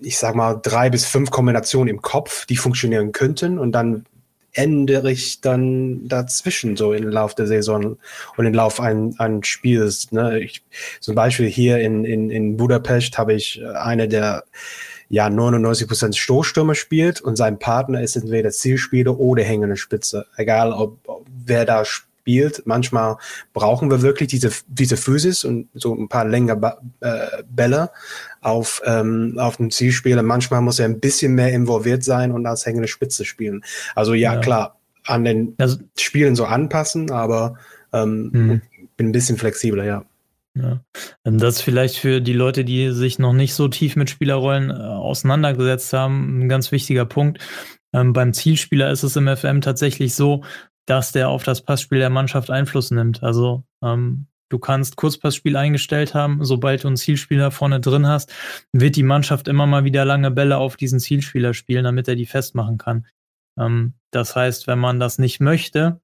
ich 0.04 0.18
sag 0.18 0.34
mal, 0.34 0.60
drei 0.62 0.90
bis 0.90 1.06
fünf 1.06 1.30
Kombinationen 1.30 1.88
im 1.88 2.02
Kopf, 2.02 2.46
die 2.46 2.56
funktionieren 2.56 3.12
könnten 3.12 3.58
und 3.58 3.72
dann 3.72 4.06
ändere 4.52 5.10
ich 5.10 5.40
dann 5.40 6.06
dazwischen 6.06 6.76
so 6.76 6.92
im 6.92 7.08
Lauf 7.08 7.34
der 7.34 7.46
Saison 7.46 7.96
und 8.36 8.46
im 8.46 8.54
Lauf 8.54 8.80
ein, 8.80 9.14
ein 9.18 9.42
Spiels. 9.42 10.12
Ne? 10.12 10.40
Ich, 10.40 10.62
zum 11.00 11.14
Beispiel 11.16 11.48
hier 11.48 11.80
in, 11.80 12.04
in, 12.04 12.30
in 12.30 12.56
Budapest 12.56 13.18
habe 13.18 13.34
ich 13.34 13.60
äh, 13.60 13.66
eine 13.66 14.06
der 14.06 14.44
ja 15.08 15.28
99 15.28 15.88
Prozent 15.88 16.16
Stoßstürmer 16.16 16.74
spielt 16.74 17.20
und 17.20 17.36
sein 17.36 17.58
Partner 17.58 18.00
ist 18.00 18.16
entweder 18.16 18.50
Zielspieler 18.50 19.18
oder 19.18 19.42
hängende 19.42 19.76
Spitze. 19.76 20.26
Egal, 20.36 20.72
ob, 20.72 20.98
ob 21.06 21.26
wer 21.44 21.64
da 21.64 21.84
spielt 21.84 22.13
spielt. 22.24 22.62
Manchmal 22.64 23.16
brauchen 23.52 23.90
wir 23.90 24.00
wirklich 24.00 24.30
diese, 24.30 24.50
diese 24.66 24.96
Physis 24.96 25.44
und 25.44 25.68
so 25.74 25.94
ein 25.94 26.08
paar 26.08 26.24
längere 26.24 26.78
äh, 27.00 27.42
Bälle 27.48 27.90
auf, 28.40 28.80
ähm, 28.86 29.34
auf 29.38 29.58
dem 29.58 29.70
Zielspieler. 29.70 30.22
Manchmal 30.22 30.62
muss 30.62 30.78
er 30.78 30.86
ein 30.86 31.00
bisschen 31.00 31.34
mehr 31.34 31.52
involviert 31.52 32.02
sein 32.02 32.32
und 32.32 32.46
als 32.46 32.64
hängende 32.64 32.88
Spitze 32.88 33.26
spielen. 33.26 33.62
Also 33.94 34.14
ja, 34.14 34.34
ja. 34.34 34.40
klar, 34.40 34.78
an 35.06 35.24
den 35.24 35.54
also, 35.58 35.76
Spielen 35.98 36.34
so 36.34 36.46
anpassen, 36.46 37.10
aber 37.10 37.58
ähm, 37.92 38.30
mhm. 38.32 38.62
bin 38.96 39.08
ein 39.08 39.12
bisschen 39.12 39.36
flexibler, 39.36 39.84
ja. 39.84 40.04
Ja. 40.56 40.80
Das 41.24 41.56
ist 41.56 41.62
vielleicht 41.62 41.96
für 41.96 42.20
die 42.20 42.32
Leute, 42.32 42.64
die 42.64 42.92
sich 42.92 43.18
noch 43.18 43.32
nicht 43.32 43.54
so 43.54 43.66
tief 43.68 43.96
mit 43.96 44.08
Spielerrollen 44.08 44.70
äh, 44.70 44.74
auseinandergesetzt 44.74 45.92
haben, 45.92 46.38
ein 46.38 46.48
ganz 46.48 46.70
wichtiger 46.70 47.04
Punkt. 47.04 47.38
Ähm, 47.92 48.12
beim 48.12 48.32
Zielspieler 48.32 48.90
ist 48.90 49.02
es 49.02 49.16
im 49.16 49.26
FM 49.26 49.60
tatsächlich 49.60 50.14
so, 50.14 50.42
dass 50.86 51.12
der 51.12 51.28
auf 51.28 51.44
das 51.44 51.62
Passspiel 51.62 51.98
der 51.98 52.10
Mannschaft 52.10 52.50
Einfluss 52.50 52.90
nimmt. 52.90 53.22
Also 53.22 53.64
ähm, 53.82 54.26
du 54.48 54.58
kannst 54.58 54.96
Kurzpassspiel 54.96 55.56
eingestellt 55.56 56.14
haben, 56.14 56.44
sobald 56.44 56.84
du 56.84 56.88
einen 56.88 56.96
Zielspieler 56.96 57.50
vorne 57.50 57.80
drin 57.80 58.06
hast, 58.06 58.32
wird 58.72 58.96
die 58.96 59.02
Mannschaft 59.02 59.48
immer 59.48 59.66
mal 59.66 59.84
wieder 59.84 60.04
lange 60.04 60.30
Bälle 60.30 60.58
auf 60.58 60.76
diesen 60.76 61.00
Zielspieler 61.00 61.54
spielen, 61.54 61.84
damit 61.84 62.08
er 62.08 62.16
die 62.16 62.26
festmachen 62.26 62.78
kann. 62.78 63.06
Ähm, 63.58 63.94
das 64.10 64.36
heißt, 64.36 64.66
wenn 64.66 64.78
man 64.78 65.00
das 65.00 65.18
nicht 65.18 65.40
möchte, 65.40 66.00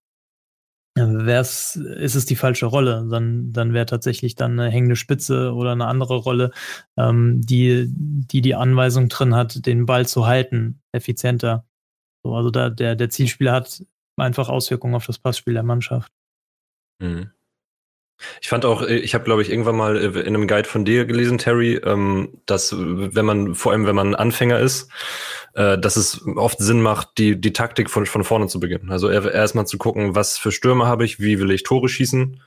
wär's, 0.97 1.77
ist 1.77 2.14
es 2.14 2.25
die 2.25 2.37
falsche 2.37 2.66
Rolle. 2.66 3.07
Dann, 3.11 3.53
dann 3.53 3.73
wäre 3.73 3.87
tatsächlich 3.87 4.35
dann 4.35 4.59
eine 4.59 4.71
hängende 4.71 4.97
Spitze 4.97 5.53
oder 5.55 5.73
eine 5.73 5.87
andere 5.87 6.16
Rolle, 6.16 6.51
ähm, 6.97 7.40
die, 7.43 7.87
die 7.88 8.40
die 8.40 8.55
Anweisung 8.55 9.09
drin 9.09 9.35
hat, 9.35 9.66
den 9.66 9.87
Ball 9.87 10.07
zu 10.07 10.27
halten, 10.27 10.81
effizienter. 10.93 11.64
So, 12.23 12.35
also 12.35 12.51
da, 12.51 12.71
der, 12.71 12.97
der 12.97 13.11
Zielspieler 13.11 13.53
hat 13.53 13.85
einfach 14.16 14.49
Auswirkungen 14.49 14.94
auf 14.94 15.07
das 15.07 15.18
Passspiel 15.18 15.55
der 15.55 15.62
Mannschaft. 15.62 16.12
Mhm. 17.01 17.31
Ich 18.42 18.51
fand 18.51 18.66
auch, 18.66 18.83
ich 18.83 19.14
habe, 19.14 19.25
glaube 19.25 19.40
ich, 19.40 19.51
irgendwann 19.51 19.77
mal 19.77 19.96
in 19.96 20.27
einem 20.27 20.46
Guide 20.46 20.68
von 20.68 20.85
dir 20.85 21.07
gelesen, 21.07 21.38
Terry, 21.38 21.77
ähm, 21.77 22.40
dass 22.44 22.75
wenn 22.77 23.25
man, 23.25 23.55
vor 23.55 23.73
allem 23.73 23.87
wenn 23.87 23.94
man 23.94 24.14
Anfänger 24.14 24.59
ist, 24.59 24.90
äh, 25.55 25.79
dass 25.79 25.96
es 25.96 26.27
oft 26.37 26.59
Sinn 26.59 26.83
macht, 26.83 27.16
die, 27.16 27.40
die 27.40 27.55
Taktik 27.55 27.88
von, 27.88 28.05
von 28.05 28.23
vorne 28.23 28.46
zu 28.49 28.61
beginnen. 28.61 28.90
Also 28.90 29.09
erstmal 29.09 29.66
zu 29.66 29.79
gucken, 29.79 30.14
was 30.14 30.37
für 30.37 30.53
Stürme 30.53 30.87
habe 30.87 31.07
ich, 31.07 31.18
wie 31.18 31.38
will 31.38 31.51
ich 31.51 31.62
Tore 31.62 31.88
schießen 31.88 32.42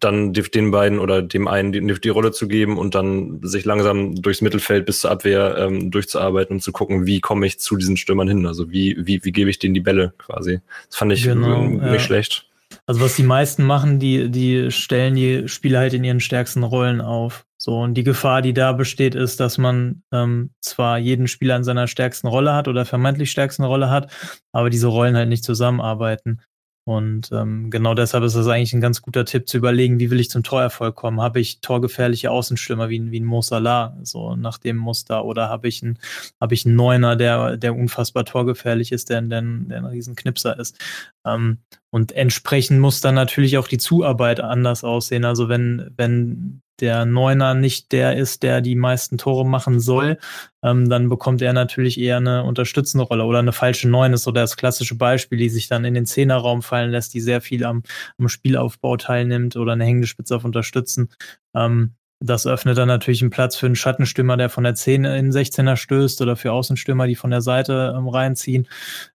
dann 0.00 0.32
den 0.32 0.70
beiden 0.70 0.98
oder 0.98 1.22
dem 1.22 1.48
einen 1.48 1.72
die, 1.72 1.80
die, 1.80 2.08
Rolle 2.08 2.32
zu 2.32 2.48
geben 2.48 2.78
und 2.78 2.94
dann 2.94 3.40
sich 3.42 3.64
langsam 3.64 4.14
durchs 4.14 4.40
Mittelfeld 4.40 4.86
bis 4.86 5.00
zur 5.00 5.10
Abwehr 5.10 5.56
ähm, 5.58 5.90
durchzuarbeiten 5.90 6.56
und 6.56 6.60
zu 6.60 6.72
gucken, 6.72 7.06
wie 7.06 7.20
komme 7.20 7.46
ich 7.46 7.58
zu 7.58 7.76
diesen 7.76 7.96
Stürmern 7.96 8.28
hin? 8.28 8.46
Also 8.46 8.70
wie, 8.70 8.96
wie, 8.98 9.24
wie 9.24 9.32
gebe 9.32 9.50
ich 9.50 9.58
denen 9.58 9.74
die 9.74 9.80
Bälle 9.80 10.14
quasi? 10.18 10.60
Das 10.88 10.96
fand 10.96 11.12
ich 11.12 11.24
genau, 11.24 11.62
nicht 11.62 11.82
ja. 11.82 11.98
schlecht. 11.98 12.48
Also 12.86 13.00
was 13.00 13.16
die 13.16 13.22
meisten 13.22 13.64
machen, 13.64 13.98
die, 13.98 14.30
die 14.30 14.70
stellen 14.70 15.14
die 15.14 15.48
Spieler 15.48 15.80
halt 15.80 15.94
in 15.94 16.04
ihren 16.04 16.20
stärksten 16.20 16.62
Rollen 16.62 17.00
auf. 17.00 17.44
So, 17.58 17.80
und 17.80 17.94
die 17.94 18.04
Gefahr, 18.04 18.40
die 18.40 18.54
da 18.54 18.72
besteht, 18.72 19.14
ist, 19.14 19.40
dass 19.40 19.58
man 19.58 20.02
ähm, 20.12 20.50
zwar 20.60 20.98
jeden 20.98 21.26
Spieler 21.26 21.56
in 21.56 21.64
seiner 21.64 21.88
stärksten 21.88 22.28
Rolle 22.28 22.54
hat 22.54 22.68
oder 22.68 22.84
vermeintlich 22.84 23.30
stärksten 23.30 23.64
Rolle 23.64 23.90
hat, 23.90 24.12
aber 24.52 24.70
diese 24.70 24.86
Rollen 24.86 25.16
halt 25.16 25.28
nicht 25.28 25.44
zusammenarbeiten. 25.44 26.40
Und 26.88 27.28
ähm, 27.32 27.68
genau 27.68 27.92
deshalb 27.92 28.24
ist 28.24 28.34
das 28.34 28.46
eigentlich 28.46 28.72
ein 28.72 28.80
ganz 28.80 29.02
guter 29.02 29.26
Tipp 29.26 29.46
zu 29.46 29.58
überlegen, 29.58 30.00
wie 30.00 30.10
will 30.10 30.20
ich 30.20 30.30
zum 30.30 30.42
Torerfolg 30.42 30.96
kommen? 30.96 31.20
Habe 31.20 31.38
ich 31.38 31.60
torgefährliche 31.60 32.30
Außenstürmer 32.30 32.88
wie, 32.88 33.10
wie 33.10 33.20
ein 33.20 33.26
Mo 33.26 33.42
Salah, 33.42 33.94
so 34.04 34.36
nach 34.36 34.56
dem 34.56 34.78
Muster, 34.78 35.26
oder 35.26 35.50
habe 35.50 35.68
ich 35.68 35.82
einen, 35.82 35.98
habe 36.40 36.54
ich 36.54 36.64
einen 36.64 36.76
Neuner, 36.76 37.14
der, 37.14 37.58
der 37.58 37.76
unfassbar 37.76 38.24
torgefährlich 38.24 38.90
ist, 38.90 39.10
der, 39.10 39.20
der, 39.20 39.42
der 39.42 39.76
ein 39.76 39.84
Riesenknipser 39.84 40.58
ist? 40.58 40.78
Ähm, 41.26 41.58
und 41.90 42.12
entsprechend 42.12 42.80
muss 42.80 43.02
dann 43.02 43.16
natürlich 43.16 43.58
auch 43.58 43.68
die 43.68 43.76
Zuarbeit 43.76 44.40
anders 44.40 44.82
aussehen. 44.82 45.26
Also 45.26 45.50
wenn, 45.50 45.90
wenn 45.98 46.62
der 46.80 47.04
Neuner 47.04 47.54
nicht 47.54 47.92
der 47.92 48.16
ist, 48.16 48.42
der 48.42 48.60
die 48.60 48.74
meisten 48.74 49.18
Tore 49.18 49.46
machen 49.46 49.80
soll, 49.80 50.18
ähm, 50.62 50.88
dann 50.88 51.08
bekommt 51.08 51.42
er 51.42 51.52
natürlich 51.52 51.98
eher 51.98 52.18
eine 52.18 52.44
unterstützende 52.44 53.04
Rolle 53.04 53.24
oder 53.24 53.38
eine 53.40 53.52
falsche 53.52 53.88
Neun 53.88 54.12
ist 54.12 54.24
so 54.24 54.32
das 54.32 54.56
klassische 54.56 54.96
Beispiel, 54.96 55.38
die 55.38 55.48
sich 55.48 55.68
dann 55.68 55.84
in 55.84 55.94
den 55.94 56.06
Zehnerraum 56.06 56.62
fallen 56.62 56.90
lässt, 56.90 57.14
die 57.14 57.20
sehr 57.20 57.40
viel 57.40 57.64
am, 57.64 57.82
am 58.18 58.28
Spielaufbau 58.28 58.96
teilnimmt 58.96 59.56
oder 59.56 59.72
eine 59.72 59.84
hängende 59.84 60.06
Spitze 60.06 60.36
auf 60.36 60.44
Unterstützen. 60.44 61.10
Ähm, 61.54 61.94
das 62.20 62.46
öffnet 62.46 62.76
dann 62.76 62.88
natürlich 62.88 63.22
einen 63.22 63.30
Platz 63.30 63.56
für 63.56 63.66
einen 63.66 63.76
Schattenstürmer, 63.76 64.36
der 64.36 64.48
von 64.48 64.64
der 64.64 64.74
10 64.74 65.04
in 65.04 65.30
16er 65.30 65.76
stößt 65.76 66.20
oder 66.20 66.34
für 66.34 66.52
Außenstürmer, 66.52 67.06
die 67.06 67.14
von 67.14 67.30
der 67.30 67.42
Seite 67.42 67.94
ähm, 67.96 68.08
reinziehen. 68.08 68.66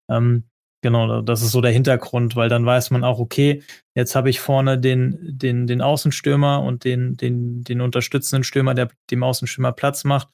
Ähm, 0.08 0.44
Genau, 0.82 1.22
das 1.22 1.42
ist 1.42 1.52
so 1.52 1.60
der 1.60 1.70
Hintergrund, 1.70 2.34
weil 2.34 2.48
dann 2.48 2.66
weiß 2.66 2.90
man 2.90 3.04
auch, 3.04 3.20
okay, 3.20 3.62
jetzt 3.94 4.16
habe 4.16 4.30
ich 4.30 4.40
vorne 4.40 4.78
den, 4.78 5.16
den, 5.22 5.68
den 5.68 5.80
Außenstürmer 5.80 6.60
und 6.60 6.84
den, 6.84 7.16
den, 7.16 7.62
den 7.62 7.80
unterstützenden 7.80 8.42
Stürmer, 8.42 8.74
der 8.74 8.90
dem 9.10 9.22
Außenstürmer 9.22 9.70
Platz 9.72 10.02
macht. 10.02 10.28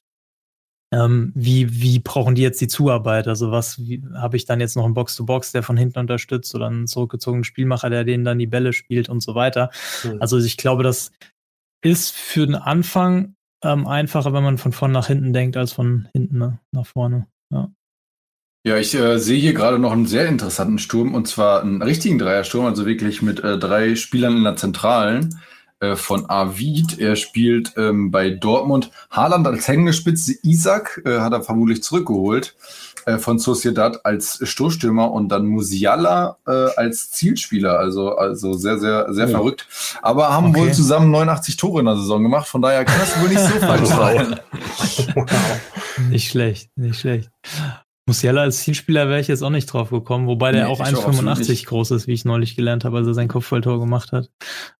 Ähm, 0.91 1.31
wie, 1.35 1.81
wie 1.81 1.99
brauchen 1.99 2.33
die 2.33 2.41
jetzt 2.41 2.59
die 2.61 2.67
Zuarbeit? 2.67 3.27
Also 3.27 3.51
was 3.51 3.79
habe 4.15 4.37
ich 4.37 4.45
dann 4.45 4.59
jetzt 4.59 4.75
noch 4.75 4.85
einen 4.85 4.95
Box-to-Box, 4.95 5.51
der 5.51 5.61
von 5.61 5.77
hinten 5.77 5.99
unterstützt 5.99 6.55
oder 6.55 6.65
einen 6.65 6.87
zurückgezogenen 6.87 7.43
Spielmacher, 7.43 7.91
der 7.91 8.03
denen 8.03 8.25
dann 8.25 8.39
die 8.39 8.47
Bälle 8.47 8.73
spielt 8.73 9.07
und 9.07 9.21
so 9.21 9.35
weiter. 9.35 9.69
Mhm. 10.03 10.19
Also 10.19 10.39
ich 10.39 10.57
glaube, 10.57 10.81
das 10.81 11.11
ist 11.83 12.15
für 12.15 12.47
den 12.47 12.55
Anfang 12.55 13.35
ähm, 13.63 13.85
einfacher, 13.85 14.33
wenn 14.33 14.43
man 14.43 14.57
von 14.57 14.71
vorne 14.71 14.95
nach 14.95 15.07
hinten 15.07 15.31
denkt, 15.31 15.57
als 15.57 15.73
von 15.73 16.07
hinten 16.11 16.39
ne, 16.39 16.59
nach 16.71 16.87
vorne. 16.87 17.27
Ja. 17.51 17.71
Ja, 18.63 18.75
ich 18.77 18.93
äh, 18.93 19.19
sehe 19.19 19.39
hier 19.39 19.53
gerade 19.53 19.79
noch 19.79 19.93
einen 19.93 20.05
sehr 20.05 20.27
interessanten 20.27 20.79
Sturm 20.79 21.15
und 21.15 21.27
zwar 21.27 21.61
einen 21.61 21.81
richtigen 21.81 22.19
Dreiersturm, 22.19 22.65
also 22.65 22.85
wirklich 22.85 23.21
mit 23.21 23.39
äh, 23.41 23.57
drei 23.57 23.95
Spielern 23.95 24.35
in 24.35 24.43
der 24.43 24.57
Zentralen 24.57 25.39
äh, 25.79 25.95
von 25.95 26.29
Avid. 26.29 26.99
Er 26.99 27.15
spielt 27.15 27.73
ähm, 27.77 28.11
bei 28.11 28.31
Dortmund. 28.31 28.91
Haaland 29.11 29.47
als 29.47 29.65
hängende 29.69 29.93
Spitze, 29.93 30.33
Isaac 30.43 31.01
äh, 31.05 31.19
hat 31.19 31.31
er 31.31 31.41
vermutlich 31.41 31.83
zurückgeholt 31.83 32.55
äh, 33.05 33.17
von 33.17 33.39
Sociedad 33.39 34.05
als 34.05 34.41
Stoßstürmer 34.43 35.09
und 35.09 35.29
dann 35.29 35.45
Musiala 35.45 36.37
äh, 36.45 36.51
als 36.51 37.11
Zielspieler. 37.11 37.79
Also, 37.79 38.17
also 38.17 38.53
sehr, 38.53 38.77
sehr, 38.77 39.13
sehr 39.13 39.29
oh. 39.29 39.31
verrückt. 39.31 39.67
Aber 40.01 40.33
haben 40.33 40.47
okay. 40.47 40.59
wohl 40.59 40.73
zusammen 40.73 41.11
89 41.11 41.55
Tore 41.55 41.79
in 41.79 41.85
der 41.85 41.95
Saison 41.95 42.23
gemacht. 42.23 42.49
Von 42.49 42.61
daher 42.61 42.83
kann 42.83 42.99
das 42.99 43.21
wohl 43.21 43.29
nicht 43.29 43.39
so 43.39 43.47
falsch 43.59 43.87
sein. 43.87 44.39
Nicht 46.09 46.29
schlecht, 46.29 46.77
nicht 46.77 46.99
schlecht. 46.99 47.29
Musiala 48.09 48.41
als 48.41 48.61
Zielspieler 48.61 49.07
wäre 49.07 49.19
ich 49.19 49.27
jetzt 49.27 49.43
auch 49.43 49.51
nicht 49.51 49.67
drauf 49.67 49.91
gekommen, 49.91 50.25
wobei 50.25 50.51
der 50.51 50.65
nee, 50.65 50.71
auch 50.71 50.81
1,85 50.81 51.67
groß 51.67 51.91
ist, 51.91 52.07
wie 52.07 52.13
ich 52.13 52.25
neulich 52.25 52.55
gelernt 52.55 52.83
habe, 52.83 52.97
als 52.97 53.07
er 53.07 53.13
sein 53.13 53.27
Kopfballtor 53.27 53.79
gemacht 53.79 54.11
hat. 54.11 54.31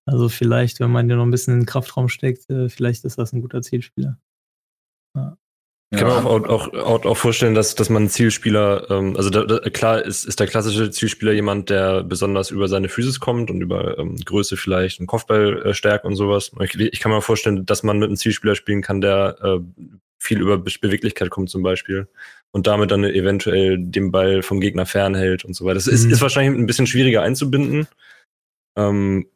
Also 0.07 0.29
vielleicht, 0.29 0.79
wenn 0.79 0.89
man 0.89 1.07
den 1.07 1.17
noch 1.17 1.25
ein 1.25 1.31
bisschen 1.31 1.53
in 1.53 1.59
den 1.61 1.65
Kraftraum 1.67 2.09
steckt, 2.09 2.49
äh, 2.49 2.69
vielleicht 2.69 3.05
ist 3.05 3.19
das 3.19 3.31
ein 3.31 3.41
guter 3.41 3.61
Zielspieler. 3.61 4.17
Ja. 5.15 5.37
Ich 5.91 5.99
kann 5.99 6.07
mir 6.07 6.15
auch, 6.15 6.25
auch, 6.25 6.73
auch, 6.73 7.05
auch, 7.05 7.17
vorstellen, 7.17 7.53
dass, 7.53 7.75
dass 7.75 7.89
man 7.89 8.03
einen 8.03 8.09
Zielspieler, 8.09 8.89
ähm, 8.89 9.15
also 9.15 9.29
da, 9.29 9.43
da, 9.43 9.59
klar 9.69 10.03
ist, 10.03 10.25
ist 10.25 10.39
der 10.39 10.47
klassische 10.47 10.89
Zielspieler 10.89 11.33
jemand, 11.33 11.69
der 11.69 12.03
besonders 12.03 12.49
über 12.49 12.67
seine 12.67 12.89
Physis 12.89 13.19
kommt 13.19 13.51
und 13.51 13.61
über 13.61 13.99
ähm, 13.99 14.15
Größe 14.17 14.57
vielleicht, 14.57 14.99
einen 14.99 15.07
Kopfball 15.07 15.61
äh, 15.63 15.73
stärkt 15.75 16.05
und 16.05 16.15
sowas. 16.15 16.51
Ich, 16.61 16.79
ich, 16.79 16.99
kann 16.99 17.11
mir 17.11 17.21
vorstellen, 17.21 17.65
dass 17.65 17.83
man 17.83 17.99
mit 17.99 18.07
einem 18.07 18.17
Zielspieler 18.17 18.55
spielen 18.55 18.81
kann, 18.81 19.01
der 19.01 19.37
äh, 19.41 19.59
viel 20.19 20.41
über 20.41 20.57
Be 20.57 20.71
Beweglichkeit 20.81 21.29
kommt 21.29 21.49
zum 21.49 21.63
Beispiel 21.63 22.07
und 22.51 22.67
damit 22.67 22.91
dann 22.91 23.03
eventuell 23.03 23.77
den 23.77 24.11
Ball 24.11 24.41
vom 24.41 24.59
Gegner 24.59 24.85
fernhält 24.85 25.45
und 25.45 25.53
so 25.53 25.65
weiter. 25.65 25.75
Das 25.75 25.87
ist, 25.87 26.05
mhm. 26.05 26.11
ist 26.11 26.21
wahrscheinlich 26.21 26.59
ein 26.59 26.65
bisschen 26.65 26.87
schwieriger 26.87 27.21
einzubinden. 27.21 27.87
Ähm, 28.77 29.27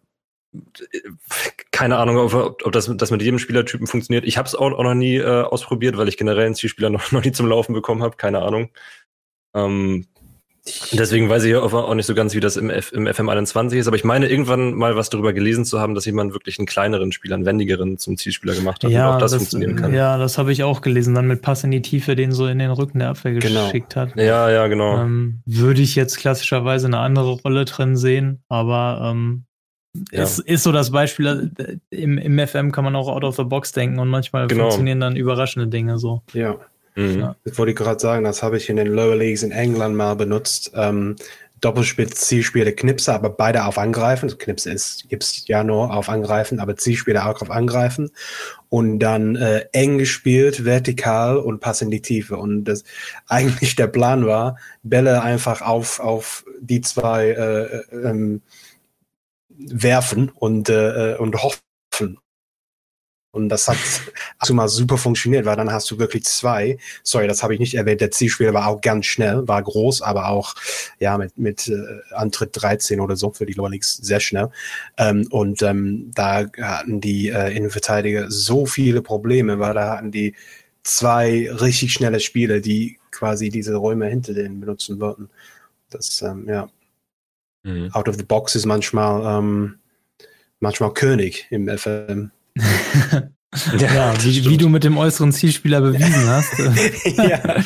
keine 1.72 1.98
Ahnung, 1.98 2.18
ob, 2.18 2.34
ob 2.34 2.72
das, 2.72 2.92
das 2.96 3.12
mit 3.12 3.22
jedem 3.22 3.40
Spielertypen 3.40 3.88
funktioniert. 3.88 4.26
Ich 4.26 4.38
habe 4.38 4.48
es 4.48 4.56
auch, 4.56 4.72
auch, 4.72 4.84
noch 4.84 4.94
nie 4.94 5.18
äh, 5.18 5.42
ausprobiert, 5.42 5.98
weil 5.98 6.08
ich 6.08 6.18
generell 6.18 6.46
einen 6.46 6.56
Zielspieler 6.56 6.90
noch, 6.92 7.12
noch 7.12 7.24
nie 7.24 7.32
zum 7.32 7.48
Laufen 7.48 7.74
bekommen 7.74 8.04
habe. 8.04 8.18
Keine 8.18 8.42
Ahnung. 8.42 8.70
Ähm, 9.56 10.08
Deswegen 10.94 11.28
weiß 11.28 11.44
ich 11.44 11.56
auch 11.56 11.94
nicht 11.94 12.06
so 12.06 12.16
ganz, 12.16 12.34
wie 12.34 12.40
das 12.40 12.56
im, 12.56 12.70
F 12.70 12.94
im 12.94 13.06
FM21 13.06 13.76
ist, 13.76 13.88
aber 13.88 13.98
ich 13.98 14.06
meine 14.06 14.30
irgendwann 14.30 14.74
mal 14.74 14.96
was 14.96 15.10
darüber 15.10 15.34
gelesen 15.34 15.66
zu 15.66 15.82
haben, 15.82 15.94
dass 15.94 16.06
jemand 16.06 16.32
wirklich 16.32 16.58
einen 16.58 16.68
kleineren 16.68 17.12
Spieler, 17.12 17.36
einen 17.36 17.46
wendigeren 17.46 17.98
zum 17.98 18.16
Zielspieler 18.16 18.56
gemacht 18.56 18.82
hat 18.82 18.90
ja, 18.92 19.10
und 19.10 19.16
auch 19.16 19.20
das, 19.20 19.32
das 19.32 19.40
funktionieren 19.40 19.76
kann. 19.76 19.94
Ja, 19.94 20.18
das 20.18 20.38
habe 20.38 20.54
ich 20.54 20.64
auch 20.64 20.80
gelesen, 20.80 21.16
dann 21.16 21.28
mit 21.28 21.42
Pass 21.42 21.66
in 21.66 21.72
die 21.72 21.82
Tiefe, 21.82 22.16
den 22.16 22.32
so 22.32 22.48
in 22.48 22.60
den 22.60 22.72
Rücken 22.72 23.00
der 23.00 23.10
Abwehr 23.10 23.34
genau. 23.34 23.66
geschickt 23.66 23.98
hat. 23.98 24.16
Ja, 24.16 24.50
ja, 24.50 24.68
genau. 24.68 25.02
Ähm, 25.02 25.42
würde 25.46 25.82
ich 25.82 25.96
jetzt 25.96 26.18
klassischerweise 26.18 26.88
eine 26.88 27.00
andere 27.00 27.32
Rolle 27.32 27.66
drin 27.66 27.98
sehen, 27.98 28.42
aber 28.48 29.12
ähm, 29.12 29.44
ja. 30.12 30.24
ist, 30.24 30.40
ist 30.40 30.64
so 30.64 30.72
das 30.72 30.92
Beispiel, 30.92 31.52
äh, 31.58 31.78
im, 31.90 32.18
im 32.18 32.40
FM 32.40 32.72
kann 32.72 32.86
man 32.86 32.96
auch 32.96 33.10
out 33.10 33.26
of 33.26 33.36
the 33.36 33.44
box 33.44 33.74
denken 33.74 34.00
und 34.00 34.08
manchmal 34.08 34.48
genau. 34.48 34.64
funktionieren 34.64 35.02
dann 35.02 35.18
überraschende 35.18 35.68
Dinge 35.68 35.98
so. 35.98 36.22
Ja. 36.32 36.56
Mhm. 36.96 37.36
Das 37.44 37.58
wollte 37.58 37.72
ich 37.72 37.78
gerade 37.78 38.00
sagen, 38.00 38.24
das 38.24 38.44
habe 38.44 38.58
ich 38.58 38.70
in 38.70 38.76
den 38.76 38.88
Lower 38.88 39.16
Leagues 39.16 39.44
in 39.44 39.52
England 39.52 39.96
mal 39.96 40.16
benutzt. 40.16 40.72
Ähm, 40.76 41.16
Doppelspitz, 41.64 42.28
Zielspiele, 42.28 42.74
Knipse, 42.74 43.14
aber 43.14 43.30
beide 43.30 43.64
auf 43.64 43.78
Angreifen. 43.78 44.26
Also 44.26 44.36
Knipse 44.36 44.70
ist, 44.70 45.08
gibt's 45.08 45.48
ja 45.48 45.64
nur 45.64 45.94
auf 45.94 46.10
Angreifen, 46.10 46.60
aber 46.60 46.76
Zielspiele 46.76 47.26
auch 47.26 47.42
auf 47.42 47.50
Angreifen. 47.50 48.12
Und 48.68 49.00
dann 49.00 49.38
äh, 49.38 49.66
eng 49.72 49.98
gespielt, 49.98 50.66
vertikal 50.66 51.38
und 51.38 51.62
Pass 51.62 51.82
in 51.82 51.90
die 51.90 52.02
Tiefe. 52.02 52.36
Und 52.36 52.66
das 52.66 52.84
eigentlich 53.28 53.78
der 53.78 53.88
Plan 53.88 54.26
war, 54.26 54.58
Bälle 54.84 55.22
einfach 55.22 55.62
auf, 55.62 56.02
auf 56.02 56.44
die 56.60 56.82
zwei 56.82 57.30
äh, 57.30 57.64
äh 57.64 58.10
ähm, 58.10 58.42
werfen 59.58 60.32
und, 60.36 60.68
äh, 60.68 61.16
und 61.18 61.42
hoffen. 61.42 61.62
Und 63.34 63.50
das 63.50 63.68
hat 63.68 63.78
also 64.38 64.54
mal 64.54 64.68
super 64.70 64.98
funktioniert, 64.98 65.46
weil 65.46 65.56
dann 65.56 65.72
hast 65.72 65.90
du 65.90 65.98
wirklich 65.98 66.24
zwei. 66.24 66.78
Sorry, 67.02 67.28
das 67.28 67.42
habe 67.42 67.56
ich 67.56 67.60
nicht 67.60 67.74
erwähnt. 67.74 68.00
Der 68.00 68.12
Zielspieler 68.12 68.54
war 68.54 68.68
auch 68.68 68.80
ganz 68.80 69.08
schnell, 69.08 69.48
war 69.48 69.62
groß, 69.62 70.04
aber 70.04 70.30
auch 70.30 70.54
ja 71.00 71.18
mit 71.18 71.38
mit 71.38 71.68
äh, 71.68 72.14
Antritt 72.14 72.52
13 72.54 73.00
oder 73.00 73.16
so 73.16 73.32
für 73.32 73.48
die 73.48 73.54
Lower 73.54 73.72
Leagues 73.72 73.98
sehr 73.98 74.20
schnell. 74.20 74.50
Ähm, 74.98 75.28
und 75.32 75.64
ähm, 75.64 76.12
da 76.14 76.46
hatten 76.62 77.02
die 77.02 77.30
äh, 77.30 77.56
Innenverteidiger 77.56 78.30
so 78.30 78.68
viele 78.68 79.02
Probleme, 79.02 79.58
weil 79.58 79.74
da 79.74 79.98
hatten 79.98 80.12
die 80.12 80.36
zwei 80.84 81.50
richtig 81.52 81.94
schnelle 81.94 82.20
Spieler, 82.20 82.60
die 82.60 83.00
quasi 83.10 83.50
diese 83.50 83.76
Räume 83.76 84.08
hinter 84.08 84.36
denen 84.36 84.60
benutzen 84.60 85.00
wollten. 85.00 85.30
Das 85.90 86.22
ähm, 86.22 86.48
ja 86.48 86.70
mhm. 87.64 87.90
out 87.94 88.08
of 88.08 88.16
the 88.16 88.24
box 88.24 88.54
ist 88.54 88.68
manchmal 88.68 89.40
ähm, 89.40 89.80
manchmal 90.60 90.94
König 90.94 91.48
im 91.50 91.68
FM. 91.68 92.32
Ja, 92.56 93.94
ja 93.94 94.14
wie, 94.24 94.50
wie, 94.50 94.58
du 94.58 94.70
mit 94.70 94.84
dem 94.84 94.98
äußeren 94.98 95.32
Zielspieler 95.32 95.82
bewiesen 95.82 96.28
hast. 96.28 96.54
ja. 97.18 97.64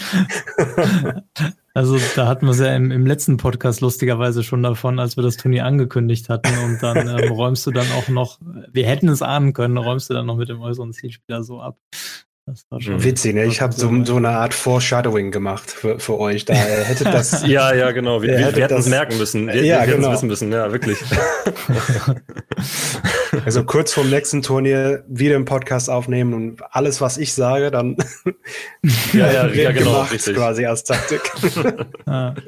also 1.73 1.97
da 2.15 2.27
hatten 2.27 2.45
wir 2.45 2.51
es 2.51 2.59
ja 2.59 2.75
im, 2.75 2.91
im, 2.91 3.05
letzten 3.05 3.37
Podcast 3.37 3.81
lustigerweise 3.81 4.43
schon 4.43 4.63
davon, 4.63 4.99
als 4.99 5.17
wir 5.17 5.23
das 5.23 5.37
Turnier 5.37 5.65
angekündigt 5.65 6.29
hatten 6.29 6.57
und 6.65 6.81
dann 6.81 7.07
ähm, 7.07 7.31
räumst 7.31 7.65
du 7.67 7.71
dann 7.71 7.87
auch 7.91 8.07
noch, 8.07 8.39
wir 8.71 8.85
hätten 8.85 9.09
es 9.09 9.21
ahnen 9.21 9.53
können, 9.53 9.77
räumst 9.77 10.09
du 10.09 10.13
dann 10.13 10.25
noch 10.25 10.37
mit 10.37 10.49
dem 10.49 10.61
äußeren 10.61 10.93
Zielspieler 10.93 11.43
so 11.43 11.61
ab. 11.61 11.77
Das 12.47 12.65
war 12.69 12.79
schon 12.79 13.03
Witzig, 13.03 13.35
ne? 13.35 13.43
Ich 13.43 13.59
habe 13.59 13.73
so, 13.73 13.91
so, 14.05 14.15
eine 14.15 14.29
Art 14.29 14.53
Foreshadowing 14.53 15.31
gemacht 15.31 15.69
für, 15.69 15.99
für 15.99 16.17
euch. 16.17 16.45
Da 16.45 16.53
hätte 16.53 17.03
das. 17.03 17.45
ja, 17.45 17.73
ja, 17.73 17.91
genau. 17.91 18.21
Wir, 18.21 18.37
wir, 18.55 18.63
hätten 18.63 18.77
es 18.77 18.87
merken 18.87 19.17
müssen. 19.17 19.47
Wir, 19.47 19.65
ja, 19.65 19.85
wir 19.85 19.95
genau. 19.95 20.13
wissen 20.13 20.27
müssen, 20.27 20.49
ja, 20.53 20.71
wirklich. 20.71 20.97
Also 23.47 23.63
kurz 23.63 23.93
vorm 23.93 24.09
nächsten 24.09 24.41
Turnier 24.41 25.05
wieder 25.07 25.37
einen 25.37 25.45
Podcast 25.45 25.89
aufnehmen 25.89 26.33
und 26.33 26.61
alles, 26.71 26.99
was 26.99 27.17
ich 27.17 27.33
sage, 27.33 27.71
dann 27.71 27.95
ja, 29.13 29.31
ja, 29.31 29.47
ja, 29.47 29.71
genau, 29.71 29.91
gemacht, 29.91 30.11
richtig. 30.11 30.35
quasi 30.35 30.65
als 30.65 30.83
Taktik. 30.83 31.21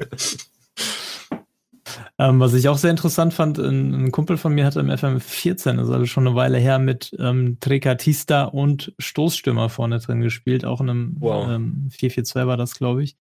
Ähm, 2.18 2.38
was 2.38 2.52
ich 2.52 2.68
auch 2.68 2.76
sehr 2.76 2.90
interessant 2.90 3.32
fand, 3.32 3.58
ein, 3.58 3.94
ein, 3.94 4.12
Kumpel 4.12 4.36
von 4.36 4.54
mir 4.54 4.66
hatte 4.66 4.78
im 4.78 4.90
FM14, 4.90 5.76
das 5.76 5.88
ist 5.88 5.92
also 5.92 6.04
schon 6.04 6.26
eine 6.26 6.36
Weile 6.36 6.58
her, 6.58 6.78
mit 6.78 7.16
ähm, 7.18 7.56
Trecatista 7.60 8.44
und 8.44 8.92
Stoßstürmer 8.98 9.70
vorne 9.70 9.98
drin 9.98 10.20
gespielt. 10.20 10.66
Auch 10.66 10.82
in 10.82 10.90
einem 10.90 11.16
wow. 11.18 11.48
ähm, 11.48 11.88
4-4-2 11.90 12.46
war 12.46 12.58
das, 12.58 12.74
glaube 12.74 13.02
ich. 13.02 13.16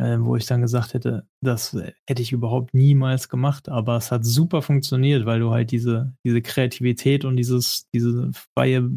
Äh, 0.00 0.18
wo 0.24 0.34
ich 0.34 0.46
dann 0.46 0.62
gesagt 0.62 0.94
hätte, 0.94 1.26
das 1.42 1.76
hätte 2.06 2.22
ich 2.22 2.32
überhaupt 2.32 2.72
niemals 2.72 3.28
gemacht, 3.28 3.68
aber 3.68 3.98
es 3.98 4.10
hat 4.10 4.24
super 4.24 4.62
funktioniert, 4.62 5.26
weil 5.26 5.40
du 5.40 5.50
halt 5.50 5.72
diese, 5.72 6.14
diese 6.24 6.40
Kreativität 6.40 7.26
und 7.26 7.36
dieses, 7.36 7.86
diese 7.92 8.30
freie 8.32 8.88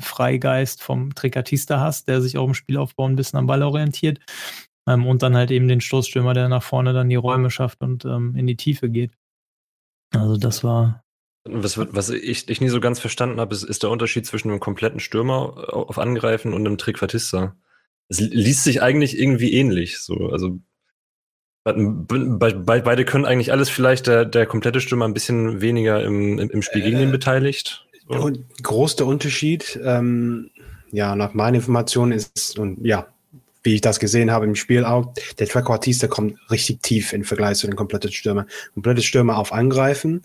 Freigeist 0.00 0.82
vom 0.82 1.14
Trecatista 1.14 1.80
hast, 1.80 2.08
der 2.08 2.22
sich 2.22 2.38
auch 2.38 2.46
im 2.46 2.54
Spielaufbau 2.54 3.06
ein 3.06 3.16
bisschen 3.16 3.38
am 3.38 3.46
Ball 3.46 3.62
orientiert 3.62 4.20
Ähm, 4.88 5.06
und 5.06 5.22
dann 5.22 5.36
halt 5.36 5.50
eben 5.50 5.68
den 5.68 5.82
Stoßstürmer, 5.82 6.32
der 6.32 6.48
nach 6.48 6.62
vorne 6.62 6.94
dann 6.94 7.10
die 7.10 7.16
Räume 7.16 7.50
schafft 7.50 7.82
und 7.82 8.06
ähm, 8.06 8.36
in 8.36 8.46
die 8.46 8.56
Tiefe 8.56 8.88
geht. 8.88 9.12
Also 10.14 10.38
das 10.38 10.64
war. 10.64 11.04
Was, 11.44 11.76
was 11.76 12.08
ich, 12.08 12.48
ich 12.48 12.60
nie 12.62 12.70
so 12.70 12.80
ganz 12.80 13.00
verstanden 13.00 13.38
habe, 13.38 13.54
ist, 13.54 13.64
ist 13.64 13.82
der 13.82 13.90
Unterschied 13.90 14.24
zwischen 14.24 14.50
einem 14.50 14.60
kompletten 14.60 15.00
Stürmer 15.00 15.74
auf 15.74 15.98
Angreifen 15.98 16.54
und 16.54 16.66
einem 16.66 16.78
Trequartista. 16.78 17.54
Es 18.08 18.20
liest 18.20 18.64
sich 18.64 18.82
eigentlich 18.82 19.18
irgendwie 19.18 19.52
ähnlich. 19.52 19.98
So, 19.98 20.28
also 20.28 20.58
Be 21.64 21.74
be 22.08 22.80
beide 22.80 23.04
können 23.04 23.24
eigentlich 23.24 23.50
alles, 23.50 23.68
vielleicht 23.68 24.06
der, 24.06 24.24
der 24.24 24.46
komplette 24.46 24.80
Stürmer 24.80 25.04
ein 25.04 25.14
bisschen 25.14 25.60
weniger 25.60 26.00
im, 26.04 26.38
im, 26.38 26.48
im 26.48 26.62
Spiel 26.62 26.82
gegen 26.82 27.00
ihn 27.00 27.08
äh, 27.08 27.12
beteiligt. 27.12 27.84
So. 28.08 28.20
Und 28.20 28.44
groß 28.62 28.94
der 28.94 29.06
Unterschied, 29.06 29.76
ähm, 29.82 30.50
ja, 30.92 31.16
nach 31.16 31.34
meinen 31.34 31.56
Informationen 31.56 32.12
ist, 32.12 32.56
und 32.56 32.86
ja, 32.86 33.08
wie 33.64 33.74
ich 33.74 33.80
das 33.80 33.98
gesehen 33.98 34.30
habe 34.30 34.44
im 34.44 34.54
Spiel 34.54 34.84
auch, 34.84 35.12
der 35.40 35.48
Trequartista 35.48 36.06
kommt 36.06 36.38
richtig 36.52 36.82
tief 36.82 37.12
im 37.12 37.24
Vergleich 37.24 37.58
zu 37.58 37.66
den 37.66 37.74
kompletten 37.74 38.12
Stürmer. 38.12 38.46
Komplette 38.74 39.02
Stürmer 39.02 39.36
auf 39.36 39.52
Angreifen, 39.52 40.22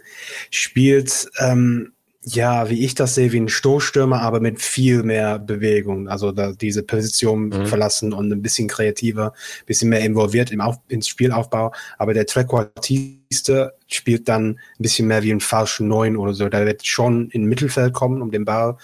spielt 0.52 1.28
ähm, 1.40 1.94
ja, 2.24 2.70
wie 2.70 2.86
ich 2.86 2.94
das 2.94 3.16
sehe, 3.16 3.32
wie 3.32 3.40
ein 3.40 3.50
Stoßstürmer, 3.50 4.22
aber 4.22 4.40
mit 4.40 4.62
viel 4.62 5.02
mehr 5.02 5.40
Bewegung. 5.40 6.08
Also 6.08 6.32
da 6.32 6.52
diese 6.52 6.84
Position 6.84 7.50
mhm. 7.50 7.66
verlassen 7.66 8.14
und 8.14 8.32
ein 8.32 8.44
bisschen 8.44 8.68
kreativer, 8.68 9.34
ein 9.34 9.66
bisschen 9.66 9.90
mehr 9.90 10.02
involviert 10.02 10.52
im 10.52 10.62
Auf 10.62 10.78
ins 10.88 11.08
Spielaufbau. 11.08 11.74
Aber 11.98 12.14
der 12.14 12.28
Trequartiste 12.28 13.74
spielt 13.88 14.30
dann 14.30 14.50
ein 14.50 14.58
bisschen 14.78 15.08
mehr 15.08 15.24
wie 15.24 15.32
ein 15.32 15.40
falschen 15.40 15.88
Neun 15.88 16.16
oder 16.16 16.34
so. 16.34 16.48
Der 16.48 16.66
wird 16.66 16.86
schon 16.86 17.30
in 17.32 17.46
Mittelfeld 17.46 17.94
kommen, 17.94 18.22
um 18.22 18.30
den 18.30 18.46
Ball 18.46 18.78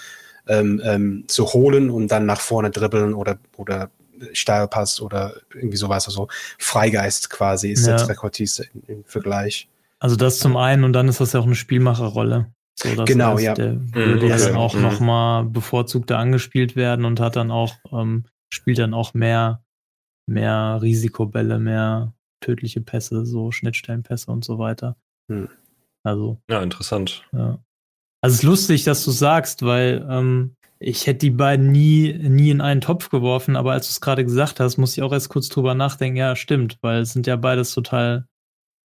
ähm, 0.48 0.82
ähm, 0.84 1.26
zu 1.28 1.54
holen 1.54 1.92
und 1.92 2.08
dann 2.08 2.26
nach 2.26 2.42
vorne 2.42 2.72
dribbeln 2.72 3.14
oder, 3.14 3.38
oder 3.56 3.92
Steilpass 4.34 5.00
oder 5.00 5.36
irgendwie 5.54 5.78
sowas. 5.78 6.08
Also 6.08 6.28
Freigeist 6.58 7.30
quasi 7.30 7.70
ist 7.70 7.86
ja. 7.86 7.98
der 7.98 8.08
Trequartiste 8.08 8.66
im 8.88 9.04
Vergleich. 9.06 9.70
Also 10.00 10.16
das 10.16 10.40
zum 10.40 10.58
einen 10.58 10.84
und 10.84 10.94
dann 10.94 11.08
ist 11.08 11.20
das 11.22 11.34
ja 11.34 11.40
auch 11.40 11.46
eine 11.46 11.56
Spielmacherrolle. 11.56 12.52
So, 12.80 12.94
das 12.96 13.06
genau, 13.06 13.34
heißt, 13.34 13.44
ja. 13.44 13.54
Der 13.56 13.74
mhm, 13.74 13.94
würde 13.94 14.26
okay. 14.28 14.38
dann 14.38 14.56
auch 14.56 14.76
mhm. 14.76 14.82
nochmal 14.82 15.46
bevorzugter 15.46 16.20
angespielt 16.20 16.76
werden 16.76 17.06
und 17.06 17.20
hat 17.20 17.36
dann 17.36 17.50
auch, 17.50 17.76
ähm, 17.92 18.26
spielt 18.50 18.78
dann 18.78 18.94
auch 18.94 19.14
mehr, 19.14 19.64
mehr 20.28 20.80
Risikobälle, 20.82 21.60
mehr 21.60 22.14
tödliche 22.40 22.82
Pässe, 22.82 23.26
so 23.26 23.52
Schnittstellenpässe 23.52 24.32
und 24.32 24.46
so 24.46 24.60
weiter. 24.60 24.96
Mhm. 25.28 25.50
Also. 26.04 26.40
Ja, 26.50 26.62
interessant. 26.62 27.24
Ja. 27.32 27.60
Also 28.22 28.36
es 28.36 28.40
ist 28.40 28.44
lustig, 28.44 28.84
dass 28.84 29.04
du 29.04 29.12
sagst, 29.12 29.64
weil 29.64 30.06
ähm, 30.10 30.56
ich 30.80 31.08
hätte 31.08 31.20
die 31.20 31.32
beiden 31.32 31.72
nie, 31.72 32.14
nie 32.14 32.52
in 32.52 32.62
einen 32.62 32.82
Topf 32.82 33.10
geworfen, 33.10 33.56
aber 33.56 33.72
als 33.72 33.88
du 33.88 33.92
es 33.92 34.02
gerade 34.02 34.24
gesagt 34.24 34.60
hast, 34.60 34.78
muss 34.78 34.96
ich 34.96 35.02
auch 35.02 35.12
erst 35.12 35.30
kurz 35.30 35.50
drüber 35.50 35.74
nachdenken, 35.74 36.18
ja, 36.18 36.36
stimmt, 36.36 36.78
weil 36.82 37.02
es 37.02 37.14
sind 37.14 37.26
ja 37.26 37.36
beides 37.36 37.74
total 37.74 38.28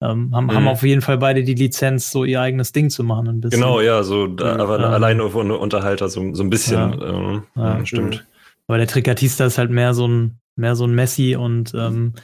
ähm, 0.02 0.34
haben, 0.34 0.46
mhm. 0.46 0.54
haben 0.54 0.68
auf 0.68 0.82
jeden 0.82 1.00
Fall 1.00 1.18
beide 1.18 1.44
die 1.44 1.54
Lizenz, 1.54 2.10
so 2.10 2.24
ihr 2.24 2.40
eigenes 2.40 2.72
Ding 2.72 2.90
zu 2.90 3.04
machen. 3.04 3.28
Ein 3.28 3.40
bisschen. 3.40 3.60
Genau, 3.60 3.80
ja, 3.80 4.02
so 4.02 4.26
da, 4.26 4.56
aber 4.56 4.80
ja. 4.80 4.88
alleine 4.88 5.24
Unterhalter, 5.24 6.08
so, 6.08 6.34
so 6.34 6.42
ein 6.42 6.50
bisschen. 6.50 7.00
Ja. 7.00 7.08
Ähm, 7.08 7.42
ja. 7.54 7.86
Stimmt. 7.86 8.26
Aber 8.66 8.78
der 8.78 8.88
Tricatista 8.88 9.46
ist 9.46 9.58
halt 9.58 9.70
mehr 9.70 9.94
so 9.94 10.08
ein, 10.08 10.38
mehr 10.56 10.74
so 10.74 10.84
ein 10.84 10.94
Messi 10.94 11.36
und 11.36 11.72
ähm, 11.74 12.14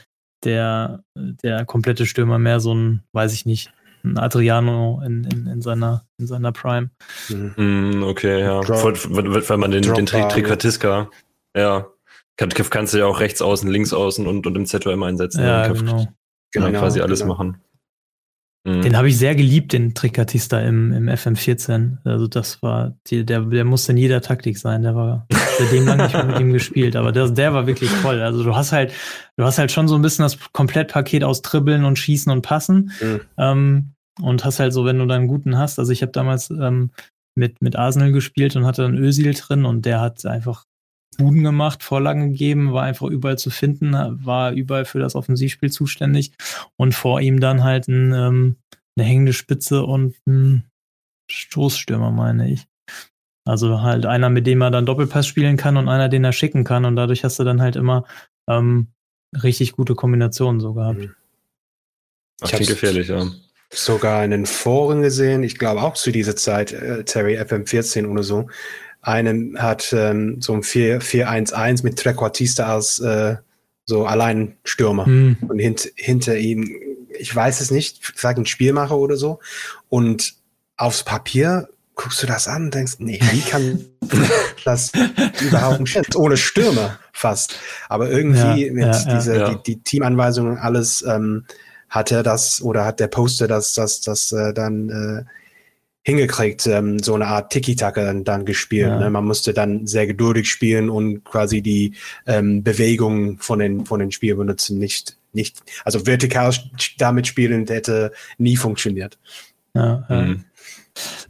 der, 0.43 1.03
der 1.15 1.65
komplette 1.65 2.05
Stürmer 2.05 2.37
mehr 2.37 2.59
so 2.59 2.73
ein, 2.73 3.03
weiß 3.13 3.33
ich 3.33 3.45
nicht, 3.45 3.71
ein 4.03 4.17
Adriano 4.17 5.01
in, 5.05 5.25
in, 5.25 5.47
in, 5.47 5.61
seiner, 5.61 6.03
in 6.17 6.27
seiner 6.27 6.51
Prime. 6.51 6.89
Mhm. 7.29 8.03
Okay, 8.03 8.41
ja. 8.41 8.61
Drop, 8.61 8.97
weil, 9.09 9.57
man 9.57 9.71
den, 9.71 9.83
den 9.83 10.05
Tricatiska, 10.05 11.09
ja, 11.55 11.87
kann, 12.37 12.49
kannst 12.49 12.93
du 12.93 12.99
ja 12.99 13.05
auch 13.05 13.19
rechts 13.19 13.41
außen, 13.41 13.69
links 13.69 13.93
außen 13.93 14.25
und, 14.25 14.47
und 14.47 14.55
im 14.55 14.65
ZOM 14.65 15.03
einsetzen. 15.03 15.43
Ja, 15.43 15.67
genau. 15.67 16.07
Genau, 16.51 16.71
quasi 16.71 17.01
alles 17.01 17.19
genau. 17.19 17.33
machen. 17.33 17.61
Mhm. 18.65 18.81
Den 18.81 18.97
habe 18.97 19.07
ich 19.07 19.17
sehr 19.17 19.35
geliebt, 19.35 19.71
den 19.73 19.93
Trikatista 19.93 20.59
im, 20.59 20.91
im 20.91 21.07
FM14. 21.07 21.97
Also 22.03 22.27
das 22.27 22.61
war, 22.61 22.97
die, 23.07 23.25
der, 23.25 23.41
der 23.41 23.63
musste 23.63 23.93
in 23.93 23.97
jeder 23.97 24.21
Taktik 24.21 24.57
sein. 24.57 24.83
Der 24.83 24.95
war 24.95 25.27
seitdem 25.57 25.85
lange 25.85 26.03
nicht 26.03 26.13
mehr 26.13 26.25
mit 26.25 26.39
ihm 26.39 26.51
gespielt, 26.51 26.95
aber 26.95 27.11
der, 27.11 27.29
der 27.29 27.53
war 27.53 27.67
wirklich 27.67 27.89
toll. 28.01 28.21
Also 28.21 28.43
du 28.43 28.55
hast 28.55 28.71
halt, 28.71 28.93
du 29.37 29.45
hast 29.45 29.57
halt 29.57 29.71
schon 29.71 29.87
so 29.87 29.95
ein 29.95 30.01
bisschen 30.01 30.23
das 30.23 30.37
Komplettpaket 30.51 31.23
aus 31.23 31.41
Dribbeln 31.41 31.85
und 31.85 31.97
Schießen 31.97 32.31
und 32.31 32.41
Passen. 32.41 32.91
Mhm. 33.01 33.21
Ähm, 33.37 33.93
und 34.21 34.43
hast 34.43 34.59
halt 34.59 34.73
so, 34.73 34.83
wenn 34.85 34.99
du 34.99 35.05
dann 35.05 35.19
einen 35.19 35.27
guten 35.27 35.57
hast. 35.57 35.79
Also 35.79 35.93
ich 35.93 36.01
habe 36.01 36.11
damals 36.11 36.49
ähm, 36.49 36.91
mit, 37.35 37.61
mit 37.61 37.77
Arsenal 37.77 38.11
gespielt 38.11 38.55
und 38.57 38.65
hatte 38.65 38.81
dann 38.81 38.97
Ösil 38.97 39.33
drin 39.33 39.65
und 39.65 39.85
der 39.85 40.01
hat 40.01 40.25
einfach 40.25 40.65
Buden 41.17 41.43
gemacht, 41.43 41.83
Vorlagen 41.83 42.31
gegeben, 42.31 42.73
war 42.73 42.83
einfach 42.83 43.07
überall 43.07 43.37
zu 43.37 43.49
finden, 43.49 43.93
war 43.93 44.51
überall 44.51 44.85
für 44.85 44.99
das 44.99 45.15
Offensivspiel 45.15 45.71
zuständig 45.71 46.31
und 46.77 46.95
vor 46.95 47.19
ihm 47.19 47.39
dann 47.39 47.63
halt 47.63 47.87
ein, 47.87 48.13
ähm, 48.13 48.55
eine 48.95 49.05
hängende 49.05 49.33
Spitze 49.33 49.83
und 49.83 50.15
ein 50.27 50.63
Stoßstürmer, 51.29 52.11
meine 52.11 52.51
ich. 52.51 52.65
Also 53.45 53.81
halt 53.81 54.05
einer, 54.05 54.29
mit 54.29 54.45
dem 54.47 54.61
er 54.61 54.71
dann 54.71 54.85
Doppelpass 54.85 55.27
spielen 55.27 55.57
kann 55.57 55.77
und 55.77 55.89
einer, 55.89 56.09
den 56.09 56.23
er 56.23 56.33
schicken 56.33 56.63
kann 56.63 56.85
und 56.85 56.95
dadurch 56.95 57.23
hast 57.23 57.39
du 57.39 57.43
dann 57.43 57.61
halt 57.61 57.75
immer 57.75 58.05
ähm, 58.47 58.87
richtig 59.43 59.73
gute 59.73 59.95
Kombinationen 59.95 60.59
so 60.59 60.73
gehabt. 60.73 60.99
Mhm. 60.99 61.15
Ach, 62.41 62.49
klingt 62.49 62.67
gefährlich, 62.67 63.09
ja. 63.09 63.27
Sogar 63.71 64.23
in 64.23 64.31
den 64.31 64.45
Foren 64.45 65.01
gesehen, 65.01 65.43
ich 65.43 65.59
glaube 65.59 65.83
auch 65.83 65.93
zu 65.93 66.11
dieser 66.11 66.35
Zeit, 66.35 66.71
äh, 66.71 67.03
Terry 67.03 67.37
FM14 67.37 68.07
oder 68.07 68.23
so, 68.23 68.49
einem 69.01 69.57
hat 69.57 69.93
ähm, 69.93 70.41
so 70.41 70.53
ein 70.53 70.61
4-1-1 70.61 71.83
mit 71.83 71.97
Trequartista 71.97 72.73
als 72.73 72.99
äh, 72.99 73.37
so 73.85 74.05
Alleinstürmer. 74.05 75.07
Mhm. 75.07 75.37
Und 75.47 75.59
hint, 75.59 75.91
hinter 75.95 76.37
ihm, 76.37 76.69
ich 77.17 77.35
weiß 77.35 77.61
es 77.61 77.71
nicht, 77.71 77.99
vielleicht 78.03 78.37
ein 78.37 78.45
Spielmacher 78.45 78.97
oder 78.97 79.17
so. 79.17 79.39
Und 79.89 80.35
aufs 80.77 81.03
Papier 81.03 81.69
guckst 81.95 82.23
du 82.23 82.27
das 82.27 82.47
an 82.47 82.65
und 82.65 82.75
denkst, 82.75 82.93
nee, 82.99 83.19
wie 83.31 83.41
kann 83.41 83.85
das 84.65 84.91
überhaupt 85.41 85.81
nicht? 85.81 86.15
Ohne 86.15 86.37
Stürmer 86.37 86.97
fast. 87.11 87.59
Aber 87.89 88.09
irgendwie 88.09 88.67
ja, 88.67 88.73
mit 88.73 88.85
ja, 88.85 89.15
dieser, 89.15 89.35
ja. 89.35 89.49
Die, 89.49 89.63
die 89.63 89.83
Teamanweisungen 89.83 90.57
alles 90.57 91.03
ähm, 91.07 91.45
hat 91.89 92.11
er 92.11 92.23
das 92.23 92.61
oder 92.61 92.85
hat 92.85 92.99
der 92.99 93.07
Poster 93.07 93.47
das, 93.47 93.73
das, 93.73 93.99
das 93.99 94.31
äh, 94.31 94.53
dann 94.53 94.89
äh, 94.89 95.29
hingekriegt, 96.03 96.65
ähm, 96.67 96.99
so 96.99 97.13
eine 97.13 97.27
Art 97.27 97.51
Tiki-Taka 97.51 98.03
dann, 98.03 98.23
dann 98.23 98.45
gespielt. 98.45 98.87
Ja. 98.87 98.99
Ne? 98.99 99.09
Man 99.09 99.25
musste 99.25 99.53
dann 99.53 99.85
sehr 99.85 100.07
geduldig 100.07 100.49
spielen 100.49 100.89
und 100.89 101.23
quasi 101.23 101.61
die 101.61 101.93
ähm, 102.25 102.63
Bewegung 102.63 103.37
von 103.39 103.59
den, 103.59 103.85
von 103.85 103.99
den 103.99 104.11
Spielern 104.11 104.39
benutzen. 104.39 104.79
Nicht, 104.79 105.17
nicht, 105.33 105.61
also 105.83 106.05
vertikal 106.05 106.53
damit 106.97 107.27
spielen 107.27 107.67
hätte 107.67 108.11
nie 108.37 108.55
funktioniert. 108.55 109.19
Ja, 109.75 110.05
mhm. 110.09 110.45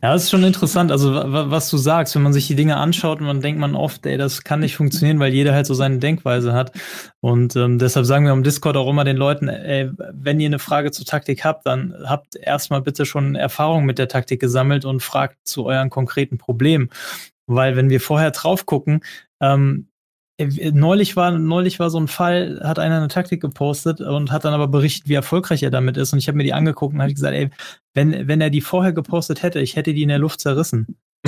Ja, 0.02 0.14
das 0.14 0.24
ist 0.24 0.30
schon 0.30 0.44
interessant. 0.44 0.92
Also, 0.92 1.14
was 1.14 1.70
du 1.70 1.78
sagst, 1.78 2.16
wenn 2.16 2.22
man 2.22 2.34
sich 2.34 2.48
die 2.48 2.56
Dinge 2.56 2.78
anschaut, 2.78 3.22
man 3.22 3.42
denkt 3.42 3.60
man 3.60 3.76
oft, 3.76 4.06
ey, 4.06 4.18
das 4.18 4.44
kann 4.44 4.62
nicht 4.62 4.76
funktionieren, 4.76 5.20
weil 5.20 5.34
jeder 5.34 5.54
halt 5.54 5.66
so 5.66 5.74
seine 5.74 6.00
Denkweise 6.00 6.54
hat. 6.54 6.72
Und 7.20 7.56
ähm, 7.56 7.80
deshalb 7.80 8.06
sagen 8.06 8.26
wir 8.26 8.32
am 8.32 8.44
Discord 8.44 8.78
auch 8.78 8.90
immer 8.90 9.04
den 9.04 9.18
Leuten, 9.18 9.50
ey, 9.50 9.92
wenn 10.14 10.40
ihr 10.40 10.48
eine 10.48 10.60
Frage 10.60 10.92
zur 10.92 11.06
Taktik 11.06 11.44
habt, 11.44 11.66
dann 11.66 11.94
habt 12.06 12.36
erstmal 12.36 12.82
bitte 12.82 13.06
schon 13.06 13.36
Erfahrung 13.36 13.86
mit 13.86 14.00
der 14.00 14.08
Taktik 14.08 14.40
gesammelt 14.40 14.86
und 14.86 15.04
fragt 15.04 15.38
zu 15.44 15.66
euren 15.66 15.90
konkreten 15.90 16.38
Problemen. 16.38 16.90
Weil 17.46 17.76
wenn 17.76 17.90
wir 17.90 18.00
vorher 18.00 18.32
drauf 18.32 18.66
gucken, 18.66 19.02
ähm, 19.42 19.88
äh, 19.88 19.89
neulich 20.72 21.16
war, 21.16 21.32
neulich 21.32 21.80
war 21.80 21.90
so 21.90 22.00
ein 22.00 22.08
Fall, 22.08 22.62
hat 22.64 22.80
einer 22.80 22.98
eine 22.98 23.10
Taktik 23.10 23.42
gepostet 23.42 24.00
und 24.00 24.32
hat 24.32 24.46
dann 24.46 24.54
aber 24.54 24.68
berichtet, 24.68 25.10
wie 25.10 25.16
erfolgreich 25.16 25.64
er 25.64 25.72
damit 25.72 25.98
ist. 25.98 26.14
Und 26.14 26.20
ich 26.20 26.28
habe 26.28 26.38
mir 26.38 26.44
die 26.44 26.54
angeguckt 26.54 26.94
und 26.94 27.02
habe 27.02 27.14
gesagt, 27.14 27.36
ey, 27.36 27.50
wenn, 27.94 28.28
wenn 28.28 28.40
er 28.40 28.50
die 28.50 28.62
vorher 28.62 28.94
gepostet 28.94 29.44
hätte, 29.44 29.60
ich 29.60 29.76
hätte 29.76 29.94
die 29.94 30.04
in 30.04 30.10
der 30.10 30.20
Luft 30.20 30.40
zerrissen. 30.40 30.98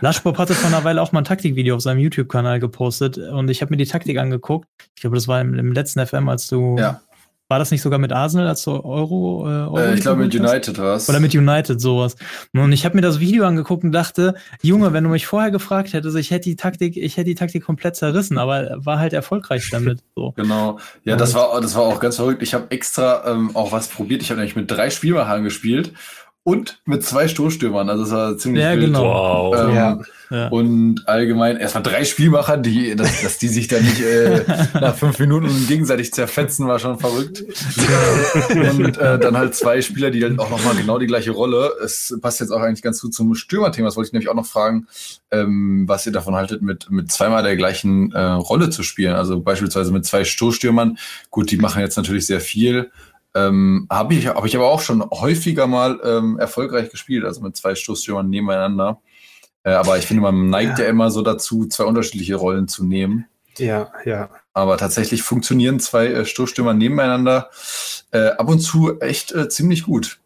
Laschpop 0.00 0.36
hatte 0.36 0.52
vor 0.52 0.68
einer 0.68 0.84
Weile 0.84 1.00
auch 1.00 1.12
mal 1.12 1.22
ein 1.22 1.24
Taktikvideo 1.24 1.76
auf 1.76 1.80
seinem 1.80 2.00
YouTube-Kanal 2.00 2.60
gepostet 2.60 3.16
und 3.16 3.48
ich 3.50 3.62
habe 3.62 3.72
mir 3.72 3.78
die 3.78 3.86
Taktik 3.86 4.18
angeguckt. 4.18 4.68
Ich 4.94 5.00
glaube, 5.00 5.16
das 5.16 5.26
war 5.26 5.40
im, 5.40 5.54
im 5.54 5.72
letzten 5.72 6.04
FM, 6.04 6.28
als 6.28 6.46
du 6.48 6.76
ja. 6.78 7.00
War 7.54 7.60
das 7.60 7.70
nicht 7.70 7.82
sogar 7.82 8.00
mit 8.00 8.10
Arsenal, 8.10 8.48
als 8.48 8.62
so 8.62 8.82
Euro? 8.82 9.48
Äh, 9.48 9.52
Euro 9.52 9.78
äh, 9.78 9.94
ich 9.94 10.00
glaube 10.00 10.24
mit 10.24 10.34
United 10.34 10.76
war 10.76 10.96
es. 10.96 11.08
Oder 11.08 11.20
mit 11.20 11.36
United 11.36 11.80
sowas. 11.80 12.16
Und 12.52 12.72
ich 12.72 12.84
habe 12.84 12.96
mir 12.96 13.00
das 13.00 13.20
Video 13.20 13.46
angeguckt 13.46 13.84
und 13.84 13.92
dachte, 13.92 14.34
Junge, 14.60 14.92
wenn 14.92 15.04
du 15.04 15.10
mich 15.10 15.24
vorher 15.28 15.52
gefragt 15.52 15.92
hättest, 15.92 16.16
ich 16.16 16.32
hätte 16.32 16.48
die 16.48 16.56
Taktik, 16.56 16.96
ich 16.96 17.16
hätte 17.16 17.26
die 17.26 17.36
Taktik 17.36 17.62
komplett 17.64 17.94
zerrissen, 17.94 18.38
aber 18.38 18.70
war 18.78 18.98
halt 18.98 19.12
erfolgreich 19.12 19.68
damit. 19.70 20.00
So. 20.16 20.32
genau. 20.36 20.80
Ja, 21.04 21.14
das 21.14 21.32
war, 21.34 21.60
das 21.60 21.76
war 21.76 21.84
auch 21.84 22.00
ganz 22.00 22.16
verrückt. 22.16 22.42
Ich 22.42 22.54
habe 22.54 22.72
extra 22.72 23.22
ähm, 23.24 23.54
auch 23.54 23.70
was 23.70 23.86
probiert. 23.86 24.20
Ich 24.20 24.30
habe 24.30 24.40
nämlich 24.40 24.56
mit 24.56 24.68
drei 24.68 24.90
Spielmachern 24.90 25.44
gespielt 25.44 25.92
und 26.44 26.78
mit 26.84 27.02
zwei 27.02 27.26
Stoßstürmern. 27.26 27.88
Also 27.90 28.04
das 28.04 28.12
war 28.12 28.38
ziemlich 28.38 28.62
Ja, 28.62 28.72
wild. 28.72 28.86
genau. 28.86 29.02
Wow. 29.52 29.56
Ähm, 29.68 29.74
Ja. 29.74 30.00
Ja. 30.30 30.48
Und 30.48 31.02
allgemein 31.06 31.58
erstmal 31.58 31.82
drei 31.82 32.04
Spielmacher, 32.04 32.56
die, 32.56 32.96
dass, 32.96 33.22
dass 33.22 33.38
die 33.38 33.48
sich 33.48 33.68
dann 33.68 33.82
nicht 33.84 34.00
äh, 34.00 34.42
nach 34.80 34.94
fünf 34.96 35.18
Minuten 35.18 35.48
gegenseitig 35.68 36.12
zerfetzen, 36.12 36.66
war 36.66 36.78
schon 36.78 36.98
verrückt. 36.98 37.44
und 38.78 38.96
äh, 38.98 39.18
dann 39.18 39.36
halt 39.36 39.54
zwei 39.54 39.82
Spieler, 39.82 40.10
die 40.10 40.20
dann 40.20 40.38
auch 40.38 40.50
nochmal 40.50 40.74
genau 40.74 40.98
die 40.98 41.06
gleiche 41.06 41.30
Rolle. 41.30 41.72
Es 41.84 42.16
passt 42.20 42.40
jetzt 42.40 42.50
auch 42.50 42.60
eigentlich 42.60 42.82
ganz 42.82 43.00
gut 43.00 43.14
zum 43.14 43.34
Stürmerthema. 43.34 43.86
Das 43.88 43.96
wollte 43.96 44.08
ich 44.08 44.12
nämlich 44.12 44.28
auch 44.28 44.34
noch 44.34 44.46
fragen, 44.46 44.86
ähm, 45.30 45.84
was 45.86 46.06
ihr 46.06 46.12
davon 46.12 46.34
haltet, 46.34 46.62
mit, 46.62 46.90
mit 46.90 47.12
zweimal 47.12 47.42
der 47.42 47.56
gleichen 47.56 48.12
äh, 48.12 48.20
Rolle 48.20 48.70
zu 48.70 48.82
spielen. 48.82 49.14
Also 49.14 49.40
beispielsweise 49.40 49.92
mit 49.92 50.04
zwei 50.04 50.24
Stoßstürmern. 50.24 50.98
Gut, 51.30 51.50
die 51.50 51.58
machen 51.58 51.80
jetzt 51.80 51.96
natürlich 51.96 52.26
sehr 52.26 52.40
viel. 52.40 52.90
Ähm, 53.34 53.86
habe 53.90 54.14
ich, 54.14 54.28
hab 54.28 54.44
ich 54.44 54.54
aber 54.56 54.70
auch 54.70 54.80
schon 54.80 55.02
häufiger 55.10 55.66
mal 55.66 56.00
ähm, 56.04 56.38
erfolgreich 56.38 56.90
gespielt, 56.90 57.24
also 57.24 57.40
mit 57.40 57.56
zwei 57.56 57.74
Stoßstürmern 57.74 58.28
nebeneinander. 58.28 59.00
Äh, 59.64 59.72
aber 59.72 59.98
ich 59.98 60.06
finde, 60.06 60.22
man 60.22 60.50
neigt 60.50 60.78
ja. 60.78 60.84
Ja. 60.84 60.90
immer 60.90 61.10
so 61.10 61.22
dazu, 61.22 61.66
zwei 61.66 61.84
unterschiedliche 61.84 62.36
Rollen 62.36 62.68
zu 62.68 62.84
nehmen. 62.84 63.26
Ja, 63.58 63.92
ja. 64.04 64.30
Aber 64.52 64.76
tatsächlich 64.76 65.22
funktionieren 65.22 65.80
zwei 65.80 66.06
äh, 66.06 66.24
Stoßstürmer 66.24 66.74
nebeneinander 66.74 67.50
äh, 68.12 68.28
ab 68.28 68.48
und 68.48 68.60
zu 68.60 69.00
echt 69.00 69.32
äh, 69.32 69.48
ziemlich 69.48 69.84
gut. 69.84 70.20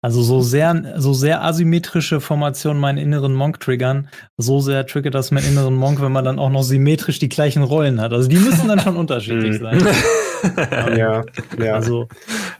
Also 0.00 0.22
so 0.22 0.40
sehr, 0.40 0.94
so 0.96 1.12
sehr 1.12 1.44
asymmetrische 1.44 2.20
Formationen 2.20 2.80
meinen 2.80 2.98
inneren 2.98 3.34
Monk 3.34 3.60
triggern, 3.60 4.08
so 4.36 4.60
sehr 4.60 4.86
triggert 4.86 5.14
das 5.14 5.30
meinen 5.30 5.46
inneren 5.46 5.74
Monk, 5.76 6.00
wenn 6.00 6.12
man 6.12 6.24
dann 6.24 6.38
auch 6.38 6.50
noch 6.50 6.62
symmetrisch 6.62 7.18
die 7.18 7.28
gleichen 7.28 7.62
Rollen 7.62 8.00
hat. 8.00 8.12
Also 8.12 8.28
die 8.28 8.38
müssen 8.38 8.68
dann 8.68 8.80
schon 8.80 8.96
unterschiedlich 8.96 9.58
sein. 9.58 9.78
Ja, 10.96 11.24
ja. 11.58 11.74
Also 11.74 12.08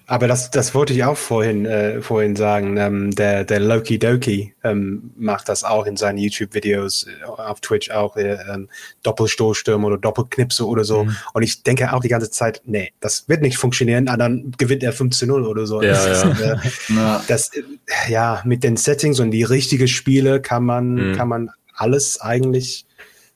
Aber 0.06 0.28
das, 0.28 0.50
das 0.50 0.74
wollte 0.74 0.92
ich 0.92 1.04
auch 1.04 1.16
vorhin, 1.16 1.66
äh, 1.66 2.00
vorhin 2.02 2.36
sagen. 2.36 2.76
Ähm, 2.76 3.10
der, 3.14 3.44
der 3.44 3.60
Loki 3.60 3.98
Doki 3.98 4.54
ähm, 4.64 5.12
macht 5.16 5.48
das 5.48 5.64
auch 5.64 5.86
in 5.86 5.96
seinen 5.96 6.18
YouTube-Videos, 6.18 7.06
äh, 7.06 7.24
auf 7.24 7.60
Twitch 7.60 7.90
auch, 7.90 8.16
äh, 8.16 8.38
ähm, 8.52 8.68
Doppelstoßstürme 9.02 9.86
oder 9.86 9.98
Doppelknipse 9.98 10.66
oder 10.66 10.84
so. 10.84 11.04
Mhm. 11.04 11.16
Und 11.32 11.42
ich 11.42 11.62
denke 11.62 11.92
auch 11.92 12.00
die 12.00 12.08
ganze 12.08 12.30
Zeit, 12.30 12.62
nee, 12.64 12.92
das 13.00 13.28
wird 13.28 13.42
nicht 13.42 13.56
funktionieren, 13.56 14.08
aber 14.08 14.18
dann 14.18 14.52
gewinnt 14.58 14.82
er 14.82 14.92
15-0 14.92 15.46
oder 15.46 15.66
so. 15.66 15.82
Ja, 15.82 15.92
das 15.92 16.22
ja. 16.22 16.30
Ist, 16.30 16.40
äh, 16.40 16.56
Na, 16.88 17.24
das, 17.28 17.50
äh, 17.54 17.62
ja, 18.08 18.42
mit 18.44 18.64
den 18.64 18.76
Settings 18.76 19.20
und 19.20 19.30
die 19.30 19.44
richtigen 19.44 19.88
Spiele 19.88 20.40
kann 20.40 20.64
man, 20.64 20.90
Mhm. 20.94 21.12
kann 21.14 21.28
man 21.28 21.50
alles 21.74 22.20
eigentlich 22.20 22.84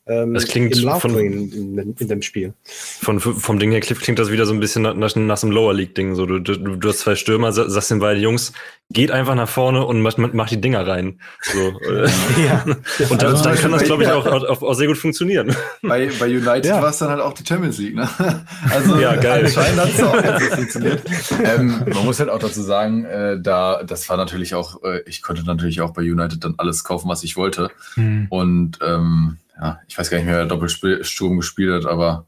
ähm, 0.07 0.35
Das 0.35 0.47
klingt 0.47 0.77
im 0.77 0.91
von- 1.01 1.19
in, 1.19 1.53
in, 1.79 1.95
in 1.99 2.09
dem 2.09 2.23
Spiel. 2.23 2.53
Von, 2.65 3.21
vom 3.21 3.59
Ding 3.59 3.71
her 3.71 3.81
Cliff, 3.81 4.01
klingt 4.01 4.19
das 4.19 4.31
wieder 4.31 4.45
so 4.47 4.53
ein 4.53 4.61
bisschen 4.61 4.83
nach, 4.83 4.95
nach, 4.95 5.15
nach 5.17 5.43
einem 5.43 5.53
Lower 5.53 5.73
League-Ding. 5.75 6.15
So, 6.15 6.27
du, 6.27 6.39
du, 6.41 6.57
du 6.77 6.89
hast 6.89 6.99
zwei 7.01 7.15
Stürmer, 7.15 7.53
sa- 7.53 7.69
sagst 7.71 7.91
den 7.91 8.01
beiden 8.01 8.23
Jungs, 8.23 8.53
geht 8.91 9.11
einfach 9.11 9.35
nach 9.35 9.49
vorne 9.49 9.85
und 9.87 10.03
macht, 10.03 10.19
macht 10.19 10.51
die 10.51 10.61
Dinger 10.61 10.87
rein. 10.87 11.21
So, 11.43 11.59
Ja. 12.47 12.65
und 13.11 13.23
dann, 13.23 13.31
Also- 13.33 13.45
dann 13.45 13.57
kann 13.57 13.73
das, 13.73 13.85
glaube 13.85 14.03
ich, 14.03 14.11
auch, 14.11 14.27
auch, 14.27 14.63
auch 14.63 14.75
sehr 14.75 14.87
gut 14.89 14.99
funktionieren. 14.99 15.57
bei, 15.83 16.11
bei 16.19 16.27
United 16.27 16.67
Ja. 16.67 16.83
war 16.83 16.91
es 16.91 16.99
dann 16.99 17.09
halt 17.09 17.21
auch 17.21 17.33
die 17.33 17.45
Champions 17.47 17.79
League, 17.79 17.95
ne? 17.95 18.09
Also 18.71 18.99
Ja, 18.99 19.17
geil. 19.17 19.45
anscheinend 19.47 19.81
hat 19.81 19.89
es 19.91 20.03
auch 20.03 20.23
ganz 20.23 20.45
funktioniert. 20.49 21.03
ähm, 21.45 21.83
man 21.95 22.05
muss 22.05 22.21
halt 22.21 22.29
auch 22.29 22.39
dazu 22.39 22.61
sagen, 22.63 23.05
äh, 23.07 23.41
da, 23.41 23.83
das 23.83 24.09
war 24.11 24.17
natürlich 24.19 24.55
auch, 24.55 24.83
äh, 24.85 25.01
ich 25.07 25.23
konnte 25.23 25.45
natürlich 25.47 25.81
auch 25.81 25.93
bei 25.93 26.03
United 26.03 26.45
dann 26.45 26.55
alles 26.59 26.85
kaufen, 26.85 27.09
was 27.09 27.25
ich 27.25 27.37
wollte. 27.37 27.71
hm. 27.95 28.27
Und 28.29 28.79
ähm, 28.83 29.39
ja, 29.61 29.81
ich 29.87 29.97
weiß 29.97 30.11
gar 30.11 30.19
nicht 30.19 30.27
mehr, 30.27 30.37
wer 30.37 30.47
Doppelsturm 30.47 31.37
gespielt 31.37 31.73
hat, 31.73 31.91
aber 31.91 32.27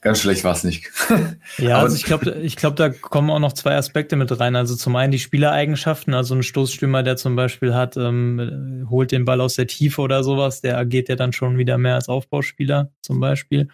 ganz 0.00 0.20
schlecht 0.20 0.44
war 0.44 0.52
es 0.52 0.64
nicht. 0.64 0.90
Ja, 1.58 1.80
also 1.80 1.96
ich 1.96 2.04
glaube, 2.04 2.30
ich 2.42 2.54
glaube, 2.54 2.76
da 2.76 2.88
kommen 2.88 3.30
auch 3.30 3.40
noch 3.40 3.52
zwei 3.52 3.74
Aspekte 3.74 4.14
mit 4.14 4.38
rein. 4.38 4.54
Also 4.54 4.76
zum 4.76 4.94
einen 4.94 5.10
die 5.10 5.18
Spielereigenschaften, 5.18 6.14
also 6.14 6.36
ein 6.36 6.44
Stoßstürmer, 6.44 7.02
der 7.02 7.16
zum 7.16 7.34
Beispiel 7.34 7.74
hat, 7.74 7.96
ähm, 7.96 8.86
holt 8.88 9.10
den 9.10 9.24
Ball 9.24 9.40
aus 9.40 9.56
der 9.56 9.66
Tiefe 9.66 10.00
oder 10.02 10.22
sowas, 10.22 10.60
der 10.60 10.78
agiert 10.78 11.08
ja 11.08 11.16
dann 11.16 11.32
schon 11.32 11.58
wieder 11.58 11.78
mehr 11.78 11.96
als 11.96 12.08
Aufbauspieler 12.08 12.92
zum 13.00 13.18
Beispiel. 13.18 13.68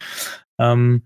Ähm, 0.59 1.03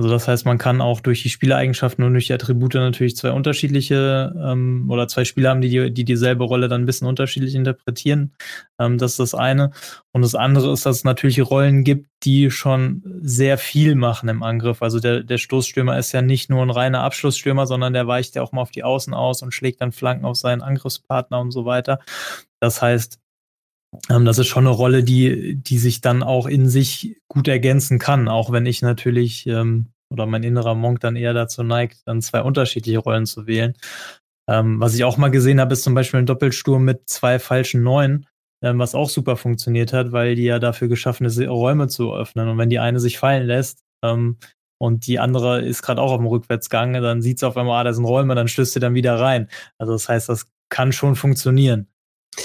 also 0.00 0.08
das 0.08 0.26
heißt, 0.26 0.46
man 0.46 0.56
kann 0.56 0.80
auch 0.80 1.02
durch 1.02 1.22
die 1.22 1.28
Spielereigenschaften 1.28 2.02
und 2.02 2.14
durch 2.14 2.28
die 2.28 2.32
Attribute 2.32 2.72
natürlich 2.72 3.16
zwei 3.16 3.32
unterschiedliche 3.32 4.34
ähm, 4.42 4.86
oder 4.88 5.08
zwei 5.08 5.26
Spieler 5.26 5.50
haben, 5.50 5.60
die, 5.60 5.68
die 5.68 5.92
die 5.92 6.06
dieselbe 6.06 6.44
Rolle 6.44 6.68
dann 6.68 6.80
ein 6.80 6.86
bisschen 6.86 7.06
unterschiedlich 7.06 7.54
interpretieren. 7.54 8.32
Ähm, 8.78 8.96
das 8.96 9.10
ist 9.12 9.20
das 9.20 9.34
eine. 9.34 9.72
Und 10.12 10.22
das 10.22 10.34
andere 10.34 10.72
ist, 10.72 10.86
dass 10.86 10.96
es 10.96 11.04
natürlich 11.04 11.42
Rollen 11.42 11.84
gibt, 11.84 12.08
die 12.22 12.50
schon 12.50 13.02
sehr 13.20 13.58
viel 13.58 13.94
machen 13.94 14.30
im 14.30 14.42
Angriff. 14.42 14.80
Also 14.80 15.00
der, 15.00 15.22
der 15.22 15.36
Stoßstürmer 15.36 15.98
ist 15.98 16.12
ja 16.12 16.22
nicht 16.22 16.48
nur 16.48 16.62
ein 16.62 16.70
reiner 16.70 17.02
Abschlussstürmer, 17.02 17.66
sondern 17.66 17.92
der 17.92 18.06
weicht 18.06 18.36
ja 18.36 18.42
auch 18.42 18.52
mal 18.52 18.62
auf 18.62 18.70
die 18.70 18.84
Außen 18.84 19.12
aus 19.12 19.42
und 19.42 19.52
schlägt 19.52 19.82
dann 19.82 19.92
Flanken 19.92 20.24
auf 20.24 20.36
seinen 20.36 20.62
Angriffspartner 20.62 21.38
und 21.38 21.50
so 21.50 21.66
weiter. 21.66 21.98
Das 22.58 22.80
heißt, 22.80 23.20
das 24.08 24.38
ist 24.38 24.46
schon 24.46 24.66
eine 24.66 24.74
Rolle, 24.74 25.02
die, 25.02 25.56
die 25.56 25.78
sich 25.78 26.00
dann 26.00 26.22
auch 26.22 26.46
in 26.46 26.68
sich 26.68 27.16
gut 27.28 27.48
ergänzen 27.48 27.98
kann, 27.98 28.28
auch 28.28 28.52
wenn 28.52 28.66
ich 28.66 28.82
natürlich 28.82 29.46
ähm, 29.46 29.92
oder 30.10 30.26
mein 30.26 30.42
innerer 30.42 30.74
Monk 30.74 31.00
dann 31.00 31.16
eher 31.16 31.34
dazu 31.34 31.62
neigt, 31.62 32.02
dann 32.06 32.20
zwei 32.20 32.42
unterschiedliche 32.42 32.98
Rollen 32.98 33.26
zu 33.26 33.46
wählen. 33.46 33.74
Ähm, 34.48 34.80
was 34.80 34.94
ich 34.94 35.04
auch 35.04 35.16
mal 35.16 35.30
gesehen 35.30 35.60
habe, 35.60 35.72
ist 35.72 35.84
zum 35.84 35.94
Beispiel 35.94 36.20
ein 36.20 36.26
Doppelsturm 36.26 36.84
mit 36.84 37.08
zwei 37.08 37.38
falschen 37.38 37.82
Neuen, 37.82 38.26
ähm, 38.62 38.78
was 38.78 38.94
auch 38.94 39.08
super 39.08 39.36
funktioniert 39.36 39.92
hat, 39.92 40.12
weil 40.12 40.34
die 40.34 40.44
ja 40.44 40.58
dafür 40.58 40.88
geschaffen 40.88 41.26
ist, 41.26 41.38
Räume 41.38 41.88
zu 41.88 42.12
öffnen. 42.12 42.48
Und 42.48 42.58
wenn 42.58 42.70
die 42.70 42.80
eine 42.80 43.00
sich 43.00 43.18
fallen 43.18 43.46
lässt 43.46 43.84
ähm, 44.04 44.38
und 44.78 45.06
die 45.06 45.20
andere 45.20 45.62
ist 45.62 45.82
gerade 45.82 46.02
auch 46.02 46.10
auf 46.12 46.18
dem 46.18 46.26
Rückwärtsgang, 46.26 46.94
dann 46.94 47.22
sieht 47.22 47.38
sie 47.38 47.46
auf 47.46 47.56
einmal, 47.56 47.80
ah, 47.80 47.84
da 47.84 47.92
sind 47.92 48.04
Räume, 48.04 48.34
dann 48.34 48.48
stößt 48.48 48.72
sie 48.72 48.80
dann 48.80 48.94
wieder 48.94 49.20
rein. 49.20 49.48
Also 49.78 49.92
das 49.92 50.08
heißt, 50.08 50.28
das 50.28 50.50
kann 50.68 50.92
schon 50.92 51.14
funktionieren. 51.14 51.86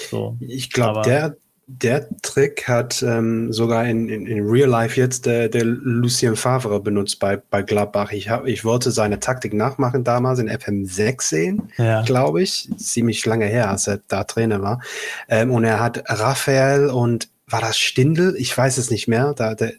So. 0.09 0.37
Ich 0.39 0.71
glaube, 0.71 1.01
der, 1.03 1.35
der 1.67 2.07
Trick 2.21 2.67
hat 2.67 3.01
ähm, 3.01 3.51
sogar 3.51 3.85
in, 3.87 4.07
in, 4.09 4.27
in 4.27 4.45
Real 4.47 4.69
Life 4.69 4.99
jetzt 4.99 5.25
der, 5.25 5.49
der 5.49 5.65
Lucien 5.65 6.35
Favre 6.35 6.79
benutzt 6.79 7.19
bei, 7.19 7.37
bei 7.37 7.61
Gladbach. 7.63 8.11
Ich, 8.11 8.29
hab, 8.29 8.45
ich 8.45 8.63
wollte 8.65 8.91
seine 8.91 9.19
Taktik 9.19 9.53
nachmachen 9.53 10.03
damals 10.03 10.39
in 10.39 10.49
FM6 10.49 11.21
sehen, 11.23 11.71
Ja. 11.77 12.03
glaube 12.03 12.41
ich. 12.43 12.69
Ziemlich 12.77 13.25
lange 13.25 13.45
her, 13.45 13.69
als 13.69 13.87
er 13.87 14.01
da 14.07 14.23
Trainer 14.25 14.61
war. 14.61 14.81
Ähm, 15.27 15.51
und 15.51 15.63
er 15.63 15.79
hat 15.79 16.03
Raphael 16.07 16.87
und 16.89 17.29
war 17.47 17.61
das 17.61 17.77
Stindel? 17.77 18.35
Ich 18.37 18.55
weiß 18.57 18.77
es 18.77 18.89
nicht 18.89 19.07
mehr. 19.07 19.33
Da, 19.35 19.53
der, 19.53 19.73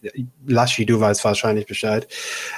Laschi, 0.47 0.87
du 0.87 1.01
weißt 1.01 1.25
wahrscheinlich 1.25 1.67
Bescheid. 1.67 2.07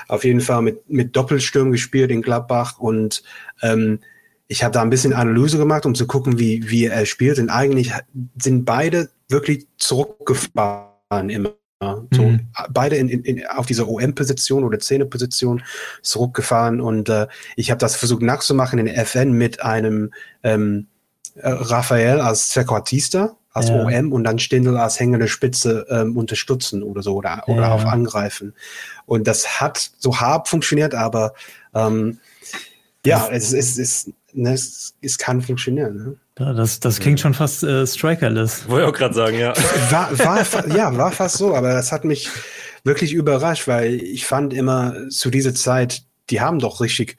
Auf 0.07 0.25
jeden 0.25 0.41
Fall 0.43 0.61
mit, 0.63 0.89
mit 0.91 1.17
Doppelsturm 1.17 1.73
gespielt 1.73 2.11
in 2.11 2.21
Gladbach 2.23 2.79
und 2.79 3.23
ähm, 3.63 4.01
ich 4.49 4.65
habe 4.65 4.73
da 4.73 4.83
ein 4.83 4.91
bisschen 4.91 5.13
Analyse 5.13 5.59
gemacht, 5.59 5.85
um 5.87 5.95
zu 5.95 6.07
gucken, 6.07 6.39
wie, 6.39 6.69
wie 6.71 6.87
er 6.87 7.05
spielt. 7.07 7.39
Und 7.39 7.51
eigentlich 7.51 7.93
sind 8.41 8.65
beide 8.65 9.11
wirklich 9.29 9.67
zurückgefahren 9.77 11.29
immer. 11.31 11.53
So, 12.13 12.23
Mhm. 12.23 12.41
Beide 12.71 12.97
in, 12.97 13.09
in, 13.09 13.23
in, 13.23 13.47
auf 13.47 13.67
dieser 13.67 13.87
OM-Position 13.89 14.65
oder 14.65 14.81
Zehner-Position 14.81 15.63
zurückgefahren. 16.03 16.81
Und 16.81 17.09
äh, 17.09 17.29
ich 17.55 17.71
habe 17.71 17.79
das 17.79 17.95
versucht 17.95 18.23
nachzumachen 18.23 18.81
in 18.81 18.89
FN 18.89 19.31
mit 19.33 19.63
einem 19.63 20.13
ähm, 20.43 20.89
äh, 21.37 21.49
Raphael 21.51 22.21
als 22.21 22.49
Trequartista, 22.49 23.37
als 23.53 23.69
Ja. 23.69 23.85
OM 23.85 24.13
und 24.13 24.25
dann 24.25 24.41
Stindl 24.41 24.77
als 24.77 24.99
hängende 24.99 25.29
Spitze 25.29 25.87
ähm, 25.89 26.17
unterstützen 26.17 26.83
oder 26.83 27.03
so 27.03 27.15
oder, 27.15 27.45
oder 27.47 27.63
Ja. 27.63 27.73
auf 27.73 27.85
angreifen. 27.87 28.55
Und 29.07 29.29
das 29.29 29.61
hat 29.61 29.93
so 29.99 30.17
hart 30.19 30.49
funktioniert, 30.49 30.95
aber 30.97 31.33
ähm, 31.75 32.19
ja, 33.07 33.29
es, 33.31 33.53
es, 33.53 33.79
es, 33.79 34.11
ne, 34.39 34.53
es, 34.55 34.95
es 35.03 35.19
kann 35.19 35.43
funktionieren. 35.43 35.97
Ne? 35.97 36.17
Ja, 36.39 36.53
das, 36.53 36.81
das 36.81 37.01
klingt 37.01 37.21
schon 37.21 37.35
fast 37.35 37.63
äh, 37.65 37.87
strikerless. 37.87 38.69
Wollte 38.69 38.85
ich 38.87 38.93
auch 38.93 38.97
gerade 38.97 39.15
sagen, 39.15 39.39
ja. 39.39 39.53
War, 39.91 40.19
war, 40.19 40.77
ja, 40.77 40.97
war 40.97 41.11
fast 41.13 41.37
so, 41.39 41.55
aber 41.55 41.73
das 41.75 41.93
hat 41.93 42.05
mich 42.05 42.29
wirklich 42.85 43.13
überrascht, 43.13 43.67
weil 43.69 43.95
ich 43.95 44.25
fand 44.27 44.55
immer 44.55 44.95
zu 45.11 45.31
dieser 45.31 45.55
Zeit, 45.55 46.03
die 46.31 46.41
haben 46.41 46.59
doch 46.61 46.81
richtig, 46.81 47.19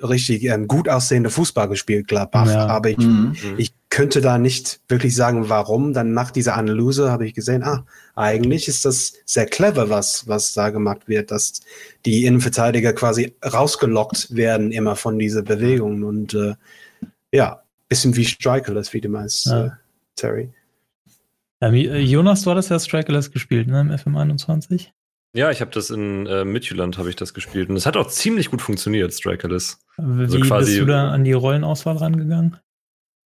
richtig 0.00 0.44
ähm, 0.44 0.68
gut 0.68 0.88
aussehende 0.88 1.30
Fußball 1.30 1.68
gespielt, 1.68 2.06
Gladbach. 2.08 2.46
Ja. 2.46 2.66
Aber 2.68 2.88
ich, 2.90 2.98
Mhm. 2.98 3.34
ich 3.56 3.72
könnte 3.94 4.22
da 4.22 4.38
nicht 4.38 4.80
wirklich 4.88 5.14
sagen, 5.14 5.50
warum. 5.50 5.92
Dann 5.92 6.14
nach 6.14 6.30
dieser 6.30 6.56
Analyse 6.56 7.10
habe 7.10 7.26
ich 7.26 7.34
gesehen, 7.34 7.62
ah, 7.62 7.84
eigentlich 8.16 8.66
ist 8.66 8.86
das 8.86 9.12
sehr 9.26 9.44
clever, 9.44 9.90
was, 9.90 10.26
was 10.26 10.54
da 10.54 10.70
gemacht 10.70 11.08
wird, 11.08 11.30
dass 11.30 11.60
die 12.06 12.24
Innenverteidiger 12.24 12.94
quasi 12.94 13.34
rausgelockt 13.44 14.34
werden 14.34 14.72
immer 14.72 14.96
von 14.96 15.18
dieser 15.18 15.42
Bewegung 15.42 16.04
und 16.04 16.32
äh, 16.32 16.54
ja, 17.32 17.62
bisschen 17.90 18.16
wie 18.16 18.24
Strikerless, 18.24 18.94
wie 18.94 19.02
du 19.02 19.10
meinst, 19.10 19.44
Ja. 19.46 19.66
äh, 19.66 19.70
Terry. 20.16 20.48
Ähm, 21.60 21.74
Jonas, 21.74 22.42
du 22.42 22.50
hattest 22.50 22.70
ja 22.70 22.78
strikerless 22.78 23.30
gespielt, 23.30 23.68
ne, 23.68 23.80
im 23.82 23.90
FM21? 23.90 24.86
Ja, 25.34 25.50
ich 25.50 25.60
habe 25.60 25.70
das 25.70 25.90
in 25.90 26.26
äh, 26.26 26.44
Midtjylland 26.46 26.96
habe 26.98 27.10
ich 27.10 27.16
das 27.16 27.34
gespielt 27.34 27.68
und 27.70 27.76
es 27.76 27.84
hat 27.86 27.96
auch 27.98 28.08
ziemlich 28.08 28.50
gut 28.50 28.62
funktioniert, 28.62 29.12
Strikerless. 29.12 29.78
Wie 29.98 30.22
Also 30.22 30.40
quasi- 30.40 30.70
bist 30.72 30.80
du 30.80 30.86
da 30.86 31.10
an 31.10 31.24
die 31.24 31.32
Rollenauswahl 31.34 31.96
rangegangen? 31.98 32.56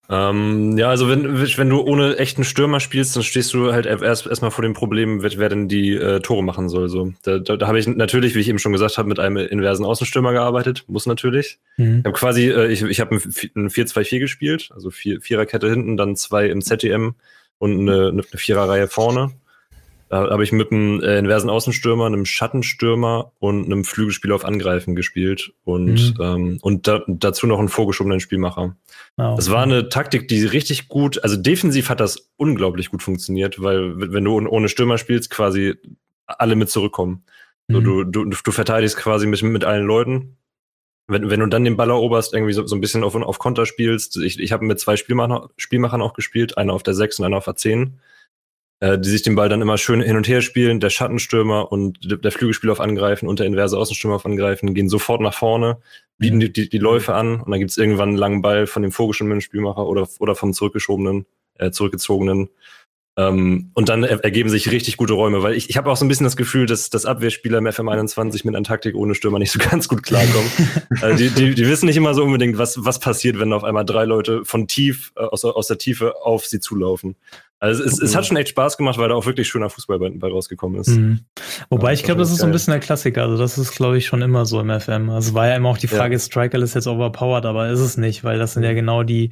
Ähm, 0.07 0.77
ja, 0.77 0.89
also 0.89 1.09
wenn, 1.09 1.39
wenn 1.39 1.69
du 1.69 1.81
ohne 1.81 2.17
echten 2.17 2.43
Stürmer 2.43 2.79
spielst, 2.79 3.15
dann 3.15 3.23
stehst 3.23 3.53
du 3.53 3.73
halt 3.73 3.85
erst 3.87 4.27
erstmal 4.27 4.51
vor 4.51 4.61
dem 4.61 4.73
Problem, 4.73 5.23
wer, 5.23 5.31
wer 5.37 5.49
denn 5.49 5.67
die 5.67 5.93
äh, 5.93 6.19
Tore 6.19 6.43
machen 6.43 6.69
soll. 6.69 6.89
So, 6.89 7.13
da, 7.23 7.39
da, 7.39 7.57
da 7.57 7.67
habe 7.67 7.79
ich 7.79 7.87
natürlich, 7.87 8.35
wie 8.35 8.39
ich 8.39 8.49
eben 8.49 8.59
schon 8.59 8.71
gesagt 8.71 8.97
habe, 8.97 9.09
mit 9.09 9.19
einem 9.19 9.37
inversen 9.37 9.85
Außenstürmer 9.85 10.31
gearbeitet, 10.31 10.83
muss 10.87 11.07
natürlich. 11.07 11.57
Mhm. 11.77 11.99
Ich 11.99 12.05
habe 12.05 12.17
quasi, 12.17 12.49
äh, 12.49 12.67
ich, 12.67 12.83
ich 12.83 12.99
habe 12.99 13.15
ein, 13.15 13.21
ein 13.55 13.69
4-2-4 13.69 14.19
gespielt, 14.19 14.69
also 14.75 14.91
vier, 14.91 15.21
Viererkette 15.21 15.69
hinten, 15.69 15.97
dann 15.97 16.15
zwei 16.15 16.47
im 16.47 16.61
ZTM 16.61 17.11
und 17.57 17.79
eine, 17.79 18.09
eine 18.09 18.23
Viererreihe 18.23 18.87
vorne. 18.87 19.31
Da 20.09 20.29
habe 20.29 20.43
ich 20.43 20.51
mit 20.51 20.71
einem 20.71 21.01
äh, 21.01 21.17
inversen 21.17 21.49
Außenstürmer, 21.49 22.05
einem 22.05 22.25
Schattenstürmer 22.25 23.31
und 23.39 23.65
einem 23.65 23.83
Flügelspieler 23.83 24.35
auf 24.35 24.45
Angreifen 24.45 24.95
gespielt 24.95 25.53
und, 25.63 26.17
mhm. 26.17 26.23
ähm, 26.23 26.57
und 26.61 26.87
da, 26.87 27.03
dazu 27.07 27.47
noch 27.47 27.57
einen 27.57 27.69
vorgeschobenen 27.69 28.19
Spielmacher. 28.19 28.75
Oh, 29.17 29.33
Das 29.35 29.49
war 29.49 29.63
eine 29.63 29.89
Taktik, 29.89 30.27
die 30.27 30.45
richtig 30.45 30.89
gut, 30.89 31.23
also 31.23 31.37
defensiv 31.37 31.89
hat 31.89 31.99
das 31.99 32.29
unglaublich 32.37 32.91
gut 32.91 33.01
funktioniert, 33.01 33.61
weil 33.61 33.93
wenn 34.13 34.23
du 34.23 34.47
ohne 34.47 34.69
Stürmer 34.69 34.99
spielst, 34.99 35.31
quasi 35.31 35.75
alle 36.27 36.55
mit 36.55 36.69
zurückkommen. 36.69 37.23
Mhm. 37.67 37.73
So, 37.73 37.81
du, 37.81 38.03
du, 38.03 38.25
du 38.25 38.51
verteidigst 38.51 38.97
quasi 38.97 39.25
mit, 39.25 39.41
mit 39.41 39.63
allen 39.63 39.85
Leuten. 39.85 40.37
Wenn, 41.07 41.29
wenn 41.29 41.39
du 41.39 41.47
dann 41.47 41.63
den 41.63 41.77
Ball 41.77 41.89
eroberst, 41.89 42.33
irgendwie 42.33 42.53
so, 42.53 42.65
so 42.65 42.75
ein 42.75 42.81
bisschen 42.81 43.03
auf, 43.03 43.15
auf 43.15 43.39
Konter 43.39 43.65
spielst, 43.65 44.17
ich, 44.17 44.39
ich 44.39 44.51
habe 44.51 44.65
mit 44.65 44.79
zwei 44.79 44.97
Spielmacher, 44.97 45.49
Spielmachern 45.57 46.01
auch 46.01 46.13
gespielt, 46.13 46.57
einer 46.57 46.73
auf 46.73 46.83
der 46.83 46.93
6 46.93 47.19
und 47.19 47.25
einer 47.25 47.37
auf 47.37 47.45
der 47.45 47.55
10 47.55 47.99
äh, 48.79 48.99
die 48.99 49.09
sich 49.09 49.21
den 49.21 49.35
Ball 49.35 49.49
dann 49.49 49.61
immer 49.61 49.77
schön 49.77 50.01
hin 50.01 50.17
und 50.17 50.27
her 50.27 50.41
spielen. 50.41 50.79
Der 50.79 50.89
Schattenstürmer 50.89 51.71
und 51.71 51.97
der 52.23 52.31
Flügelspieler 52.31 52.73
auf 52.73 52.81
Angreifen 52.81 53.27
und 53.27 53.39
der 53.39 53.47
inverse 53.47 53.77
Außenstürmer 53.77 54.17
auf 54.17 54.25
Angreifen 54.25 54.73
gehen 54.73 54.89
sofort 54.89 55.21
nach 55.21 55.33
vorne, 55.33 55.77
bieten 56.17 56.39
die, 56.39 56.51
die, 56.51 56.69
die 56.69 56.77
Läufe 56.77 57.13
an 57.13 57.41
und 57.41 57.51
dann 57.51 57.59
gibt's 57.59 57.77
irgendwann 57.77 58.09
einen 58.09 58.17
langen 58.17 58.41
Ball 58.41 58.67
von 58.67 58.81
dem 58.81 58.91
vorgeschobenen 58.91 59.41
Spielmacher 59.41 59.85
oder, 59.85 60.07
oder 60.19 60.35
vom 60.35 60.53
zurückgeschobenen, 60.53 61.25
äh, 61.57 61.71
zurückgezogenen. 61.71 62.49
Ähm, 63.17 63.71
und 63.73 63.87
dann 63.87 64.03
er 64.03 64.21
ergeben 64.25 64.49
sich 64.49 64.69
richtig 64.71 64.97
gute 64.97 65.13
Räume, 65.13 65.41
weil 65.41 65.53
ich, 65.53 65.69
ich 65.69 65.77
habe 65.77 65.89
auch 65.89 65.95
so 65.95 66.03
ein 66.03 66.09
bisschen 66.09 66.25
das 66.25 66.35
Gefühl, 66.35 66.65
dass, 66.65 66.89
dass 66.89 67.05
Abwehrspieler 67.05 67.59
im 67.59 67.65
FM21 67.65 68.41
mit 68.45 68.55
einer 68.55 68.65
Taktik 68.65 68.93
ohne 68.95 69.15
Stürmer 69.15 69.39
nicht 69.39 69.51
so 69.51 69.59
ganz 69.69 69.87
gut 69.87 70.03
klarkommen. 70.03 70.51
also 71.01 71.15
die, 71.23 71.29
die, 71.29 71.55
die 71.55 71.67
wissen 71.67 71.85
nicht 71.85 71.95
immer 71.95 72.13
so 72.13 72.23
unbedingt, 72.23 72.57
was, 72.57 72.83
was 72.83 72.99
passiert, 72.99 73.39
wenn 73.39 73.53
auf 73.53 73.63
einmal 73.63 73.85
drei 73.85 74.03
Leute 74.03 74.43
von 74.43 74.67
tief, 74.67 75.13
äh, 75.15 75.21
aus, 75.21 75.45
aus 75.45 75.67
der 75.67 75.77
Tiefe 75.77 76.21
auf 76.23 76.45
sie 76.45 76.59
zulaufen. 76.59 77.15
Also 77.59 77.83
es, 77.83 78.01
es, 78.01 78.15
hat 78.15 78.25
schon 78.25 78.37
echt 78.37 78.49
Spaß 78.49 78.77
gemacht, 78.77 78.97
weil 78.97 79.09
da 79.09 79.15
auch 79.15 79.25
wirklich 79.25 79.47
schöner 79.47 79.69
Fußball 79.69 79.97
bei, 79.97 80.09
bei 80.09 80.27
rausgekommen 80.27 80.79
ist. 80.79 80.89
Mhm. 80.89 81.21
Wobei 81.69 81.89
ja, 81.89 81.93
ich 81.93 82.03
glaube, 82.03 82.19
das 82.19 82.31
ist 82.31 82.39
so 82.39 82.45
ein 82.45 82.51
bisschen 82.51 82.71
der 82.71 82.81
Klassiker. 82.81 83.23
Also 83.23 83.37
das 83.37 83.57
ist, 83.57 83.71
glaube 83.75 83.97
ich, 83.97 84.05
schon 84.05 84.21
immer 84.21 84.45
so 84.45 84.59
im 84.59 84.77
FM. 84.77 85.09
Also 85.09 85.33
war 85.33 85.47
ja 85.47 85.55
immer 85.55 85.69
auch 85.69 85.77
die 85.77 85.87
Frage, 85.87 86.15
ja. 86.15 86.19
Striker 86.19 86.59
ist 86.59 86.75
jetzt 86.75 86.87
overpowered, 86.87 87.45
aber 87.45 87.69
ist 87.69 87.79
es 87.79 87.97
nicht, 87.97 88.23
weil 88.23 88.37
das 88.37 88.53
sind 88.53 88.63
ja 88.63 88.71
mhm. 88.71 88.75
genau 88.75 89.03
die, 89.03 89.31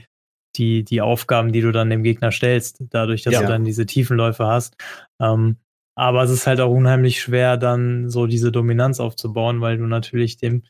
die, 0.55 0.83
die 0.83 1.01
Aufgaben, 1.01 1.51
die 1.51 1.61
du 1.61 1.71
dann 1.71 1.89
dem 1.89 2.03
Gegner 2.03 2.31
stellst, 2.31 2.83
dadurch, 2.89 3.23
dass 3.23 3.33
ja. 3.33 3.41
du 3.41 3.47
dann 3.47 3.65
diese 3.65 3.85
Tiefenläufe 3.85 4.45
hast. 4.45 4.77
Ähm, 5.21 5.57
aber 5.95 6.23
es 6.23 6.31
ist 6.31 6.47
halt 6.47 6.59
auch 6.59 6.71
unheimlich 6.71 7.21
schwer, 7.21 7.57
dann 7.57 8.09
so 8.09 8.25
diese 8.25 8.51
Dominanz 8.51 8.99
aufzubauen, 8.99 9.61
weil 9.61 9.77
du 9.77 9.85
natürlich 9.85 10.37
dem, 10.37 10.63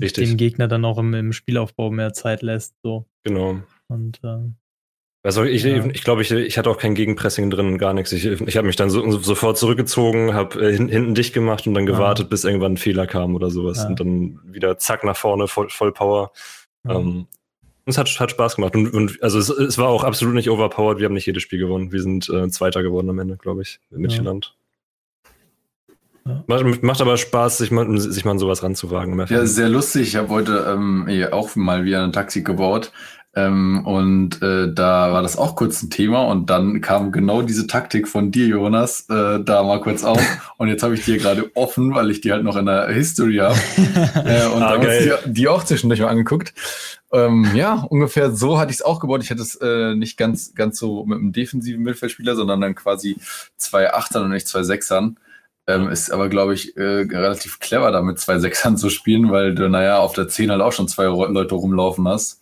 dem 0.00 0.36
Gegner 0.36 0.66
dann 0.66 0.84
auch 0.84 0.98
im, 0.98 1.14
im 1.14 1.32
Spielaufbau 1.32 1.90
mehr 1.90 2.12
Zeit 2.12 2.42
lässt. 2.42 2.74
So. 2.82 3.06
Genau. 3.22 3.60
Und 3.88 4.18
äh, 4.24 4.50
also 5.26 5.42
ich, 5.42 5.64
ja. 5.64 5.84
ich 5.84 6.04
glaube, 6.04 6.22
ich, 6.22 6.30
ich 6.30 6.56
hatte 6.56 6.70
auch 6.70 6.78
kein 6.78 6.94
Gegenpressing 6.94 7.50
drin, 7.50 7.78
gar 7.78 7.92
nichts. 7.92 8.12
Ich, 8.12 8.24
ich 8.24 8.56
habe 8.56 8.66
mich 8.66 8.76
dann 8.76 8.90
so, 8.90 9.10
sofort 9.18 9.58
zurückgezogen, 9.58 10.34
habe 10.34 10.64
äh, 10.64 10.76
hinten 10.76 11.16
dicht 11.16 11.34
gemacht 11.34 11.66
und 11.66 11.74
dann 11.74 11.84
gewartet, 11.84 12.26
ja. 12.26 12.28
bis 12.30 12.44
irgendwann 12.44 12.74
ein 12.74 12.76
Fehler 12.76 13.08
kam 13.08 13.34
oder 13.34 13.50
sowas. 13.50 13.78
Ja. 13.78 13.88
Und 13.88 13.98
dann 13.98 14.38
wieder 14.44 14.78
zack 14.78 15.02
nach 15.02 15.16
vorne, 15.16 15.48
voll, 15.48 15.68
voll 15.68 15.90
Power. 15.90 16.30
Ähm, 16.88 17.26
es 17.86 17.98
hat, 17.98 18.08
hat 18.20 18.30
Spaß 18.30 18.54
gemacht. 18.54 18.76
Und, 18.76 18.94
und 18.94 19.20
also 19.20 19.40
es, 19.40 19.48
es, 19.48 19.78
war 19.78 19.88
auch 19.88 20.04
absolut 20.04 20.34
nicht 20.34 20.48
overpowered. 20.48 20.98
Wir 20.98 21.06
haben 21.06 21.14
nicht 21.14 21.26
jedes 21.26 21.42
Spiel 21.42 21.58
gewonnen. 21.58 21.90
Wir 21.90 22.02
sind 22.02 22.28
äh, 22.28 22.48
Zweiter 22.48 22.84
geworden 22.84 23.10
am 23.10 23.18
Ende, 23.18 23.36
glaube 23.36 23.62
ich, 23.62 23.80
mit 23.90 24.02
Midtjylland. 24.02 24.54
Ja. 26.24 26.44
Macht, 26.46 26.82
macht, 26.82 27.00
aber 27.00 27.16
Spaß, 27.16 27.58
sich 27.58 27.72
mal, 27.72 27.98
sich 27.98 28.24
mal 28.24 28.32
an 28.32 28.38
sowas 28.38 28.62
ranzuwagen. 28.62 29.18
Ja, 29.28 29.46
sehr 29.46 29.68
lustig. 29.68 30.08
Ich 30.08 30.16
habe 30.16 30.28
heute 30.28 30.66
ähm, 30.68 31.08
auch 31.32 31.54
mal 31.56 31.84
wieder 31.84 32.04
ein 32.04 32.12
Taxi 32.12 32.42
gebaut. 32.42 32.92
Ähm, 33.36 33.84
und 33.84 34.40
äh, 34.40 34.72
da 34.72 35.12
war 35.12 35.20
das 35.20 35.36
auch 35.36 35.56
kurz 35.56 35.82
ein 35.82 35.90
Thema 35.90 36.22
und 36.22 36.48
dann 36.48 36.80
kam 36.80 37.12
genau 37.12 37.42
diese 37.42 37.66
Taktik 37.66 38.08
von 38.08 38.30
dir, 38.30 38.46
Jonas, 38.46 39.06
äh, 39.10 39.40
da 39.44 39.62
mal 39.62 39.78
kurz 39.82 40.04
auf. 40.04 40.18
Und 40.56 40.68
jetzt 40.68 40.82
habe 40.82 40.94
ich 40.94 41.04
die 41.04 41.18
gerade 41.18 41.50
offen, 41.54 41.94
weil 41.94 42.10
ich 42.10 42.22
die 42.22 42.32
halt 42.32 42.42
noch 42.42 42.56
in 42.56 42.64
der 42.64 42.88
History 42.88 43.36
habe. 43.36 43.58
äh, 44.24 44.46
und 44.46 44.62
ah, 44.62 44.76
uns 44.76 44.86
die, 44.86 45.32
die, 45.32 45.48
auch 45.48 45.62
zwischendurch 45.64 46.00
mal 46.00 46.08
angeguckt. 46.08 46.54
Ähm, 47.12 47.50
ja, 47.54 47.84
ungefähr 47.90 48.30
so 48.30 48.58
hatte 48.58 48.70
ich 48.70 48.78
es 48.78 48.82
auch 48.82 49.00
gebaut. 49.00 49.22
Ich 49.22 49.28
hätte 49.28 49.42
es 49.42 49.54
äh, 49.56 49.94
nicht 49.94 50.16
ganz, 50.16 50.54
ganz 50.54 50.78
so 50.78 51.04
mit 51.04 51.18
einem 51.18 51.32
defensiven 51.32 51.82
Mittelfeldspieler, 51.82 52.36
sondern 52.36 52.62
dann 52.62 52.74
quasi 52.74 53.18
zwei 53.58 53.92
Achtern 53.92 54.24
und 54.24 54.30
nicht 54.30 54.48
zwei 54.48 54.62
Sechsern. 54.62 55.18
Ähm, 55.66 55.90
ist 55.90 56.10
aber, 56.10 56.30
glaube 56.30 56.54
ich, 56.54 56.74
äh, 56.78 56.82
relativ 57.02 57.60
clever, 57.60 57.90
da 57.92 58.00
mit 58.00 58.18
zwei 58.18 58.38
Sechsern 58.38 58.78
zu 58.78 58.88
spielen, 58.88 59.30
weil 59.30 59.54
du, 59.54 59.68
naja, 59.68 59.98
auf 59.98 60.14
der 60.14 60.28
Zehn 60.28 60.50
halt 60.50 60.62
auch 60.62 60.72
schon 60.72 60.88
zwei 60.88 61.04
Leute 61.04 61.54
rumlaufen 61.54 62.08
hast. 62.08 62.40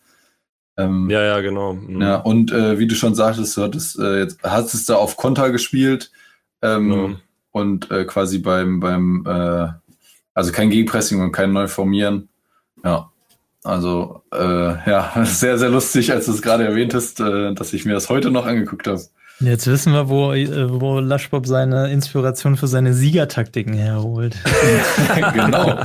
Ähm, 0.76 1.08
ja, 1.08 1.22
ja, 1.22 1.40
genau. 1.40 1.74
Mhm. 1.74 2.00
Ja, 2.00 2.16
und 2.16 2.52
äh, 2.52 2.78
wie 2.78 2.86
du 2.86 2.94
schon 2.94 3.14
sagtest, 3.14 3.56
du 3.56 3.62
hattest, 3.62 3.98
äh, 3.98 4.20
jetzt, 4.20 4.42
hast 4.42 4.74
es 4.74 4.86
da 4.86 4.96
auf 4.96 5.16
Konter 5.16 5.50
gespielt 5.50 6.10
ähm, 6.62 6.90
genau. 6.90 7.10
und 7.52 7.90
äh, 7.90 8.04
quasi 8.04 8.38
beim, 8.38 8.80
beim 8.80 9.24
äh, 9.26 9.68
also 10.34 10.52
kein 10.52 10.70
Gegenpressing 10.70 11.20
und 11.20 11.32
kein 11.32 11.52
Neuformieren. 11.52 12.28
Ja, 12.84 13.10
also 13.62 14.22
äh, 14.32 14.90
ja, 14.90 15.12
sehr, 15.24 15.58
sehr 15.58 15.70
lustig, 15.70 16.12
als 16.12 16.26
du 16.26 16.32
es 16.32 16.42
gerade 16.42 16.64
erwähnt 16.64 16.92
hast, 16.94 17.20
äh, 17.20 17.54
dass 17.54 17.72
ich 17.72 17.84
mir 17.84 17.94
das 17.94 18.08
heute 18.08 18.30
noch 18.30 18.46
angeguckt 18.46 18.86
habe. 18.86 19.00
Jetzt 19.40 19.66
wissen 19.66 19.92
wir, 19.92 20.08
wo, 20.08 20.28
wo 20.28 21.00
Lushbob 21.00 21.46
seine 21.46 21.90
Inspiration 21.90 22.56
für 22.56 22.68
seine 22.68 22.94
Siegertaktiken 22.94 23.74
herholt. 23.74 24.36
genau. 25.34 25.84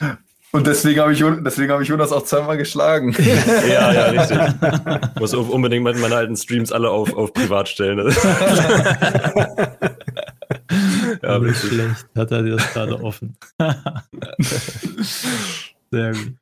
Und 0.50 0.66
deswegen 0.66 1.00
habe 1.00 1.12
ich, 1.12 1.22
deswegen 1.44 1.70
hab 1.72 1.80
ich 1.82 1.88
Jonas 1.88 2.10
auch 2.10 2.24
zweimal 2.24 2.56
geschlagen. 2.56 3.14
ja, 3.68 3.92
ja, 3.92 4.06
richtig. 4.06 4.38
Ich 5.14 5.20
muss 5.20 5.34
unbedingt 5.34 5.84
meine 5.84 6.16
alten 6.16 6.36
Streams 6.36 6.72
alle 6.72 6.88
auf, 6.90 7.14
auf 7.14 7.34
privat 7.34 7.68
stellen. 7.68 7.98
ja, 11.22 11.38
nicht 11.38 11.60
schlecht. 11.60 12.06
Hat 12.16 12.30
er 12.30 12.42
das 12.42 12.72
gerade 12.72 13.02
offen. 13.02 13.36
Sehr 15.90 16.12
gut. 16.12 16.32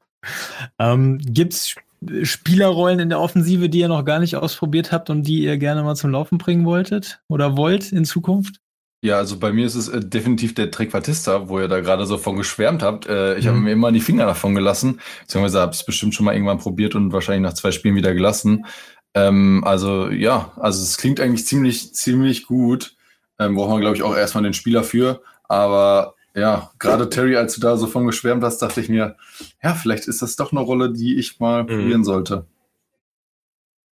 Ähm, 0.79 1.19
Gibt 1.19 1.55
es 1.55 1.75
Spielerrollen 2.23 3.01
in 3.01 3.09
der 3.09 3.21
Offensive, 3.21 3.69
die 3.69 3.81
ihr 3.81 3.89
noch 3.89 4.05
gar 4.05 4.21
nicht 4.21 4.37
ausprobiert 4.37 4.93
habt 4.93 5.11
und 5.11 5.25
die 5.25 5.43
ihr 5.43 5.59
gerne 5.59 5.83
mal 5.83 5.97
zum 5.97 6.13
Laufen 6.13 6.39
bringen 6.39 6.65
wolltet 6.65 7.21
oder 7.29 7.57
wollt 7.57 7.91
in 7.91 8.05
Zukunft? 8.05 8.61
Ja, 9.03 9.19
also 9.19 9.39
bei 9.39 9.53
mir 9.53 9.67
ist 9.67 9.75
es 9.75 9.89
äh, 9.89 10.01
definitiv 10.01 10.55
der 10.55 10.71
Trequartista, 10.71 11.49
wo 11.49 11.61
ihr 11.61 11.69
da 11.69 11.81
gerade 11.81 12.07
so 12.07 12.19
von 12.19 12.37
geschwärmt 12.37 12.83
habt. 12.83 13.07
Äh, 13.07 13.37
ich 13.37 13.45
mhm. 13.45 13.49
habe 13.49 13.59
mir 13.61 13.73
immer 13.73 13.93
die 13.93 14.01
Finger 14.01 14.27
davon 14.27 14.55
gelassen, 14.55 15.01
beziehungsweise 15.23 15.61
habe 15.61 15.73
es 15.73 15.85
bestimmt 15.85 16.15
schon 16.15 16.25
mal 16.27 16.35
irgendwann 16.35 16.59
probiert 16.59 16.95
und 16.95 17.13
wahrscheinlich 17.13 17.43
nach 17.43 17.55
zwei 17.55 17.73
Spielen 17.73 17.95
wieder 17.95 18.15
gelassen. 18.15 18.67
Ähm, 19.15 19.63
also 19.65 20.09
ja, 20.11 20.53
also 20.57 20.83
es 20.83 20.97
klingt 20.97 21.21
eigentlich 21.21 21.47
ziemlich, 21.47 21.95
ziemlich 21.95 22.47
gut. 22.47 22.97
Ähm, 23.39 23.55
braucht 23.55 23.71
man, 23.71 23.81
glaube 23.81 23.97
ich, 23.97 24.03
auch 24.03 24.17
erstmal 24.17 24.45
den 24.45 24.55
Spieler 24.55 24.83
für. 24.83 25.23
Aber 25.45 26.15
ja, 26.35 26.71
gerade 26.79 27.09
Terry, 27.09 27.37
als 27.37 27.55
du 27.55 27.61
da 27.61 27.77
so 27.77 27.87
von 27.87 28.07
geschwärmt 28.07 28.45
hast, 28.45 28.59
dachte 28.59 28.81
ich 28.81 28.89
mir, 28.89 29.17
ja, 29.63 29.75
vielleicht 29.75 30.09
ist 30.09 30.21
das 30.21 30.37
doch 30.37 30.53
eine 30.53 30.61
Rolle, 30.61 30.93
die 30.93 31.19
ich 31.19 31.39
mal 31.39 31.63
mhm. 31.63 31.69
probieren 31.69 32.05
sollte. 32.05 32.47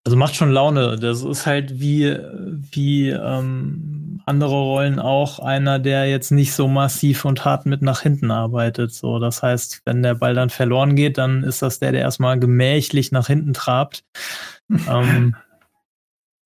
Also 0.05 0.17
macht 0.17 0.35
schon 0.35 0.51
Laune. 0.51 0.97
Das 0.99 1.23
ist 1.23 1.45
halt 1.45 1.79
wie, 1.79 2.17
wie 2.71 3.09
ähm, 3.09 3.92
andere 4.25 4.55
Rollen 4.55 4.99
auch 4.99 5.39
einer, 5.39 5.79
der 5.79 6.09
jetzt 6.09 6.31
nicht 6.31 6.53
so 6.53 6.67
massiv 6.67 7.25
und 7.25 7.45
hart 7.45 7.65
mit 7.65 7.81
nach 7.81 8.01
hinten 8.01 8.31
arbeitet. 8.31 8.93
So, 8.93 9.19
das 9.19 9.43
heißt, 9.43 9.81
wenn 9.85 10.03
der 10.03 10.15
Ball 10.15 10.33
dann 10.33 10.49
verloren 10.49 10.95
geht, 10.95 11.17
dann 11.17 11.43
ist 11.43 11.61
das 11.61 11.79
der, 11.79 11.91
der 11.91 12.01
erstmal 12.01 12.39
gemächlich 12.39 13.11
nach 13.11 13.27
hinten 13.27 13.53
trabt. 13.53 14.03
ähm, 14.69 15.35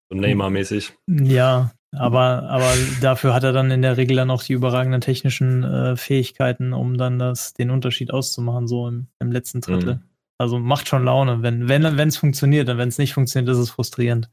so 0.10 0.18
Neymar-mäßig. 0.18 0.94
Ja, 1.08 1.72
aber, 1.96 2.44
aber 2.50 2.74
dafür 3.02 3.34
hat 3.34 3.44
er 3.44 3.54
dann 3.54 3.72
in 3.72 3.82
der 3.82 3.98
Regel 3.98 4.18
dann 4.18 4.32
auch 4.32 4.44
die 4.44 4.54
überragenden 4.54 5.02
technischen 5.02 5.64
äh, 5.64 5.96
Fähigkeiten, 5.96 6.74
um 6.74 6.98
dann 6.98 7.20
das, 7.20 7.54
den 7.54 7.72
Unterschied 7.72 8.12
auszumachen, 8.12 8.68
so 8.68 8.88
im, 8.88 9.08
im 9.20 9.32
letzten 9.32 9.62
Drittel. 9.62 9.96
Mhm. 9.96 10.04
Also 10.38 10.60
macht 10.60 10.88
schon 10.88 11.04
Laune, 11.04 11.42
wenn 11.42 11.68
wenn 11.68 11.98
wenn 11.98 12.10
es 12.10 12.18
funktioniert, 12.18 12.70
und 12.70 12.78
wenn 12.78 12.90
es 12.90 13.00
nicht 13.00 13.14
funktioniert, 13.14 13.52
ist 13.52 13.58
es 13.58 13.72
frustrierend. 13.72 14.30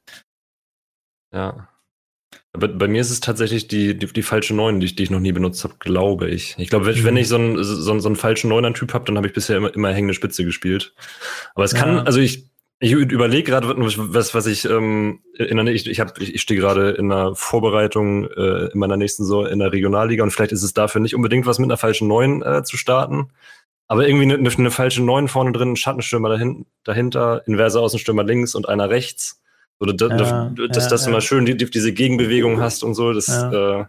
Ja. 1.32 1.68
Aber 2.54 2.68
bei 2.68 2.86
mir 2.86 3.00
ist 3.00 3.10
es 3.10 3.18
tatsächlich 3.18 3.66
die, 3.66 3.98
die, 3.98 4.06
die 4.06 4.22
falsche 4.22 4.54
Neun, 4.54 4.78
die, 4.78 4.94
die 4.94 5.02
ich 5.02 5.10
noch 5.10 5.18
nie 5.18 5.32
benutzt 5.32 5.64
habe, 5.64 5.74
glaube 5.80 6.28
ich. 6.28 6.54
Ich 6.56 6.70
glaube, 6.70 6.86
wenn, 6.86 6.96
mhm. 6.96 7.04
wenn 7.04 7.16
ich 7.16 7.26
so 7.28 7.34
einen, 7.34 7.62
so, 7.62 7.98
so 7.98 8.08
einen 8.08 8.14
falschen 8.14 8.48
Neuner-Typ 8.48 8.94
habe, 8.94 9.04
dann 9.04 9.16
habe 9.16 9.26
ich 9.26 9.32
bisher 9.32 9.56
immer, 9.56 9.74
immer 9.74 9.92
hängende 9.92 10.14
Spitze 10.14 10.44
gespielt. 10.44 10.94
Aber 11.56 11.64
es 11.64 11.74
kann, 11.74 11.96
ja. 11.96 12.02
also 12.04 12.20
ich, 12.20 12.46
ich 12.78 12.92
überlege 12.92 13.50
gerade, 13.50 13.74
was, 13.76 14.34
was 14.34 14.46
ich 14.46 14.66
ähm, 14.66 15.20
in 15.36 15.56
der, 15.56 15.66
ich, 15.74 15.88
ich, 15.88 15.98
hab, 15.98 16.20
ich, 16.20 16.32
ich 16.32 16.42
stehe 16.42 16.60
gerade 16.60 16.90
in 16.92 17.10
einer 17.10 17.34
Vorbereitung 17.34 18.30
äh, 18.30 18.66
in 18.72 18.78
meiner 18.78 18.96
nächsten 18.96 19.24
Saison 19.24 19.46
in 19.46 19.58
der 19.58 19.72
Regionalliga 19.72 20.22
und 20.22 20.30
vielleicht 20.30 20.52
ist 20.52 20.62
es 20.62 20.74
dafür 20.74 21.00
nicht 21.00 21.16
unbedingt 21.16 21.46
was 21.46 21.58
mit 21.58 21.66
einer 21.66 21.76
falschen 21.76 22.06
Neun 22.06 22.42
äh, 22.42 22.62
zu 22.62 22.76
starten. 22.76 23.30
aber 23.88 24.06
irgendwie 24.06 24.32
eine, 24.32 24.48
eine 24.48 24.70
falsche 24.70 25.02
Neun 25.02 25.26
vorne 25.26 25.50
drin, 25.50 25.72
ein 25.72 25.76
Schattenstürmer 25.76 26.28
dahin, 26.28 26.66
dahinter, 26.84 27.42
inverse 27.46 27.80
Außenstürmer 27.80 28.22
links 28.22 28.54
und 28.54 28.68
einer 28.68 28.90
rechts. 28.90 29.40
Oder 29.80 29.92
da, 29.92 30.08
ja, 30.08 30.50
dass, 30.68 30.84
ja, 30.84 30.90
dass 30.90 31.04
du 31.04 31.10
mal 31.10 31.20
schön 31.20 31.46
die, 31.46 31.56
diese 31.56 31.92
Gegenbewegung 31.92 32.60
hast 32.60 32.84
und 32.84 32.94
so. 32.94 33.12
Das 33.12 33.28
äh, 33.28 33.84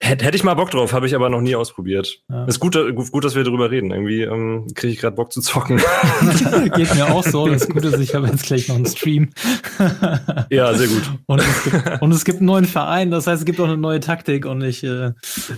Hätte, 0.00 0.24
hätte 0.24 0.36
ich 0.36 0.44
mal 0.44 0.54
Bock 0.54 0.70
drauf, 0.70 0.92
habe 0.92 1.06
ich 1.08 1.14
aber 1.16 1.28
noch 1.28 1.40
nie 1.40 1.56
ausprobiert. 1.56 2.22
Ja. 2.30 2.44
Ist 2.44 2.60
gut, 2.60 2.78
gut, 3.10 3.24
dass 3.24 3.34
wir 3.34 3.42
darüber 3.42 3.72
reden. 3.72 3.90
Irgendwie 3.90 4.22
ähm, 4.22 4.68
kriege 4.74 4.92
ich 4.92 5.00
gerade 5.00 5.16
Bock 5.16 5.32
zu 5.32 5.40
zocken. 5.40 5.78
Geht 6.76 6.94
mir 6.94 7.12
auch 7.12 7.24
so. 7.24 7.48
Das 7.48 7.68
Gute 7.68 7.88
ist, 7.88 7.98
ich 7.98 8.14
habe 8.14 8.28
jetzt 8.28 8.44
gleich 8.44 8.68
noch 8.68 8.76
einen 8.76 8.86
Stream. 8.86 9.30
ja, 10.50 10.72
sehr 10.74 10.86
gut. 10.86 11.02
Und 11.26 11.40
es, 11.40 11.64
gibt, 11.64 12.02
und 12.02 12.12
es 12.12 12.24
gibt 12.24 12.38
einen 12.38 12.46
neuen 12.46 12.64
Verein, 12.64 13.10
das 13.10 13.26
heißt, 13.26 13.40
es 13.40 13.44
gibt 13.44 13.58
auch 13.58 13.64
eine 13.64 13.76
neue 13.76 13.98
Taktik 13.98 14.46
und 14.46 14.62
ich, 14.62 14.84
äh, 14.84 15.14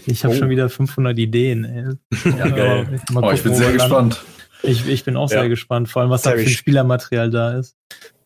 ich 0.06 0.24
habe 0.24 0.34
oh. 0.34 0.38
schon 0.38 0.48
wieder 0.48 0.70
500 0.70 1.18
Ideen. 1.18 1.64
Ey. 1.64 2.30
Ja, 2.38 2.48
geil. 2.48 3.00
Gucken, 3.08 3.24
oh, 3.24 3.32
ich 3.32 3.42
bin 3.42 3.54
sehr 3.54 3.72
gespannt. 3.72 4.24
Ich, 4.62 4.88
ich 4.88 5.04
bin 5.04 5.18
auch 5.18 5.30
ja. 5.30 5.40
sehr 5.40 5.48
gespannt, 5.50 5.90
vor 5.90 6.00
allem 6.00 6.10
was 6.10 6.22
da 6.22 6.32
für 6.32 6.48
Spielermaterial 6.48 7.30
da 7.30 7.58
ist. 7.58 7.76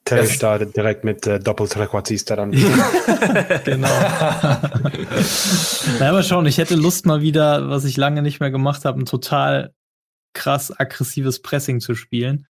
Terry 0.05 0.27
startet 0.27 0.77
direkt 0.77 1.03
mit 1.05 1.27
äh, 1.27 1.41
Doppeltrequartista 1.41 2.37
dann. 2.37 2.51
genau. 3.65 3.89
Na, 5.99 6.11
aber 6.11 6.23
schon, 6.23 6.45
ich 6.45 6.59
hätte 6.59 6.75
Lust 6.75 7.07
mal 7.07 7.23
wieder, 7.23 7.71
was 7.71 7.87
ich 7.87 7.97
lange 7.97 8.21
nicht 8.21 8.39
mehr 8.39 8.51
gemacht 8.51 8.85
habe, 8.85 9.01
ein 9.01 9.07
total 9.07 9.73
krass 10.35 10.71
aggressives 10.79 11.41
Pressing 11.41 11.81
zu 11.81 11.95
spielen. 11.95 12.47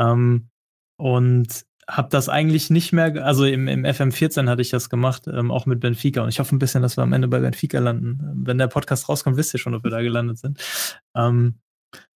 Ähm, 0.00 0.50
und 0.96 1.64
habe 1.88 2.08
das 2.10 2.28
eigentlich 2.28 2.70
nicht 2.70 2.92
mehr, 2.92 3.24
also 3.24 3.44
im, 3.44 3.68
im 3.68 3.84
FM14 3.84 4.48
hatte 4.48 4.62
ich 4.62 4.70
das 4.70 4.88
gemacht, 4.88 5.26
ähm, 5.26 5.50
auch 5.50 5.66
mit 5.66 5.80
Benfica. 5.80 6.22
Und 6.22 6.28
ich 6.28 6.38
hoffe 6.38 6.54
ein 6.54 6.58
bisschen, 6.58 6.82
dass 6.82 6.96
wir 6.96 7.02
am 7.02 7.12
Ende 7.12 7.28
bei 7.28 7.40
Benfica 7.40 7.78
landen. 7.78 8.20
Wenn 8.46 8.58
der 8.58 8.68
Podcast 8.68 9.08
rauskommt, 9.08 9.36
wisst 9.36 9.52
ihr 9.52 9.60
schon, 9.60 9.74
ob 9.74 9.84
wir 9.84 9.90
da 9.90 10.00
gelandet 10.00 10.38
sind. 10.38 10.60
Ähm, 11.16 11.56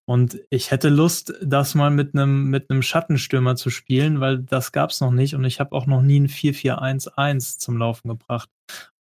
und 0.09 0.41
ich 0.49 0.71
hätte 0.71 0.89
Lust, 0.89 1.35
das 1.43 1.75
mal 1.75 1.91
mit 1.91 2.15
einem 2.15 2.45
mit 2.45 2.71
einem 2.71 2.81
Schattenstürmer 2.81 3.57
zu 3.57 3.69
spielen, 3.69 4.21
weil 4.21 4.39
das 4.39 4.73
gab's 4.73 5.03
noch 5.03 5.11
nicht 5.11 5.35
und 5.35 5.45
ich 5.45 5.61
habe 5.61 5.73
auch 5.73 5.85
noch 5.85 6.01
nie 6.01 6.19
ein 6.19 6.29
4-4-1-1 6.29 7.59
zum 7.59 7.77
Laufen 7.77 8.09
gebracht. 8.09 8.49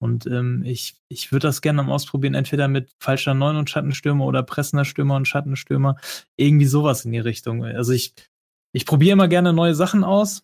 Und 0.00 0.26
ähm, 0.26 0.64
ich, 0.64 0.96
ich 1.08 1.30
würde 1.30 1.46
das 1.46 1.60
gerne 1.60 1.84
mal 1.84 1.92
ausprobieren, 1.92 2.34
entweder 2.34 2.66
mit 2.66 2.90
falscher 2.98 3.34
9 3.34 3.54
und 3.54 3.70
Schattenstürmer 3.70 4.24
oder 4.24 4.42
pressender 4.42 4.84
Stürmer 4.84 5.14
und 5.14 5.28
Schattenstürmer. 5.28 5.94
Irgendwie 6.34 6.66
sowas 6.66 7.04
in 7.04 7.12
die 7.12 7.20
Richtung. 7.20 7.64
Also 7.64 7.92
ich, 7.92 8.12
ich 8.72 8.84
probiere 8.84 9.12
immer 9.12 9.28
gerne 9.28 9.52
neue 9.52 9.76
Sachen 9.76 10.02
aus, 10.02 10.42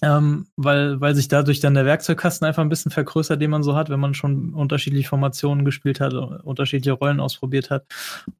ähm, 0.00 0.46
weil, 0.56 1.02
weil 1.02 1.14
sich 1.14 1.28
dadurch 1.28 1.60
dann 1.60 1.74
der 1.74 1.84
Werkzeugkasten 1.84 2.46
einfach 2.46 2.62
ein 2.62 2.70
bisschen 2.70 2.92
vergrößert, 2.92 3.42
den 3.42 3.50
man 3.50 3.62
so 3.62 3.76
hat, 3.76 3.90
wenn 3.90 4.00
man 4.00 4.14
schon 4.14 4.54
unterschiedliche 4.54 5.10
Formationen 5.10 5.66
gespielt 5.66 6.00
hat, 6.00 6.14
unterschiedliche 6.14 6.92
Rollen 6.92 7.20
ausprobiert 7.20 7.68
hat. 7.68 7.84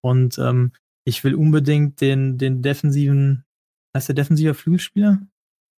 Und 0.01 0.39
ähm, 0.39 0.72
ich 1.07 1.24
will 1.24 1.34
unbedingt 1.34 2.00
den, 2.00 2.36
den 2.36 2.62
defensiven, 2.62 3.44
heißt 3.96 4.09
der 4.09 4.14
defensiver 4.14 4.54
Flügelspieler? 4.54 5.20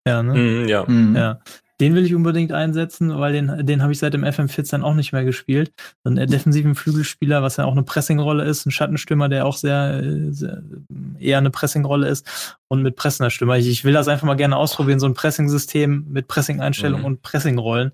Ja, 0.07 0.23
ne? 0.23 0.35
Mm, 0.35 0.69
ja. 0.69 0.85
Mm. 0.87 1.17
ja. 1.17 1.41
Den 1.79 1.95
will 1.95 2.07
ich 2.07 2.15
unbedingt 2.15 2.53
einsetzen, 2.53 3.19
weil 3.19 3.35
den, 3.35 3.67
den 3.67 3.83
habe 3.83 3.93
ich 3.93 3.99
seit 3.99 4.15
dem 4.15 4.25
FM14 4.25 4.81
auch 4.81 4.95
nicht 4.95 5.13
mehr 5.13 5.25
gespielt. 5.25 5.73
So 6.05 6.11
einen 6.11 6.31
defensiven 6.31 6.75
Flügelspieler, 6.75 7.43
was 7.43 7.59
ja 7.59 7.67
auch 7.67 7.73
eine 7.73 7.83
Pressingrolle 7.83 8.45
ist, 8.45 8.65
ein 8.65 8.71
Schattenstürmer, 8.71 9.29
der 9.29 9.45
auch 9.45 9.59
sehr, 9.59 10.03
sehr 10.31 10.63
eher 11.19 11.37
eine 11.37 11.51
Pressingrolle 11.51 12.09
ist 12.09 12.57
und 12.69 12.83
mit 12.83 12.97
pressender 12.97 13.29
Stürmer. 13.29 13.59
Ich, 13.59 13.69
ich, 13.69 13.85
will 13.85 13.93
das 13.93 14.09
einfach 14.09 14.27
mal 14.27 14.37
gerne 14.37 14.57
ausprobieren, 14.57 15.01
so 15.01 15.07
ein 15.07 15.13
Pressing-System 15.13 16.07
mit 16.09 16.29
Pressing-Einstellungen 16.29 17.03
mhm. 17.03 17.07
und 17.07 17.23
Pressingrollen. 17.23 17.93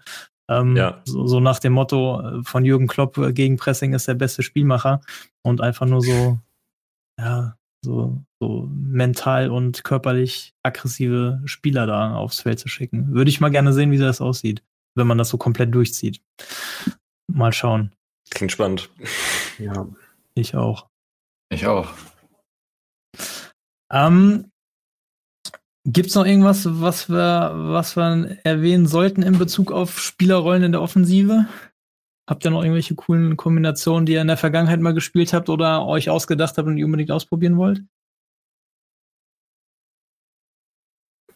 Ähm, 0.48 0.76
ja. 0.76 1.00
so, 1.04 1.26
so, 1.26 1.40
nach 1.40 1.58
dem 1.58 1.72
Motto 1.72 2.20
äh, 2.20 2.42
von 2.44 2.64
Jürgen 2.64 2.86
Klopp, 2.86 3.18
äh, 3.18 3.32
gegen 3.32 3.56
Pressing 3.56 3.94
ist 3.94 4.06
der 4.06 4.14
beste 4.14 4.42
Spielmacher 4.42 5.00
und 5.42 5.60
einfach 5.60 5.86
nur 5.86 6.02
so 6.02 6.38
ja, 7.18 7.56
so, 7.84 8.24
so 8.40 8.68
mental 8.70 9.50
und 9.50 9.84
körperlich 9.84 10.54
aggressive 10.62 11.42
Spieler 11.44 11.86
da 11.86 12.14
aufs 12.14 12.40
Feld 12.40 12.58
zu 12.58 12.68
schicken. 12.68 13.12
Würde 13.12 13.30
ich 13.30 13.40
mal 13.40 13.50
gerne 13.50 13.72
sehen, 13.72 13.90
wie 13.90 13.98
das 13.98 14.20
aussieht, 14.20 14.62
wenn 14.94 15.06
man 15.06 15.18
das 15.18 15.28
so 15.28 15.38
komplett 15.38 15.74
durchzieht. 15.74 16.22
Mal 17.28 17.52
schauen. 17.52 17.92
Klingt 18.30 18.52
spannend. 18.52 18.90
Ja. 19.58 19.88
Ich 20.34 20.54
auch. 20.54 20.88
Ich 21.50 21.66
auch. 21.66 21.92
Ähm, 23.92 24.50
Gibt 25.84 26.08
es 26.08 26.14
noch 26.14 26.24
irgendwas, 26.24 26.66
was 26.80 27.10
wir, 27.10 27.52
was 27.54 27.96
wir 27.96 28.38
erwähnen 28.44 28.86
sollten 28.86 29.22
in 29.22 29.38
Bezug 29.38 29.72
auf 29.72 29.98
Spielerrollen 29.98 30.62
in 30.62 30.72
der 30.72 30.80
Offensive? 30.80 31.46
Habt 32.32 32.46
ihr 32.46 32.50
noch 32.50 32.62
irgendwelche 32.62 32.94
coolen 32.94 33.36
Kombinationen, 33.36 34.06
die 34.06 34.14
ihr 34.14 34.22
in 34.22 34.26
der 34.26 34.38
Vergangenheit 34.38 34.80
mal 34.80 34.94
gespielt 34.94 35.34
habt 35.34 35.50
oder 35.50 35.84
euch 35.84 36.08
ausgedacht 36.08 36.56
habt 36.56 36.66
und 36.66 36.76
die 36.76 36.82
unbedingt 36.82 37.10
ausprobieren 37.10 37.58
wollt? 37.58 37.82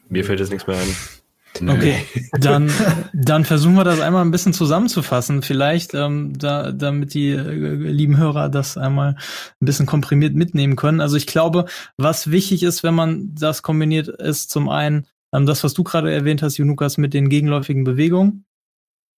Mir 0.08 0.24
fällt 0.24 0.40
jetzt 0.40 0.52
nichts 0.52 0.66
mehr 0.66 0.78
ein. 0.78 1.68
Okay, 1.68 2.06
dann, 2.40 2.72
dann 3.12 3.44
versuchen 3.44 3.74
wir 3.74 3.84
das 3.84 4.00
einmal 4.00 4.24
ein 4.24 4.30
bisschen 4.30 4.54
zusammenzufassen, 4.54 5.42
vielleicht, 5.42 5.92
ähm, 5.92 6.32
da, 6.38 6.72
damit 6.72 7.12
die 7.12 7.28
äh, 7.28 7.42
lieben 7.42 8.16
Hörer 8.16 8.48
das 8.48 8.78
einmal 8.78 9.16
ein 9.60 9.66
bisschen 9.66 9.84
komprimiert 9.84 10.34
mitnehmen 10.34 10.76
können. 10.76 11.02
Also 11.02 11.18
ich 11.18 11.26
glaube, 11.26 11.66
was 11.98 12.30
wichtig 12.30 12.62
ist, 12.62 12.82
wenn 12.82 12.94
man 12.94 13.34
das 13.34 13.60
kombiniert, 13.62 14.08
ist 14.08 14.48
zum 14.48 14.70
einen 14.70 15.06
ähm, 15.34 15.44
das, 15.44 15.62
was 15.62 15.74
du 15.74 15.84
gerade 15.84 16.10
erwähnt 16.10 16.40
hast, 16.40 16.56
Junukas, 16.56 16.96
mit 16.96 17.12
den 17.12 17.28
gegenläufigen 17.28 17.84
Bewegungen. 17.84 18.45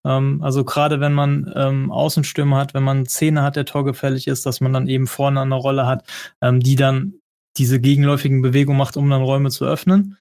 Ähm, 0.07 0.41
also 0.43 0.65
gerade 0.65 1.01
wenn 1.01 1.13
man 1.13 1.53
ähm, 1.55 1.91
Außenstürmer 1.91 2.57
hat, 2.59 2.75
wenn 2.75 2.83
man 2.83 3.07
Szene 3.07 3.43
hat, 3.43 3.57
der 3.57 3.65
torgefällig 3.65 4.27
ist, 4.27 4.47
dass 4.47 4.61
man 4.61 4.73
dann 4.73 4.89
eben 4.89 5.07
vorne 5.07 5.41
eine 5.41 5.55
Rolle 5.55 5.87
hat, 5.87 6.05
ähm, 6.43 6.61
die 6.61 6.77
dann 6.77 7.15
diese 7.57 7.81
gegenläufigen 7.81 8.43
Bewegungen 8.43 8.79
macht, 8.79 8.97
um 8.97 9.11
dann 9.11 9.23
Räume 9.23 9.51
zu 9.51 9.65
öffnen. 9.65 10.17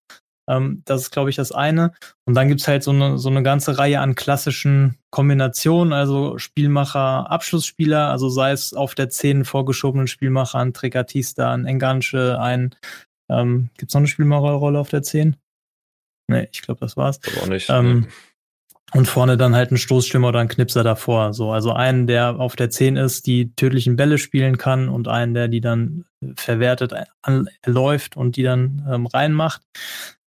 Ähm, 0.49 0.81
das 0.85 1.01
ist, 1.01 1.11
glaube 1.11 1.29
ich, 1.29 1.35
das 1.35 1.51
eine. 1.51 1.93
Und 2.25 2.33
dann 2.33 2.47
gibt's 2.47 2.67
halt 2.67 2.83
so 2.83 2.91
eine, 2.91 3.17
so 3.17 3.29
eine 3.29 3.43
ganze 3.43 3.77
Reihe 3.77 3.99
an 3.99 4.15
klassischen 4.15 4.97
Kombinationen, 5.11 5.93
also 5.93 6.37
Spielmacher, 6.37 7.29
Abschlussspieler, 7.29 8.09
also 8.09 8.29
sei 8.29 8.51
es 8.51 8.73
auf 8.73 8.95
der 8.95 9.09
10 9.09 9.45
vorgeschobenen 9.45 10.07
Spielmacher, 10.07 10.59
ein 10.59 10.73
Trekatista, 10.73 11.53
ein 11.53 11.65
Enganche, 11.65 12.39
ein 12.39 12.75
ähm, 13.29 13.69
gibt's 13.77 13.93
noch 13.93 13.99
eine 13.99 14.07
Spielmacherrolle 14.07 14.79
auf 14.79 14.89
der 14.89 15.03
10? 15.03 15.35
Nee, 16.29 16.47
ich 16.51 16.61
glaube, 16.61 16.79
das 16.79 16.97
war's. 16.97 17.19
Aber 17.25 17.43
auch 17.43 17.47
nicht. 17.47 17.69
Ähm, 17.69 18.07
und 18.93 19.05
vorne 19.05 19.35
dann 19.37 19.55
halt 19.55 19.71
ein 19.71 19.77
Stoßstürmer 19.77 20.29
oder 20.29 20.39
ein 20.39 20.47
Knipser 20.47 20.83
davor. 20.83 21.33
So, 21.33 21.51
also 21.51 21.73
einen, 21.73 22.07
der 22.07 22.39
auf 22.39 22.55
der 22.55 22.69
10 22.69 22.95
ist, 22.95 23.27
die 23.27 23.53
tödlichen 23.55 23.97
Bälle 23.97 24.17
spielen 24.17 24.57
kann 24.57 24.87
und 24.87 25.07
einen, 25.07 25.33
der 25.33 25.47
die 25.49 25.61
dann 25.61 26.05
verwertet 26.35 26.93
läuft 27.65 28.15
und 28.15 28.37
die 28.37 28.43
dann 28.43 28.87
ähm, 28.89 29.05
reinmacht. 29.05 29.61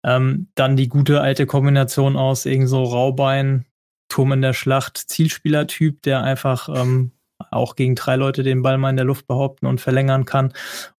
Ähm, 0.05 0.49
dann 0.55 0.77
die 0.77 0.89
gute 0.89 1.21
alte 1.21 1.47
Kombination 1.47 2.17
aus 2.17 2.47
irgend 2.47 2.69
so 2.69 2.83
Raubein, 2.83 3.65
Turm 4.09 4.33
in 4.33 4.43
der 4.43 4.55
Schlacht, 4.55 4.97
Zielspielertyp, 4.97 6.03
der 6.03 6.23
einfach 6.23 6.69
ähm, 6.69 7.13
auch 7.51 7.77
gegen 7.77 7.95
drei 7.95 8.17
Leute 8.17 8.43
den 8.43 8.63
Ball 8.63 8.79
mal 8.79 8.91
in 8.91 8.97
der 8.97 9.05
Luft 9.05 9.27
behaupten 9.27 9.67
und 9.67 9.81
verlängern 9.81 10.25
kann. 10.25 10.53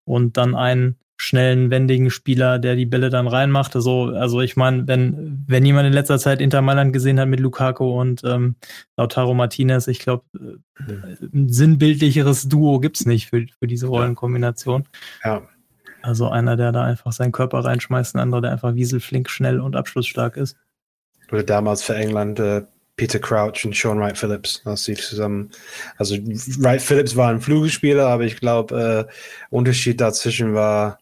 Und 0.05 0.38
dann 0.38 0.55
einen 0.55 0.97
schnellen, 1.22 1.70
wendigen 1.70 2.09
Spieler, 2.11 2.59
der 2.59 2.78
die 2.78 2.86
Bälle 2.86 3.09
dann 3.09 3.28
reinmacht. 3.28 3.76
Also, 3.76 4.05
also 4.05 4.39
ich 4.39 4.55
meine, 4.55 4.88
wenn, 4.88 5.43
wenn 5.47 5.65
jemand 5.65 5.86
in 5.86 5.93
letzter 5.93 6.17
Zeit 6.17 6.39
Inter 6.39 6.61
Mailand 6.61 6.93
gesehen 6.93 7.20
hat 7.20 7.28
mit 7.28 7.41
Lukaku 7.41 7.99
und 7.99 8.24
ähm, 8.24 8.55
Lautaro 8.95 9.34
Martinez, 9.34 9.88
ich 9.88 9.99
glaube, 9.99 10.24
äh, 10.34 11.26
ein 11.34 11.49
sinnbildlicheres 11.49 12.47
Duo 12.47 12.80
gibt's 12.80 13.05
nicht 13.05 13.28
für, 13.28 13.45
für 13.59 13.67
diese 13.67 13.88
Rollenkombination. 13.88 14.86
Ja. 15.26 15.41
Also 16.01 16.30
einer, 16.30 16.55
der 16.55 16.72
da 16.72 16.86
einfach 16.86 17.11
seinen 17.11 17.34
Körper 17.34 17.65
reinschmeißt, 17.65 18.15
ein 18.15 18.20
anderer, 18.20 18.41
der 18.41 18.51
einfach 18.53 18.76
wieselflink, 18.76 19.30
schnell 19.30 19.59
und 19.59 19.76
abschlussstark 19.76 20.38
ist. 20.38 20.55
Oder 21.34 21.43
damals 21.43 21.84
für 21.84 21.95
England 21.95 22.39
äh, 22.39 22.61
Peter 22.95 23.20
Crouch 23.20 23.65
und 23.65 23.76
Sean 23.76 23.99
Wright 23.99 24.17
Phillips, 24.17 24.61
als 24.63 24.86
sie 24.86 24.93
zusammen. 24.93 25.51
Also 25.97 26.15
Wright 26.15 26.82
Phillips 26.82 27.17
war 27.17 27.30
ein 27.30 27.41
Flügelspieler, 27.41 28.07
aber 28.07 28.24
ich 28.24 28.38
glaube, 28.38 29.07
äh, 29.09 29.13
Unterschied 29.49 29.99
dazwischen 29.99 30.53
war 30.53 30.99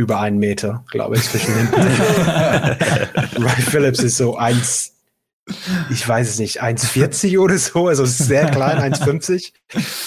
über 0.00 0.18
einen 0.18 0.38
Meter, 0.38 0.82
glaube 0.90 1.16
ich, 1.16 1.24
zwischen 1.24 1.54
den 1.54 1.68
Ryan 3.36 3.48
Phillips 3.58 4.02
ist 4.02 4.16
so 4.16 4.34
eins, 4.38 4.96
ich 5.90 6.08
weiß 6.08 6.26
es 6.26 6.38
nicht, 6.38 6.62
1,40 6.62 7.38
oder 7.38 7.58
so, 7.58 7.88
also 7.88 8.06
sehr 8.06 8.50
klein, 8.50 8.94
1,50. 8.94 9.52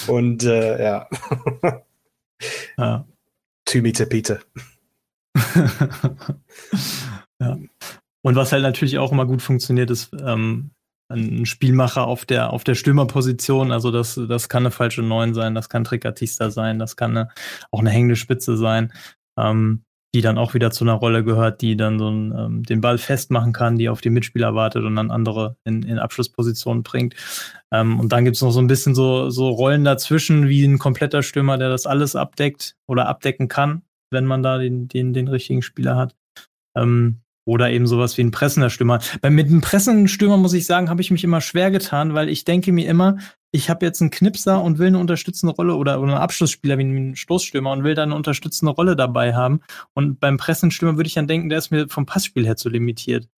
Und 0.07 0.43
äh, 0.45 0.83
ja. 0.83 1.07
ja. 2.75 3.05
Two 3.65 3.83
Meter 3.83 4.07
Peter. 4.07 4.39
ja. 7.39 7.59
Und 8.23 8.35
was 8.35 8.51
halt 8.51 8.63
natürlich 8.63 8.97
auch 8.97 9.11
immer 9.11 9.27
gut 9.27 9.43
funktioniert, 9.43 9.91
ist 9.91 10.11
ähm, 10.25 10.71
ein 11.09 11.45
Spielmacher 11.45 12.07
auf 12.07 12.25
der, 12.25 12.51
auf 12.51 12.63
der 12.63 12.73
Stürmerposition. 12.73 13.71
Also 13.71 13.91
das, 13.91 14.19
das 14.27 14.49
kann 14.49 14.63
eine 14.63 14.71
falsche 14.71 15.03
Neun 15.03 15.35
sein, 15.35 15.53
das 15.53 15.69
kann 15.69 15.83
Trikatista 15.83 16.49
sein, 16.49 16.79
das 16.79 16.95
kann 16.95 17.15
eine, 17.15 17.29
auch 17.69 17.79
eine 17.79 17.91
hängende 17.91 18.15
Spitze 18.15 18.57
sein. 18.57 18.91
Ähm, 19.38 19.84
die 20.15 20.21
dann 20.21 20.38
auch 20.38 20.53
wieder 20.53 20.69
zu 20.69 20.84
einer 20.84 20.93
Rolle 20.93 21.23
gehört, 21.23 21.61
die 21.61 21.75
dann 21.75 21.97
so 21.97 22.07
einen, 22.07 22.31
ähm, 22.38 22.63
den 22.63 22.81
Ball 22.81 22.99
festmachen 22.99 23.51
kann, 23.51 23.77
die 23.77 23.89
auf 23.89 23.99
die 23.99 24.11
Mitspieler 24.11 24.53
wartet 24.53 24.84
und 24.84 24.95
dann 24.95 25.09
andere 25.09 25.57
in, 25.63 25.81
in 25.81 25.97
Abschlusspositionen 25.97 26.84
bringt. 26.84 27.15
Ähm, 27.71 27.99
und 27.99 28.11
dann 28.11 28.23
gibt's 28.23 28.41
noch 28.41 28.51
so 28.51 28.59
ein 28.59 28.67
bisschen 28.67 28.93
so, 28.93 29.31
so 29.31 29.49
Rollen 29.49 29.84
dazwischen, 29.84 30.47
wie 30.47 30.63
ein 30.65 30.77
kompletter 30.77 31.23
Stürmer, 31.23 31.57
der 31.57 31.69
das 31.69 31.88
alles 31.88 32.15
abdeckt 32.15 32.75
oder 32.88 33.07
abdecken 33.07 33.47
kann, 33.47 33.81
wenn 34.11 34.25
man 34.25 34.43
da 34.43 34.59
den, 34.59 34.88
den, 34.88 35.13
den 35.13 35.27
richtigen 35.27 35.63
Spieler 35.63 35.95
hat. 35.95 36.15
Ähm, 36.77 37.21
oder 37.45 37.71
eben 37.71 37.88
sowas 37.88 38.17
wie 38.17 38.23
ein 38.23 38.31
pressender 38.31 38.69
Stürmer. 38.69 38.99
Bei, 39.21 39.29
mit 39.29 39.47
einem 39.47 39.61
pressenden 39.61 40.07
Stürmer, 40.07 40.38
muss 40.38 40.53
ich 40.53 40.65
sagen, 40.65 40.89
habe 40.89 41.01
ich 41.01 41.11
mich 41.11 41.23
immer 41.23 41.41
schwer 41.41 41.71
getan, 41.71 42.13
weil 42.13 42.29
ich 42.29 42.45
denke 42.45 42.71
mir 42.71 42.88
immer, 42.88 43.17
ich 43.56 43.70
habe 43.70 43.86
jetzt 43.86 44.01
einen 44.01 44.10
Knipser 44.10 44.62
und 44.64 44.80
will 44.80 44.88
eine 44.88 44.97
unterstützende 44.97 45.54
Rolle 45.54 45.76
oder, 45.76 46.01
oder 46.01 46.14
einen 46.14 46.22
Abschlussspieler 46.22 46.78
wie 46.80 46.82
einen 46.82 47.16
Stoßstürmer 47.16 47.72
und 47.72 47.84
will 47.84 47.93
da 47.93 48.01
eine 48.01 48.16
unterstützende 48.16 48.74
Rolle 48.74 48.95
dabei 48.95 49.36
haben. 49.36 49.62
Und 49.93 50.20
beim 50.20 50.38
Pressenstürmer 50.38 50.97
würde 50.97 51.08
ich 51.08 51.14
dann 51.14 51.28
denken, 51.28 51.49
der 51.49 51.60
ist 51.60 51.70
mir 51.70 51.88
vom 51.88 52.08
Passspiel 52.08 52.47
her 52.47 52.58
zu 52.58 52.70
limitiert. 52.70 53.30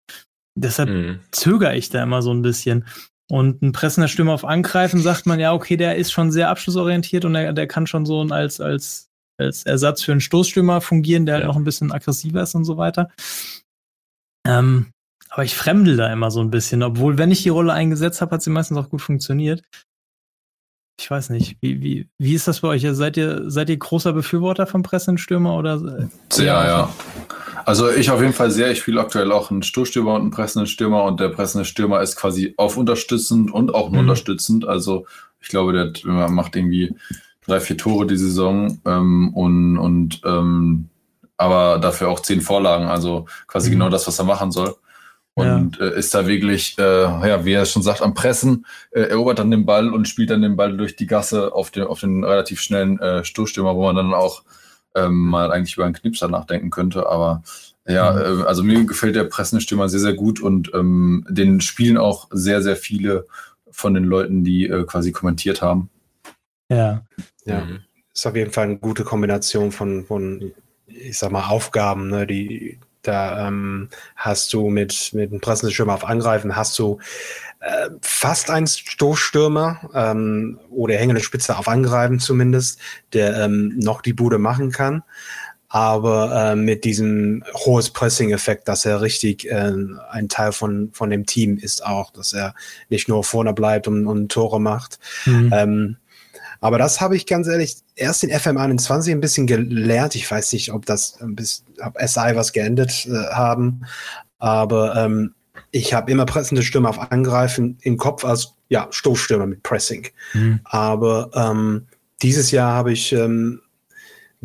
Deshalb 0.57 0.89
mhm. 0.89 1.19
zögere 1.31 1.75
ich 1.75 1.89
da 1.89 2.01
immer 2.01 2.21
so 2.21 2.33
ein 2.33 2.41
bisschen. 2.41 2.85
Und 3.29 3.61
ein 3.61 3.73
pressender 3.73 4.07
Stürmer 4.07 4.33
auf 4.33 4.45
Angreifen 4.45 5.01
sagt 5.01 5.25
man 5.25 5.37
ja, 5.39 5.51
okay, 5.51 5.75
der 5.75 5.97
ist 5.97 6.13
schon 6.13 6.31
sehr 6.31 6.49
abschlussorientiert 6.49 7.25
und 7.25 7.33
der, 7.33 7.51
der 7.51 7.67
kann 7.67 7.85
schon 7.85 8.05
so 8.05 8.21
als, 8.21 8.61
als, 8.61 9.09
als 9.37 9.63
Ersatz 9.63 10.01
für 10.01 10.13
einen 10.13 10.21
Stoßstürmer 10.21 10.79
fungieren, 10.79 11.25
der 11.25 11.35
halt 11.35 11.41
ja. 11.41 11.47
halt 11.47 11.55
noch 11.55 11.59
ein 11.59 11.65
bisschen 11.65 11.91
aggressiver 11.91 12.41
ist 12.41 12.55
und 12.55 12.63
so 12.63 12.77
weiter. 12.77 13.09
Ähm, 14.47 14.91
aber 15.29 15.43
ich 15.43 15.55
fremdel 15.55 15.97
da 15.97 16.13
immer 16.13 16.31
so 16.31 16.39
ein 16.39 16.51
bisschen, 16.51 16.83
obwohl, 16.83 17.17
wenn 17.17 17.31
ich 17.31 17.43
die 17.43 17.49
Rolle 17.49 17.73
eingesetzt 17.73 18.21
habe, 18.21 18.35
hat 18.35 18.41
sie 18.41 18.51
meistens 18.51 18.77
auch 18.77 18.89
gut 18.89 19.01
funktioniert. 19.01 19.61
Ich 20.97 21.11
weiß 21.11 21.29
nicht, 21.31 21.57
wie, 21.61 21.81
wie, 21.81 22.07
wie 22.17 22.33
ist 22.33 22.47
das 22.47 22.61
bei 22.61 22.69
euch? 22.69 22.85
Seid 22.89 23.17
ihr, 23.17 23.49
seid 23.49 23.69
ihr 23.69 23.77
großer 23.77 24.13
Befürworter 24.13 24.65
von 24.65 24.81
Pressenstürmer 24.81 25.57
oder? 25.57 26.09
Sehr, 26.29 26.45
ja. 26.45 26.89
Also 27.65 27.89
ich 27.91 28.11
auf 28.11 28.21
jeden 28.21 28.33
Fall 28.33 28.51
sehr. 28.51 28.71
Ich 28.71 28.79
spiele 28.79 29.01
aktuell 29.01 29.31
auch 29.31 29.51
einen 29.51 29.63
Stoßstürmer 29.63 30.13
und 30.13 30.21
einen 30.21 30.31
pressenden 30.31 30.67
Stürmer 30.67 31.03
und 31.03 31.19
der 31.19 31.29
pressende 31.29 31.65
Stürmer 31.65 32.01
ist 32.01 32.15
quasi 32.15 32.53
auf 32.57 32.77
unterstützend 32.77 33.51
und 33.51 33.73
auch 33.73 33.89
nur 33.89 34.03
mhm. 34.03 34.09
unterstützend. 34.09 34.67
Also 34.67 35.05
ich 35.41 35.49
glaube, 35.49 35.73
der 35.73 36.29
macht 36.29 36.55
irgendwie 36.55 36.95
drei, 37.45 37.59
vier 37.59 37.77
Tore 37.77 38.07
die 38.07 38.17
Saison 38.17 38.79
ähm, 38.85 39.33
und, 39.33 39.77
und 39.77 40.21
ähm, 40.25 40.89
aber 41.37 41.79
dafür 41.79 42.09
auch 42.09 42.21
zehn 42.21 42.41
Vorlagen, 42.41 42.85
also 42.85 43.25
quasi 43.47 43.69
mhm. 43.69 43.73
genau 43.73 43.89
das, 43.89 44.07
was 44.07 44.17
er 44.19 44.25
machen 44.25 44.51
soll. 44.51 44.75
Und 45.37 45.77
ja. 45.77 45.85
äh, 45.85 45.99
ist 45.99 46.13
da 46.15 46.27
wirklich, 46.27 46.77
äh, 46.79 47.03
ja, 47.03 47.43
wie 47.43 47.51
er 47.51 47.65
schon 47.65 47.83
sagt, 47.83 48.01
am 48.01 48.13
Pressen, 48.13 48.65
äh, 48.91 49.01
erobert 49.01 49.39
dann 49.39 49.51
den 49.51 49.65
Ball 49.65 49.91
und 49.91 50.07
spielt 50.07 50.29
dann 50.29 50.41
den 50.41 50.55
Ball 50.55 50.75
durch 50.77 50.95
die 50.95 51.07
Gasse 51.07 51.53
auf 51.53 51.71
den, 51.71 51.83
auf 51.83 51.99
den 51.99 52.23
relativ 52.23 52.61
schnellen 52.61 52.99
äh, 52.99 53.23
Stoßstürmer, 53.25 53.75
wo 53.75 53.83
man 53.83 53.97
dann 53.97 54.13
auch 54.13 54.43
ähm, 54.95 55.17
mal 55.27 55.51
eigentlich 55.51 55.75
über 55.75 55.85
einen 55.85 55.93
Knipser 55.93 56.29
nachdenken 56.29 56.69
könnte. 56.69 57.09
Aber 57.09 57.43
ja, 57.85 58.13
mhm. 58.13 58.41
äh, 58.41 58.43
also 58.45 58.63
mir 58.63 58.85
gefällt 58.85 59.17
der 59.17 59.25
pressende 59.25 59.61
Stürmer 59.61 59.89
sehr, 59.89 59.99
sehr 59.99 60.13
gut 60.13 60.39
und 60.41 60.73
ähm, 60.73 61.25
den 61.29 61.59
spielen 61.59 61.97
auch 61.97 62.29
sehr, 62.31 62.61
sehr 62.61 62.77
viele 62.77 63.27
von 63.69 63.93
den 63.93 64.05
Leuten, 64.05 64.45
die 64.45 64.67
äh, 64.67 64.85
quasi 64.85 65.11
kommentiert 65.11 65.61
haben. 65.61 65.89
Ja. 66.71 67.05
Ja. 67.43 67.59
Mhm. 67.59 67.79
Ist 68.13 68.25
auf 68.25 68.37
jeden 68.37 68.51
Fall 68.51 68.63
eine 68.63 68.77
gute 68.77 69.03
Kombination 69.03 69.73
von, 69.73 70.05
von 70.05 70.53
ich 70.87 71.17
sag 71.17 71.31
mal, 71.31 71.49
Aufgaben, 71.49 72.07
ne, 72.07 72.25
die 72.25 72.79
da 73.07 73.47
ähm, 73.47 73.89
hast 74.15 74.53
du 74.53 74.69
mit, 74.69 75.11
mit 75.13 75.31
einem 75.31 75.41
Pressenstürmer 75.41 75.93
auf 75.93 76.05
Angreifen, 76.05 76.55
hast 76.55 76.77
du 76.79 76.99
äh, 77.59 77.89
fast 78.01 78.49
einen 78.49 78.67
Stoßstürmer 78.67 79.89
ähm, 79.93 80.59
oder 80.69 80.95
hängende 80.95 81.23
Spitze 81.23 81.57
auf 81.57 81.67
Angreifen 81.67 82.19
zumindest, 82.19 82.79
der 83.13 83.37
ähm, 83.37 83.73
noch 83.77 84.01
die 84.01 84.13
Bude 84.13 84.37
machen 84.37 84.71
kann. 84.71 85.03
Aber 85.67 86.51
äh, 86.51 86.55
mit 86.55 86.85
diesem 86.85 87.43
hohes 87.53 87.89
Pressing-Effekt, 87.89 88.67
dass 88.67 88.85
er 88.85 89.01
richtig 89.01 89.49
äh, 89.49 89.73
ein 90.11 90.29
Teil 90.29 90.51
von, 90.51 90.91
von 90.93 91.09
dem 91.09 91.25
Team 91.25 91.57
ist 91.57 91.85
auch, 91.85 92.11
dass 92.11 92.33
er 92.33 92.53
nicht 92.89 93.09
nur 93.09 93.23
vorne 93.23 93.51
bleibt 93.51 93.87
und, 93.87 94.05
und 94.07 94.31
Tore 94.31 94.61
macht. 94.61 94.99
Mhm. 95.25 95.51
Ähm, 95.53 95.97
aber 96.61 96.77
das 96.77 97.01
habe 97.01 97.15
ich 97.15 97.25
ganz 97.25 97.47
ehrlich 97.47 97.77
erst 97.95 98.23
in 98.23 98.31
FM21 98.31 99.11
ein 99.11 99.21
bisschen 99.21 99.47
gelernt. 99.47 100.15
Ich 100.15 100.29
weiß 100.29 100.53
nicht, 100.53 100.71
ob 100.71 100.85
das 100.85 101.21
ein 101.21 101.35
bisschen, 101.35 101.65
ob 101.83 101.97
SI 101.99 102.35
was 102.35 102.53
geändert 102.53 103.05
äh, 103.05 103.33
haben, 103.33 103.85
aber 104.39 104.95
ähm, 104.95 105.33
ich 105.71 105.93
habe 105.93 106.11
immer 106.11 106.25
pressende 106.25 106.63
Stürme 106.63 106.89
auf 106.89 107.11
Angreifen 107.11 107.77
im 107.81 107.97
Kopf 107.97 108.23
als 108.23 108.53
ja, 108.69 108.87
Stoßstürmer 108.89 109.45
mit 109.45 109.63
Pressing. 109.63 110.07
Mhm. 110.33 110.59
Aber 110.63 111.29
ähm, 111.33 111.87
dieses 112.21 112.51
Jahr 112.51 112.73
habe 112.73 112.93
ich 112.93 113.11
ähm, 113.11 113.61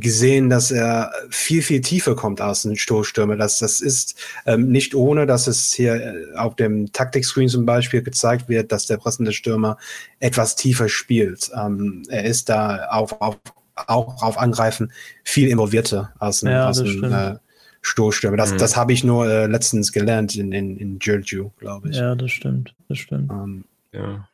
gesehen, 0.01 0.51
dass 0.51 0.71
er 0.71 1.13
viel, 1.31 1.63
viel 1.63 1.81
tiefer 1.81 2.17
kommt 2.17 2.41
als 2.41 2.65
ein 2.65 2.77
Stoßstürmer. 2.77 3.37
Das, 3.37 3.59
das 3.59 3.81
ist 3.81 4.19
ähm, 4.47 4.69
nicht 4.69 4.95
ohne, 4.95 5.27
dass 5.27 5.47
es 5.47 5.73
hier 5.73 5.95
äh, 5.95 6.37
auf 6.37 6.57
dem 6.57 6.93
Taktikscreen 6.93 7.49
zum 7.49 7.67
Beispiel 7.67 8.03
gezeigt 8.03 8.49
wird, 8.49 8.73
dass 8.73 8.87
der 8.87 8.97
pressende 8.97 9.33
Stürmer 9.33 9.79
etwas 10.19 10.57
tiefer 10.57 10.89
spielt. 10.89 11.51
Ähm, 11.55 12.03
er 12.09 12.25
ist 12.25 12.49
da 12.49 12.87
auf, 12.91 13.21
auf, 13.21 13.39
auch 13.75 14.23
auf 14.23 14.39
Angreifen 14.39 14.93
viel 15.25 15.49
involvierter 15.49 16.13
als 16.19 16.43
ein, 16.43 16.51
ja, 16.51 16.67
als 16.67 16.81
ein 16.81 17.05
äh, 17.05 17.37
Stoßstürmer. 17.83 18.37
Das, 18.37 18.53
mhm. 18.53 18.59
das 18.59 18.77
habe 18.77 18.93
ich 18.93 19.05
nur 19.05 19.27
äh, 19.29 19.47
letztens 19.47 19.93
gelernt 19.93 20.37
in, 20.37 20.53
in, 20.53 20.77
in 20.77 20.99
Giorgio, 20.99 21.53
glaube 21.59 21.91
ich. 21.91 21.97
Ja, 21.97 22.15
das 22.15 22.31
stimmt. 22.31 22.75
Das 22.89 22.99
stimmt. 22.99 23.31
Ähm, 23.31 23.65
ja. 23.93 24.29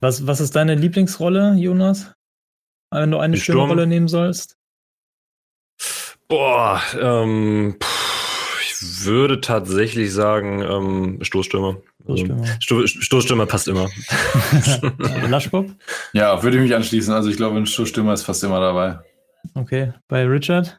Was, 0.00 0.26
was 0.26 0.40
ist 0.40 0.54
deine 0.54 0.74
Lieblingsrolle, 0.74 1.54
Jonas? 1.54 2.12
Wenn 2.90 3.10
du 3.10 3.18
eine 3.18 3.36
Stürmerrolle 3.36 3.86
nehmen 3.86 4.08
sollst? 4.08 4.57
Boah, 6.28 6.82
ähm, 7.00 7.76
pff, 7.82 8.60
ich 8.62 9.04
würde 9.06 9.40
tatsächlich 9.40 10.12
sagen, 10.12 10.62
ähm, 10.62 11.18
Stoßstürmer. 11.22 11.78
Stoßstürmer. 12.04 12.42
Also, 12.42 12.86
Stoßstürmer 12.86 13.46
passt 13.46 13.68
immer. 13.68 13.88
Laschbock? 15.28 15.66
Ja, 16.12 16.42
würde 16.42 16.58
ich 16.58 16.62
mich 16.62 16.74
anschließen. 16.74 17.12
Also 17.12 17.30
ich 17.30 17.36
glaube, 17.36 17.56
ein 17.56 17.66
Stoßstürmer 17.66 18.12
ist 18.12 18.24
fast 18.24 18.44
immer 18.44 18.60
dabei. 18.60 18.98
Okay, 19.54 19.92
bei 20.08 20.24
Richard? 20.26 20.78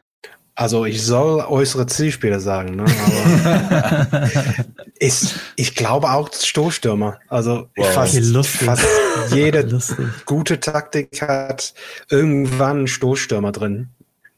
Also 0.54 0.84
ich 0.84 1.02
soll 1.02 1.40
äußere 1.40 1.86
Zielspieler 1.86 2.38
sagen, 2.38 2.76
ne? 2.76 2.84
aber 2.84 4.28
ist, 4.98 5.36
ich 5.56 5.74
glaube 5.74 6.10
auch 6.10 6.30
Stoßstürmer. 6.32 7.18
Also 7.28 7.68
wow. 7.76 7.86
fast, 7.92 8.46
fast 8.46 8.86
jede 9.30 9.62
lustig. 9.68 10.06
gute 10.26 10.60
Taktik 10.60 11.22
hat 11.22 11.72
irgendwann 12.10 12.78
einen 12.78 12.86
Stoßstürmer 12.88 13.52
drin. 13.52 13.88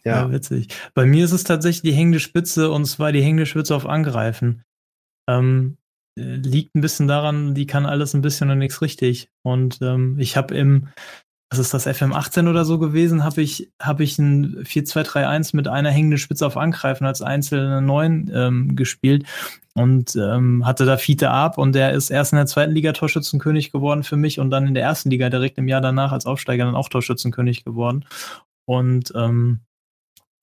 Ja. 0.04 0.22
ja. 0.22 0.32
witzig. 0.32 0.68
Bei 0.94 1.06
mir 1.06 1.24
ist 1.24 1.32
es 1.32 1.44
tatsächlich 1.44 1.82
die 1.82 1.96
hängende 1.96 2.20
Spitze 2.20 2.70
und 2.70 2.84
zwar 2.86 3.12
die 3.12 3.22
hängende 3.22 3.46
Spitze 3.46 3.74
auf 3.74 3.86
Angreifen. 3.86 4.62
Ähm, 5.28 5.76
äh, 6.18 6.36
liegt 6.36 6.74
ein 6.74 6.80
bisschen 6.80 7.08
daran, 7.08 7.54
die 7.54 7.66
kann 7.66 7.86
alles 7.86 8.14
ein 8.14 8.22
bisschen 8.22 8.50
und 8.50 8.58
nichts 8.58 8.82
richtig. 8.82 9.30
Und 9.42 9.78
ähm, 9.82 10.18
ich 10.18 10.36
habe 10.36 10.54
im, 10.54 10.88
was 11.50 11.58
ist 11.58 11.74
das, 11.74 11.86
FM18 11.86 12.48
oder 12.48 12.64
so 12.64 12.78
gewesen, 12.78 13.24
habe 13.24 13.42
ich, 13.42 13.70
hab 13.80 14.00
ich 14.00 14.18
ein 14.18 14.64
4-2-3-1 14.64 15.54
mit 15.56 15.68
einer 15.68 15.90
hängenden 15.90 16.18
Spitze 16.18 16.46
auf 16.46 16.56
Angreifen 16.56 17.06
als 17.06 17.22
einzelne 17.22 17.80
Neun 17.80 18.30
ähm, 18.34 18.76
gespielt 18.76 19.26
und 19.74 20.16
ähm, 20.16 20.66
hatte 20.66 20.84
da 20.84 20.98
Fiete 20.98 21.30
ab 21.30 21.56
und 21.56 21.74
der 21.74 21.92
ist 21.92 22.10
erst 22.10 22.32
in 22.32 22.36
der 22.36 22.46
zweiten 22.46 22.72
Liga 22.72 22.92
Torschützenkönig 22.92 23.72
geworden 23.72 24.02
für 24.02 24.16
mich 24.16 24.38
und 24.38 24.50
dann 24.50 24.66
in 24.66 24.74
der 24.74 24.82
ersten 24.82 25.10
Liga 25.10 25.30
direkt 25.30 25.56
im 25.58 25.68
Jahr 25.68 25.80
danach 25.80 26.12
als 26.12 26.26
Aufsteiger 26.26 26.64
dann 26.64 26.74
auch 26.74 26.88
Torschützenkönig 26.88 27.64
geworden. 27.64 28.04
Und 28.66 29.12
ähm, 29.16 29.60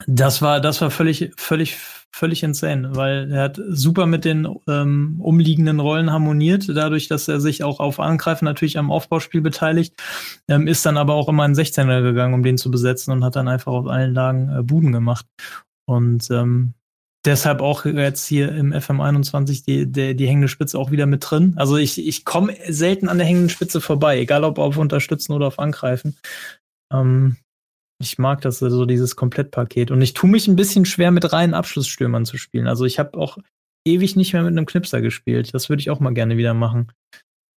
das 0.08 0.42
war, 0.42 0.62
das 0.62 0.82
war 0.82 0.92
völlig, 0.92 1.32
völlig, 1.38 1.78
völlig 2.12 2.44
insane, 2.44 2.96
weil 2.96 3.32
er 3.32 3.44
hat 3.44 3.60
super 3.70 4.06
mit 4.06 4.26
den 4.26 4.48
ähm, 4.68 5.20
umliegenden 5.20 5.80
Rollen 5.80 6.12
harmoniert, 6.12 6.68
dadurch, 6.70 7.08
dass 7.08 7.28
er 7.28 7.40
sich 7.40 7.64
auch 7.64 7.80
auf 7.80 8.00
Angreifen 8.00 8.46
natürlich 8.46 8.78
am 8.78 8.92
Aufbauspiel 8.92 9.42
beteiligt, 9.42 9.94
ähm, 10.48 10.68
ist 10.68 10.86
dann 10.86 10.98
aber 10.98 11.14
auch 11.14 11.30
immer 11.30 11.46
in 11.46 11.54
16er 11.54 12.02
gegangen, 12.02 12.34
um 12.34 12.44
den 12.44 12.58
zu 12.58 12.72
besetzen 12.72 13.12
und 13.12 13.24
hat 13.24 13.36
dann 13.36 13.48
einfach 13.48 13.72
auf 13.72 13.88
allen 13.88 14.14
Lagen 14.14 14.50
äh, 14.50 14.64
Buden 14.64 14.92
gemacht. 14.92 15.26
Und 15.86 16.30
ähm, 16.32 16.74
deshalb 17.26 17.62
auch 17.62 17.86
jetzt 17.86 18.26
hier 18.26 18.52
im 18.54 18.74
FM21 18.74 19.66
die, 19.66 19.92
die, 19.92 20.16
die 20.16 20.28
hängende 20.28 20.48
Spitze 20.48 20.80
auch 20.80 20.92
wieder 20.92 21.06
mit 21.06 21.30
drin. 21.30 21.54
Also 21.58 21.78
ich, 21.78 22.06
ich 22.06 22.26
komme 22.26 22.56
selten 22.68 23.10
an 23.10 23.18
der 23.18 23.28
hängenden 23.28 23.50
Spitze 23.50 23.82
vorbei, 23.82 24.20
egal 24.20 24.44
ob 24.44 24.60
auf 24.60 24.78
Unterstützen 24.78 25.34
oder 25.34 25.48
auf 25.48 25.60
Angreifen. 25.60 26.18
Ähm, 26.92 27.38
ich 28.02 28.18
mag 28.18 28.42
das 28.42 28.60
so 28.60 28.86
dieses 28.86 29.16
Komplettpaket. 29.16 29.92
Und 29.92 30.02
ich 30.02 30.14
tue 30.14 30.30
mich 30.30 30.48
ein 30.48 30.56
bisschen 30.56 30.86
schwer, 30.86 31.12
mit 31.12 31.32
reinen 31.32 31.54
Abschlussstürmern 31.54 32.26
zu 32.26 32.38
spielen. 32.38 32.68
Also 32.68 32.86
ich 32.86 32.98
habe 32.98 33.18
auch 33.18 33.38
ewig 33.86 34.16
nicht 34.16 34.34
mehr 34.34 34.44
mit 34.44 34.52
einem 34.52 34.66
Knipser 34.66 35.02
gespielt. 35.02 35.54
Das 35.54 35.70
würde 35.70 35.82
ich 35.82 35.90
auch 35.90 36.00
mal 36.00 36.14
gerne 36.14 36.38
wieder 36.38 36.54
machen. 36.54 36.92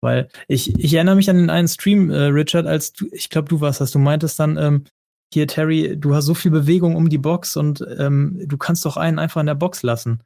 Weil 0.02 0.28
ich, 0.48 0.78
ich 0.78 0.94
erinnere 0.94 1.16
mich 1.16 1.28
an 1.28 1.36
den 1.36 1.50
einen 1.50 1.68
Stream, 1.68 2.10
äh, 2.10 2.24
Richard, 2.24 2.66
als 2.66 2.92
du, 2.92 3.06
ich 3.12 3.28
glaube, 3.28 3.48
du 3.48 3.60
warst 3.60 3.82
das, 3.82 3.90
du 3.90 3.98
meintest 3.98 4.40
dann, 4.40 4.56
ähm, 4.56 4.84
hier, 5.32 5.46
Terry, 5.46 5.96
du 5.96 6.14
hast 6.14 6.24
so 6.24 6.34
viel 6.34 6.50
Bewegung 6.50 6.96
um 6.96 7.08
die 7.08 7.18
Box 7.18 7.56
und 7.56 7.86
ähm, 7.98 8.42
du 8.46 8.56
kannst 8.56 8.84
doch 8.84 8.96
einen 8.96 9.18
einfach 9.18 9.40
in 9.40 9.46
der 9.46 9.54
Box 9.54 9.82
lassen. 9.82 10.22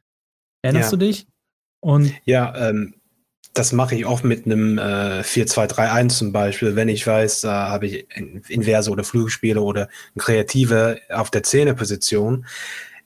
Erinnerst 0.63 0.93
ja. 0.93 0.97
du 0.97 1.05
dich? 1.05 1.27
Und 1.83 2.11
ja, 2.23 2.69
ähm, 2.69 2.94
das 3.55 3.71
mache 3.71 3.95
ich 3.95 4.05
oft 4.05 4.23
mit 4.23 4.45
einem 4.45 4.77
äh, 4.77 5.21
4-2-3-1 5.21 6.09
zum 6.09 6.31
Beispiel, 6.31 6.75
wenn 6.75 6.89
ich 6.89 7.07
weiß, 7.07 7.41
da 7.41 7.69
habe 7.69 7.87
ich 7.87 8.07
Inverse 8.49 8.91
oder 8.91 9.03
Flügelspiele 9.03 9.61
oder 9.61 9.87
Kreative 10.17 10.99
auf 11.09 11.31
der 11.31 11.41
Zehnerposition. 11.43 12.45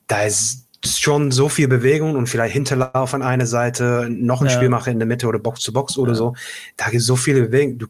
Da 0.07 0.23
ist 0.23 0.65
schon 0.85 1.31
so 1.31 1.49
viel 1.49 1.67
Bewegung 1.67 2.15
und 2.15 2.27
vielleicht 2.27 2.53
Hinterlauf 2.53 3.13
an 3.13 3.21
einer 3.21 3.45
Seite, 3.45 4.07
noch 4.09 4.41
ein 4.41 4.47
Ja. 4.47 4.51
Spielmacher 4.53 4.91
in 4.91 4.99
der 4.99 5.07
Mitte 5.07 5.27
oder 5.27 5.39
Box 5.39 5.61
zu 5.61 5.71
Box 5.71 5.97
oder 5.97 6.15
so. 6.15 6.35
Da 6.77 6.85
gibt 6.85 7.01
es 7.01 7.05
so 7.05 7.15
viele 7.15 7.43
Bewegung. 7.43 7.77
Du, 7.77 7.87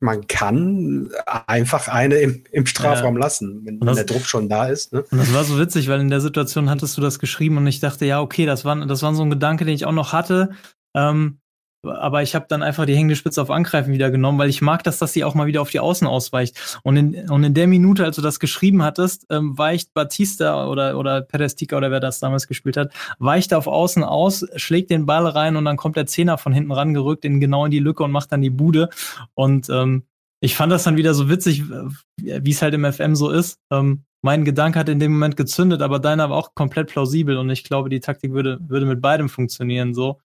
man 0.00 0.26
kann 0.26 1.10
einfach 1.46 1.88
eine 1.88 2.16
im, 2.16 2.44
im 2.50 2.66
Strafraum 2.66 3.16
lassen, 3.16 3.62
wenn, 3.64 3.74
Und 3.74 3.80
wenn 3.82 3.86
das- 3.88 3.96
der 3.96 4.04
Druck 4.06 4.26
schon 4.26 4.48
da 4.48 4.66
ist. 4.68 4.92
Ne? 4.92 5.02
Und 5.10 5.18
das 5.18 5.32
war 5.32 5.44
so 5.44 5.58
witzig, 5.58 5.88
weil 5.88 6.00
in 6.00 6.10
der 6.10 6.20
Situation 6.20 6.70
hattest 6.70 6.96
du 6.96 7.00
das 7.00 7.18
geschrieben 7.18 7.56
und 7.56 7.66
ich 7.66 7.80
dachte, 7.80 8.04
ja, 8.06 8.20
okay, 8.20 8.46
das 8.46 8.64
war, 8.64 8.74
das 8.86 9.02
war 9.02 9.14
so 9.14 9.22
ein 9.22 9.30
Gedanke, 9.30 9.64
den 9.64 9.74
ich 9.74 9.84
auch 9.86 9.92
noch 9.92 10.12
hatte. 10.12 10.50
Ähm, 10.94 11.38
aber 11.82 12.22
ich 12.22 12.34
habe 12.34 12.46
dann 12.48 12.62
einfach 12.62 12.86
die 12.86 12.94
hängende 12.94 13.16
Spitze 13.16 13.40
auf 13.40 13.50
Angreifen 13.50 13.92
wieder 13.92 14.10
genommen, 14.10 14.38
weil 14.38 14.48
ich 14.48 14.60
mag 14.60 14.82
das, 14.82 14.98
dass 14.98 15.12
sie 15.12 15.24
auch 15.24 15.34
mal 15.34 15.46
wieder 15.46 15.62
auf 15.62 15.70
die 15.70 15.80
Außen 15.80 16.06
ausweicht. 16.06 16.80
Und 16.82 16.96
in, 16.96 17.30
und 17.30 17.44
in 17.44 17.54
der 17.54 17.66
Minute, 17.66 18.04
als 18.04 18.16
du 18.16 18.22
das 18.22 18.40
geschrieben 18.40 18.82
hattest, 18.82 19.26
ähm, 19.30 19.56
weicht 19.56 19.94
Batista 19.94 20.66
oder, 20.68 20.98
oder 20.98 21.22
Pedestica 21.22 21.76
oder 21.76 21.90
wer 21.90 22.00
das 22.00 22.18
damals 22.18 22.48
gespielt 22.48 22.76
hat, 22.76 22.92
weicht 23.18 23.54
auf 23.54 23.66
Außen 23.66 24.02
aus, 24.02 24.46
schlägt 24.56 24.90
den 24.90 25.06
Ball 25.06 25.26
rein 25.26 25.56
und 25.56 25.64
dann 25.64 25.76
kommt 25.76 25.96
der 25.96 26.06
Zehner 26.06 26.38
von 26.38 26.52
hinten 26.52 26.72
rangerückt, 26.72 27.24
in 27.24 27.40
genau 27.40 27.64
in 27.64 27.70
die 27.70 27.78
Lücke 27.78 28.02
und 28.02 28.10
macht 28.10 28.32
dann 28.32 28.42
die 28.42 28.50
Bude. 28.50 28.88
Und 29.34 29.68
ähm, 29.70 30.04
ich 30.40 30.56
fand 30.56 30.72
das 30.72 30.84
dann 30.84 30.96
wieder 30.96 31.14
so 31.14 31.28
witzig, 31.28 31.62
äh, 31.70 32.40
wie 32.42 32.50
es 32.50 32.62
halt 32.62 32.74
im 32.74 32.90
FM 32.90 33.14
so 33.14 33.30
ist. 33.30 33.60
Ähm, 33.70 34.04
mein 34.20 34.44
Gedanke 34.44 34.80
hat 34.80 34.88
in 34.88 34.98
dem 34.98 35.12
Moment 35.12 35.36
gezündet, 35.36 35.80
aber 35.80 36.00
deiner 36.00 36.30
war 36.30 36.36
auch 36.36 36.54
komplett 36.54 36.88
plausibel 36.88 37.36
und 37.36 37.50
ich 37.50 37.62
glaube, 37.62 37.88
die 37.88 38.00
Taktik 38.00 38.32
würde, 38.32 38.58
würde 38.60 38.86
mit 38.86 39.00
beidem 39.00 39.28
funktionieren 39.28 39.94
so. 39.94 40.20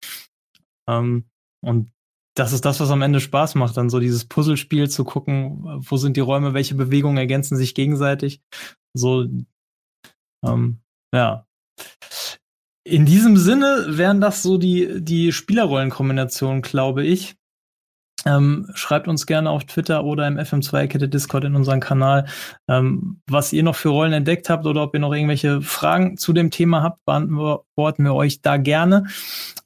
Ähm, 0.88 1.26
und 1.62 1.92
das 2.36 2.54
ist 2.54 2.64
das, 2.64 2.80
was 2.80 2.90
am 2.90 3.02
Ende 3.02 3.20
Spaß 3.20 3.56
macht, 3.56 3.76
dann 3.76 3.90
so 3.90 4.00
dieses 4.00 4.26
Puzzlespiel 4.26 4.90
zu 4.90 5.04
gucken, 5.04 5.64
wo 5.66 5.98
sind 5.98 6.16
die 6.16 6.22
Räume, 6.22 6.54
welche 6.54 6.76
Bewegungen 6.76 7.18
ergänzen 7.18 7.58
sich 7.58 7.76
gegenseitig. 7.76 8.42
So, 8.94 9.28
ähm, 10.46 10.80
ja. 11.14 11.46
In 12.86 13.06
diesem 13.06 13.38
Sinne 13.38 13.86
wären 13.90 14.22
das 14.22 14.42
so 14.42 14.58
die, 14.58 15.02
die 15.04 15.32
Spielerrollenkombinationen, 15.32 16.62
glaube 16.62 17.06
ich. 17.06 17.36
Ähm, 18.26 18.70
schreibt 18.74 19.08
uns 19.08 19.26
gerne 19.26 19.50
auf 19.50 19.66
Twitter 19.66 20.04
oder 20.04 20.28
im 20.28 20.38
FM2-Kette 20.38 21.08
Discord 21.08 21.46
in 21.46 21.56
unseren 21.56 21.80
Kanal, 21.80 22.26
ähm, 22.68 23.22
was 23.28 23.54
ihr 23.54 23.64
noch 23.64 23.76
für 23.76 23.90
Rollen 23.90 24.14
entdeckt 24.14 24.50
habt 24.50 24.66
oder 24.66 24.84
ob 24.84 24.94
ihr 24.94 25.00
noch 25.00 25.14
irgendwelche 25.14 25.62
Fragen 25.62 26.18
zu 26.18 26.34
dem 26.34 26.52
Thema 26.52 26.84
habt, 26.84 27.04
beantworten 27.06 28.04
wir 28.04 28.14
euch 28.14 28.42
da 28.42 28.58
gerne. 28.58 29.06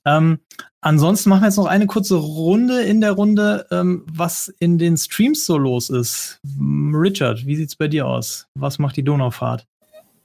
Ähm, 0.05 0.39
ansonsten 0.81 1.29
machen 1.29 1.41
wir 1.41 1.47
jetzt 1.47 1.57
noch 1.57 1.65
eine 1.65 1.87
kurze 1.87 2.15
Runde 2.15 2.81
in 2.83 3.01
der 3.01 3.13
Runde, 3.13 3.65
ähm, 3.71 4.05
was 4.11 4.53
in 4.59 4.77
den 4.77 4.97
Streams 4.97 5.45
so 5.45 5.57
los 5.57 5.89
ist. 5.89 6.39
M, 6.43 6.93
Richard, 6.93 7.45
wie 7.45 7.55
sieht's 7.55 7.75
bei 7.75 7.87
dir 7.87 8.05
aus? 8.05 8.47
Was 8.53 8.77
macht 8.79 8.97
die 8.97 9.03
Donaufahrt? 9.03 9.65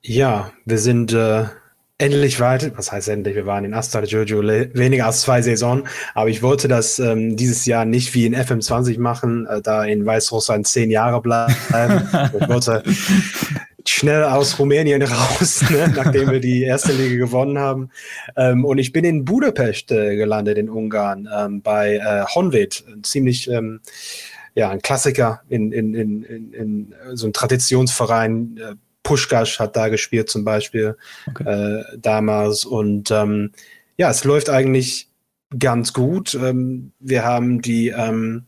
Ja, 0.02 0.52
wir 0.64 0.78
sind 0.78 1.12
äh, 1.12 1.46
endlich 1.98 2.38
weit. 2.38 2.72
Was 2.76 2.92
heißt 2.92 3.08
endlich? 3.08 3.34
Wir 3.34 3.46
waren 3.46 3.64
in 3.64 3.74
Asta 3.74 4.02
Jojo 4.02 4.42
weniger 4.42 5.06
als 5.06 5.20
zwei 5.22 5.42
Saisonen. 5.42 5.84
Aber 6.14 6.30
ich 6.30 6.42
wollte 6.42 6.68
das 6.68 6.98
ähm, 7.00 7.36
dieses 7.36 7.66
Jahr 7.66 7.84
nicht 7.84 8.14
wie 8.14 8.24
in 8.24 8.36
FM20 8.36 9.00
machen, 9.00 9.46
äh, 9.46 9.60
da 9.60 9.84
in 9.84 10.06
Weißrussland 10.06 10.66
zehn 10.66 10.90
Jahre 10.90 11.20
bleiben. 11.20 11.54
ich 12.40 12.48
wollte 12.48 12.84
schnell 13.84 14.22
aus 14.24 14.58
Rumänien 14.58 15.02
raus, 15.02 15.64
ne, 15.70 15.92
nachdem 15.96 16.30
wir 16.30 16.40
die 16.40 16.62
erste 16.62 16.92
Liga 16.92 17.16
gewonnen 17.16 17.58
haben. 17.58 17.90
Ähm, 18.36 18.64
und 18.64 18.78
ich 18.78 18.92
bin 18.92 19.04
in 19.04 19.24
Budapest 19.24 19.90
äh, 19.90 20.16
gelandet, 20.16 20.58
in 20.58 20.68
Ungarn, 20.68 21.28
ähm, 21.34 21.62
bei 21.62 21.96
äh, 21.96 22.24
Honved, 22.34 22.84
ziemlich 23.02 23.50
ähm, 23.50 23.80
ja, 24.54 24.70
ein 24.70 24.82
Klassiker 24.82 25.42
in, 25.48 25.72
in, 25.72 25.94
in, 25.94 26.22
in, 26.22 26.52
in 26.52 26.94
so 27.14 27.26
ein 27.26 27.32
Traditionsverein. 27.32 28.78
Pushkash 29.08 29.58
hat 29.58 29.74
da 29.74 29.88
gespielt 29.88 30.28
zum 30.28 30.44
Beispiel 30.44 30.96
Okay. 31.26 31.44
äh, 31.44 31.98
damals. 31.98 32.64
Und 32.66 33.10
ähm, 33.10 33.52
ja, 33.96 34.10
es 34.10 34.24
läuft 34.24 34.50
eigentlich 34.50 35.08
ganz 35.58 35.94
gut. 35.94 36.34
Ähm, 36.34 36.92
wir 37.00 37.24
haben 37.24 37.62
die 37.62 37.88
ähm, 37.88 38.44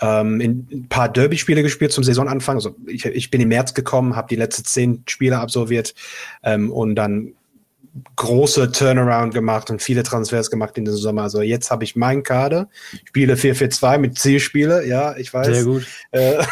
ähm, 0.00 0.40
in 0.40 0.68
ein 0.70 0.88
paar 0.88 1.08
Derby-Spiele 1.08 1.62
gespielt 1.62 1.90
zum 1.90 2.04
Saisonanfang. 2.04 2.56
Also 2.56 2.76
ich, 2.86 3.04
ich 3.04 3.30
bin 3.30 3.40
im 3.40 3.48
März 3.48 3.74
gekommen, 3.74 4.14
habe 4.14 4.28
die 4.28 4.36
letzten 4.36 4.64
zehn 4.64 5.02
Spiele 5.08 5.38
absolviert 5.38 5.94
ähm, 6.44 6.70
und 6.70 6.94
dann 6.94 7.34
große 8.16 8.72
Turnaround 8.72 9.34
gemacht 9.34 9.70
und 9.70 9.82
viele 9.82 10.02
Transfers 10.02 10.50
gemacht 10.50 10.76
in 10.78 10.84
den 10.84 10.94
Sommer. 10.94 11.22
Also 11.22 11.42
jetzt 11.42 11.70
habe 11.70 11.84
ich 11.84 11.96
meinen 11.96 12.22
Kader, 12.22 12.68
spiele 13.04 13.34
4-4-2 13.34 13.98
mit 13.98 14.18
Zielspiele, 14.18 14.86
ja, 14.86 15.16
ich 15.16 15.32
weiß. 15.32 15.46
Sehr 15.46 15.64
gut. 15.64 15.86
Äh, 16.10 16.44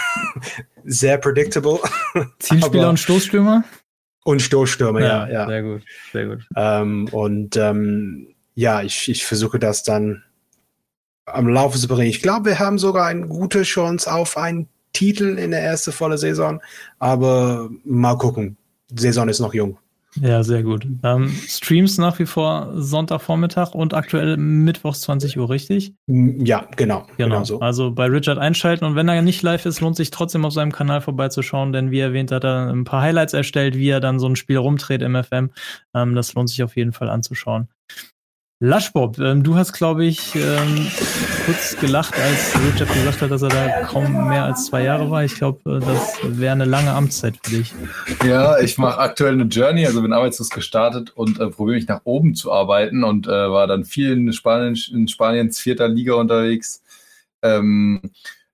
sehr 0.85 1.19
predictable. 1.19 1.79
Zielspieler 2.39 2.91
und 2.91 2.99
Stoßstürmer? 2.99 3.65
Und 4.25 4.41
Stoßstürmer, 4.41 5.01
ja, 5.01 5.29
ja. 5.29 5.47
Sehr 5.47 5.63
gut, 5.63 5.83
sehr 6.13 6.27
gut. 6.27 6.47
Ähm, 6.57 7.09
und 7.11 7.57
ähm, 7.57 8.35
ja, 8.55 8.83
ich, 8.83 9.09
ich 9.09 9.25
versuche 9.25 9.59
das 9.59 9.83
dann 9.83 10.23
am 11.25 11.49
Laufe 11.49 11.79
zu 11.79 11.89
bringen. 11.89 12.11
Ich 12.11 12.23
glaube, 12.23 12.51
wir 12.51 12.59
haben 12.59 12.79
sogar 12.79 13.07
eine 13.07 13.27
gute 13.27 13.63
Chance 13.63 14.13
auf 14.13 14.37
einen 14.37 14.69
Titel 14.93 15.39
in 15.39 15.51
der 15.51 15.63
ersten 15.63 15.93
volle 15.93 16.19
Saison. 16.19 16.61
Aber 16.99 17.71
mal 17.85 18.17
gucken. 18.17 18.57
Die 18.91 19.03
Saison 19.03 19.29
ist 19.29 19.41
noch 19.41 19.55
jung. 19.55 19.79
Ja, 20.21 20.43
sehr 20.43 20.63
gut. 20.63 20.87
Ähm, 21.03 21.29
Streams 21.49 21.97
nach 21.97 22.19
wie 22.19 22.27
vor 22.27 22.71
Sonntagvormittag 22.75 23.75
und 23.75 23.95
aktuell 23.95 24.37
mittwochs 24.37 25.01
20 25.03 25.39
Uhr, 25.39 25.49
richtig? 25.49 25.95
M- 26.07 26.45
Ja, 26.45 26.67
genau. 26.77 27.07
Genau. 27.17 27.37
genau 27.37 27.45
so. 27.45 27.61
Also 27.61 27.91
bei 27.93 28.07
Richard 28.07 28.39
einschalten 28.39 28.85
und 28.85 28.95
wenn 28.95 29.09
er 29.09 29.23
nicht 29.23 29.43
live 29.43 29.65
ist, 29.65 29.81
lohnt 29.81 29.97
sich 29.97 30.11
trotzdem 30.11 30.45
auf 30.45 30.53
seinem 30.53 30.71
Kanal 30.73 31.01
vorbeizuschauen, 31.01 31.73
denn 31.73 31.91
wie 31.91 32.01
erwähnt 32.01 32.31
hat 32.31 32.45
er 32.45 32.69
ein 32.71 32.85
paar 32.85 33.01
Highlights 33.01 33.33
erstellt, 33.33 33.75
wie 33.77 33.89
er 33.89 34.01
dann 34.01 34.19
so 34.19 34.27
ein 34.29 34.37
Spiel 34.37 34.59
rumdreht 34.59 35.01
im 35.01 35.15
FM. 35.23 35.51
Ähm, 35.95 36.15
das 36.15 36.35
lohnt 36.35 36.51
sich 36.51 36.63
auf 36.63 36.77
jeden 36.77 36.93
Fall 36.93 37.09
anzuschauen. 37.09 37.69
Lushbob, 38.65 39.19
ähm, 39.19 39.43
du 39.43 39.57
hast, 39.57 39.73
glaube 39.73 40.05
ich, 40.05 40.37
ähm, 40.37 40.87
kurz 41.47 41.77
gelacht, 41.81 42.15
als 42.15 42.55
Richard 42.65 42.95
gesagt 42.95 43.21
hat, 43.21 43.33
dass 43.33 43.43
er 43.43 43.49
da 43.49 43.83
kaum 43.83 44.29
mehr 44.29 44.45
als 44.45 44.67
zwei 44.67 44.85
Jahre 44.85 45.11
war. 45.11 45.25
Ich 45.25 45.35
glaube, 45.35 45.59
äh, 45.69 45.81
das 45.81 46.17
wäre 46.23 46.53
eine 46.53 46.65
lange 46.65 46.93
Amtszeit 46.93 47.35
für 47.43 47.57
dich. 47.57 47.75
Ja, 48.25 48.61
ich 48.61 48.79
mache 48.79 49.01
aktuell 49.01 49.33
eine 49.33 49.47
Journey, 49.47 49.85
also 49.85 50.01
bin 50.01 50.13
arbeitslos 50.13 50.49
gestartet 50.49 51.11
und 51.17 51.41
äh, 51.41 51.49
probiere 51.49 51.79
mich 51.79 51.89
nach 51.89 52.03
oben 52.05 52.37
zu 52.37 52.53
arbeiten 52.53 53.03
und 53.03 53.27
äh, 53.27 53.31
war 53.31 53.67
dann 53.67 53.85
viel 53.85 54.13
in, 54.13 54.33
Spanien, 54.33 54.79
in 54.93 55.09
Spaniens 55.09 55.59
vierter 55.59 55.89
Liga 55.89 56.15
unterwegs. 56.15 56.85
Ähm, 57.43 58.01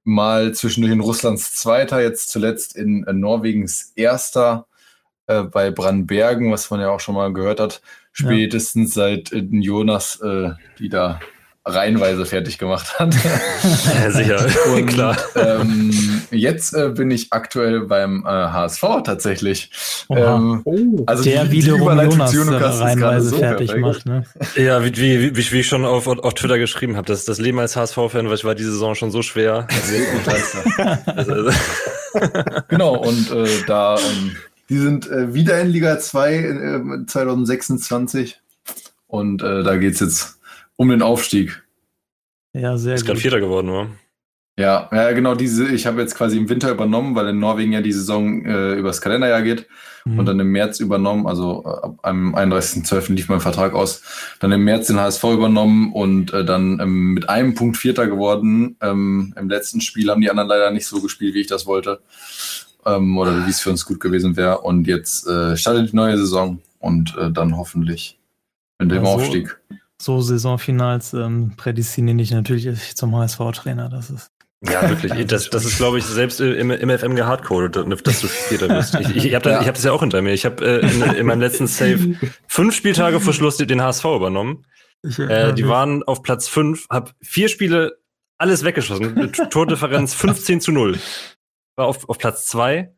mal 0.04 0.54
zwischendurch 0.54 0.94
in 0.94 1.00
Russlands 1.00 1.54
zweiter, 1.54 2.00
jetzt 2.00 2.30
zuletzt 2.30 2.76
in 2.76 3.04
äh, 3.04 3.12
Norwegens 3.12 3.92
erster 3.94 4.67
äh, 5.28 5.42
bei 5.44 5.70
Brandbergen, 5.70 6.50
was 6.52 6.68
man 6.70 6.80
ja 6.80 6.88
auch 6.90 7.00
schon 7.00 7.14
mal 7.14 7.32
gehört 7.32 7.60
hat. 7.60 7.80
Spätestens 8.12 8.94
seit 8.94 9.32
äh, 9.32 9.44
Jonas 9.50 10.20
äh, 10.20 10.50
die 10.78 10.88
da 10.88 11.20
reihenweise 11.64 12.24
fertig 12.24 12.56
gemacht 12.58 12.98
hat. 12.98 13.14
Ja, 14.02 14.10
sicher, 14.10 14.46
Und, 14.74 14.86
klar. 14.86 15.16
Ähm, 15.36 15.90
jetzt 16.30 16.72
äh, 16.74 16.88
bin 16.90 17.10
ich 17.10 17.26
aktuell 17.32 17.80
beim 17.82 18.24
äh, 18.24 18.28
HSV 18.30 18.82
tatsächlich. 19.04 19.70
Ähm, 20.08 20.62
Oh, 20.64 21.02
also 21.06 21.22
Der 21.24 21.44
die- 21.44 21.50
die 21.50 21.56
wiederum 21.64 21.82
Überleitung 21.82 22.12
Jonas 22.12 22.32
äh, 22.32 22.36
Jonas 22.36 22.80
reihenweise 22.80 23.28
so 23.30 23.36
fertig 23.38 23.66
perfekt. 23.72 24.06
macht. 24.06 24.06
Ne? 24.06 24.24
Ja, 24.56 24.82
wie, 24.84 24.96
wie, 24.96 25.36
wie, 25.36 25.52
wie 25.52 25.60
ich 25.60 25.66
schon 25.66 25.84
auf, 25.84 26.06
auf 26.06 26.34
Twitter 26.34 26.58
geschrieben 26.58 26.96
habe, 26.96 27.06
das, 27.06 27.24
das 27.26 27.38
Leben 27.38 27.58
als 27.58 27.76
HSV-Fan 27.76 28.30
war, 28.30 28.44
war 28.44 28.54
diese 28.54 28.70
Saison 28.72 28.94
schon 28.94 29.10
so 29.10 29.20
schwer. 29.22 29.66
Also, 30.26 30.58
also, 31.34 31.50
genau, 32.68 32.96
und 32.96 33.30
äh, 33.30 33.46
da, 33.66 33.96
ähm, 33.98 34.36
die 34.68 34.78
sind 34.78 35.10
äh, 35.10 35.34
wieder 35.34 35.60
in 35.60 35.68
Liga 35.68 35.98
2 35.98 36.34
äh, 36.34 37.06
2026 37.06 38.40
und 39.06 39.42
äh, 39.42 39.62
da 39.62 39.76
geht's 39.76 40.00
jetzt 40.00 40.38
um 40.76 40.88
den 40.88 41.02
Aufstieg. 41.02 41.62
Ja, 42.52 42.76
sehr 42.76 42.94
ist 42.94 43.04
gerade 43.04 43.16
gut. 43.16 43.22
Vierter 43.22 43.40
geworden, 43.40 43.68
oder? 43.68 43.90
Ja, 44.58 44.88
ja, 44.92 45.12
genau, 45.12 45.36
diese, 45.36 45.68
ich 45.68 45.86
habe 45.86 46.00
jetzt 46.00 46.16
quasi 46.16 46.36
im 46.36 46.48
Winter 46.48 46.70
übernommen, 46.70 47.14
weil 47.14 47.28
in 47.28 47.38
Norwegen 47.38 47.72
ja 47.72 47.80
die 47.80 47.92
Saison 47.92 48.44
äh, 48.44 48.74
übers 48.74 49.00
Kalenderjahr 49.00 49.42
geht. 49.42 49.66
Mhm. 50.08 50.18
und 50.18 50.26
dann 50.26 50.40
im 50.40 50.50
März 50.50 50.80
übernommen, 50.80 51.26
also 51.26 51.62
äh, 51.64 51.68
ab 51.68 51.98
am 52.02 52.34
31.12. 52.34 53.12
lief 53.14 53.28
mein 53.28 53.40
Vertrag 53.40 53.74
aus, 53.74 54.02
dann 54.40 54.52
im 54.52 54.64
März 54.64 54.86
den 54.86 54.98
HSV 54.98 55.24
übernommen 55.24 55.92
und 55.92 56.32
äh, 56.32 56.44
dann 56.44 56.80
ähm, 56.80 57.14
mit 57.14 57.28
einem 57.28 57.54
Punkt 57.54 57.76
Vierter 57.76 58.06
geworden. 58.06 58.76
Ähm, 58.80 59.34
Im 59.36 59.48
letzten 59.48 59.80
Spiel 59.80 60.10
haben 60.10 60.20
die 60.20 60.30
anderen 60.30 60.48
leider 60.48 60.70
nicht 60.70 60.86
so 60.86 61.00
gespielt, 61.00 61.34
wie 61.34 61.40
ich 61.40 61.46
das 61.46 61.66
wollte 61.66 62.00
ähm, 62.96 63.18
oder 63.18 63.46
wie 63.46 63.50
es 63.50 63.60
für 63.60 63.70
uns 63.70 63.84
gut 63.84 64.00
gewesen 64.00 64.36
wäre. 64.36 64.58
Und 64.60 64.86
jetzt 64.86 65.26
äh, 65.26 65.56
startet 65.56 65.92
die 65.92 65.96
neue 65.96 66.16
Saison 66.18 66.60
und 66.78 67.16
äh, 67.16 67.30
dann 67.30 67.56
hoffentlich 67.56 68.18
mit 68.78 68.90
dem 68.90 68.98
Ja, 69.04 69.04
so- 69.04 69.08
Aufstieg. 69.16 69.58
so 70.00 70.20
Saisonfinals 70.20 71.12
ähm, 71.14 71.52
prädestiniere 71.56 72.20
ich 72.20 72.30
natürlich 72.30 72.96
zum 72.96 73.16
HSV-Trainer. 73.16 73.88
Das 73.88 74.10
ist 74.10 74.30
Ja, 74.64 74.88
wirklich. 74.88 75.26
Das, 75.26 75.50
das 75.50 75.64
ist, 75.64 75.76
glaube 75.78 75.98
ich, 75.98 76.04
selbst 76.04 76.40
im, 76.40 76.70
im 76.70 76.90
FM 76.98 77.14
gehardcodet, 77.16 77.76
dass 78.06 78.20
du 78.20 78.26
Vierter 78.28 78.68
bist. 78.68 78.94
Ich, 78.96 79.16
ich, 79.16 79.24
ich 79.26 79.34
habe 79.34 79.50
Ja. 79.50 79.64
hab 79.64 79.74
das 79.74 79.84
ja 79.84 79.92
auch 79.92 80.00
hinter 80.00 80.22
mir. 80.22 80.32
Ich 80.32 80.44
habe 80.44 80.64
äh, 80.64 80.86
in, 80.88 81.02
in 81.14 81.26
meinem 81.26 81.40
letzten 81.40 81.66
Save 81.66 82.14
fünf 82.46 82.74
Spieltage 82.74 83.20
vor 83.20 83.32
Schluss 83.32 83.56
den 83.56 83.82
HSV 83.82 84.04
übernommen. 84.04 84.64
Äh, 85.16 85.54
die 85.54 85.66
waren 85.68 86.02
auf 86.02 86.22
Platz 86.22 86.48
fünf, 86.48 86.86
hab 86.90 87.14
vier 87.22 87.48
Spiele 87.48 87.98
alles 88.36 88.64
weggeschossen. 88.64 89.32
Tordifferenz 89.50 90.14
15 90.14 90.60
zu 90.60 90.70
0. 90.72 90.98
War 91.78 91.86
auf, 91.86 92.08
auf 92.08 92.18
Platz 92.18 92.46
zwei. 92.46 92.92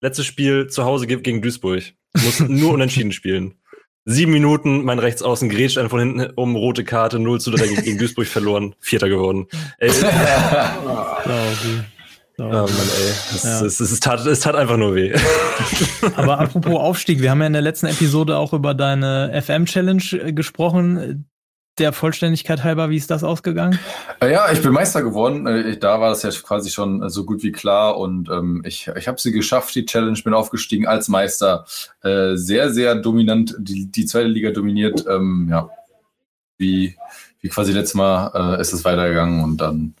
Letztes 0.00 0.26
Spiel 0.26 0.66
zu 0.66 0.84
Hause 0.84 1.06
ge- 1.06 1.20
gegen 1.22 1.40
Duisburg. 1.40 1.82
Muss 2.14 2.40
nur 2.40 2.72
unentschieden 2.74 3.12
spielen. 3.12 3.54
Sieben 4.04 4.32
Minuten, 4.32 4.84
mein 4.84 4.98
Rechtsaußen 4.98 5.48
grätscht 5.48 5.78
einen 5.78 5.88
von 5.88 6.00
hinten 6.00 6.30
um, 6.36 6.54
rote 6.56 6.84
Karte, 6.84 7.18
0 7.18 7.40
zu 7.40 7.50
3 7.50 7.66
gegen 7.82 7.98
Duisburg 7.98 8.26
verloren, 8.26 8.74
Vierter 8.80 9.08
geworden. 9.08 9.46
Ey, 9.78 9.90
Oh 12.38 12.42
Mann, 12.44 12.66
ey. 12.66 13.10
Es, 13.34 13.42
ja. 13.44 13.64
es, 13.64 13.80
es, 13.80 13.92
es, 13.92 14.00
tat, 14.00 14.24
es 14.26 14.40
tat 14.40 14.56
einfach 14.56 14.76
nur 14.76 14.94
weh. 14.94 15.14
Aber 16.16 16.38
apropos 16.38 16.74
Aufstieg, 16.74 17.22
wir 17.22 17.30
haben 17.30 17.40
ja 17.40 17.46
in 17.46 17.54
der 17.54 17.62
letzten 17.62 17.86
Episode 17.86 18.36
auch 18.36 18.52
über 18.52 18.74
deine 18.74 19.32
FM-Challenge 19.42 20.34
gesprochen 20.34 21.26
der 21.78 21.92
Vollständigkeit 21.92 22.64
halber, 22.64 22.90
wie 22.90 22.96
ist 22.96 23.10
das 23.10 23.22
ausgegangen? 23.22 23.78
Äh, 24.20 24.32
ja, 24.32 24.50
ich 24.50 24.62
bin 24.62 24.72
Meister 24.72 25.02
geworden. 25.02 25.46
Äh, 25.46 25.76
da 25.76 26.00
war 26.00 26.10
das 26.10 26.22
ja 26.22 26.30
quasi 26.30 26.70
schon 26.70 27.02
äh, 27.02 27.10
so 27.10 27.24
gut 27.24 27.42
wie 27.42 27.52
klar 27.52 27.98
und 27.98 28.28
ähm, 28.30 28.62
ich, 28.64 28.90
ich 28.96 29.08
habe 29.08 29.20
sie 29.20 29.32
geschafft, 29.32 29.74
die 29.74 29.84
Challenge, 29.84 30.18
bin 30.24 30.34
aufgestiegen 30.34 30.86
als 30.86 31.08
Meister. 31.08 31.66
Äh, 32.02 32.36
sehr, 32.36 32.72
sehr 32.72 32.94
dominant, 32.94 33.54
die, 33.58 33.86
die 33.86 34.06
zweite 34.06 34.28
Liga 34.28 34.50
dominiert. 34.50 35.04
Ähm, 35.08 35.48
ja, 35.50 35.68
wie, 36.58 36.96
wie 37.40 37.48
quasi 37.48 37.72
letztes 37.72 37.94
Mal 37.94 38.56
äh, 38.56 38.60
ist 38.60 38.72
es 38.72 38.84
weitergegangen 38.84 39.44
und 39.44 39.60
dann 39.60 39.94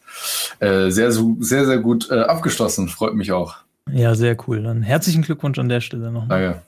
äh, 0.60 0.90
sehr, 0.90 1.12
sehr, 1.12 1.66
sehr 1.66 1.78
gut 1.78 2.10
abgeschlossen. 2.10 2.88
Freut 2.88 3.14
mich 3.14 3.32
auch. 3.32 3.56
Ja, 3.92 4.14
sehr 4.14 4.36
cool. 4.46 4.62
Dann 4.62 4.82
herzlichen 4.82 5.22
Glückwunsch 5.22 5.58
an 5.58 5.68
der 5.68 5.80
Stelle 5.80 6.10
noch. 6.10 6.28
Danke. 6.28 6.62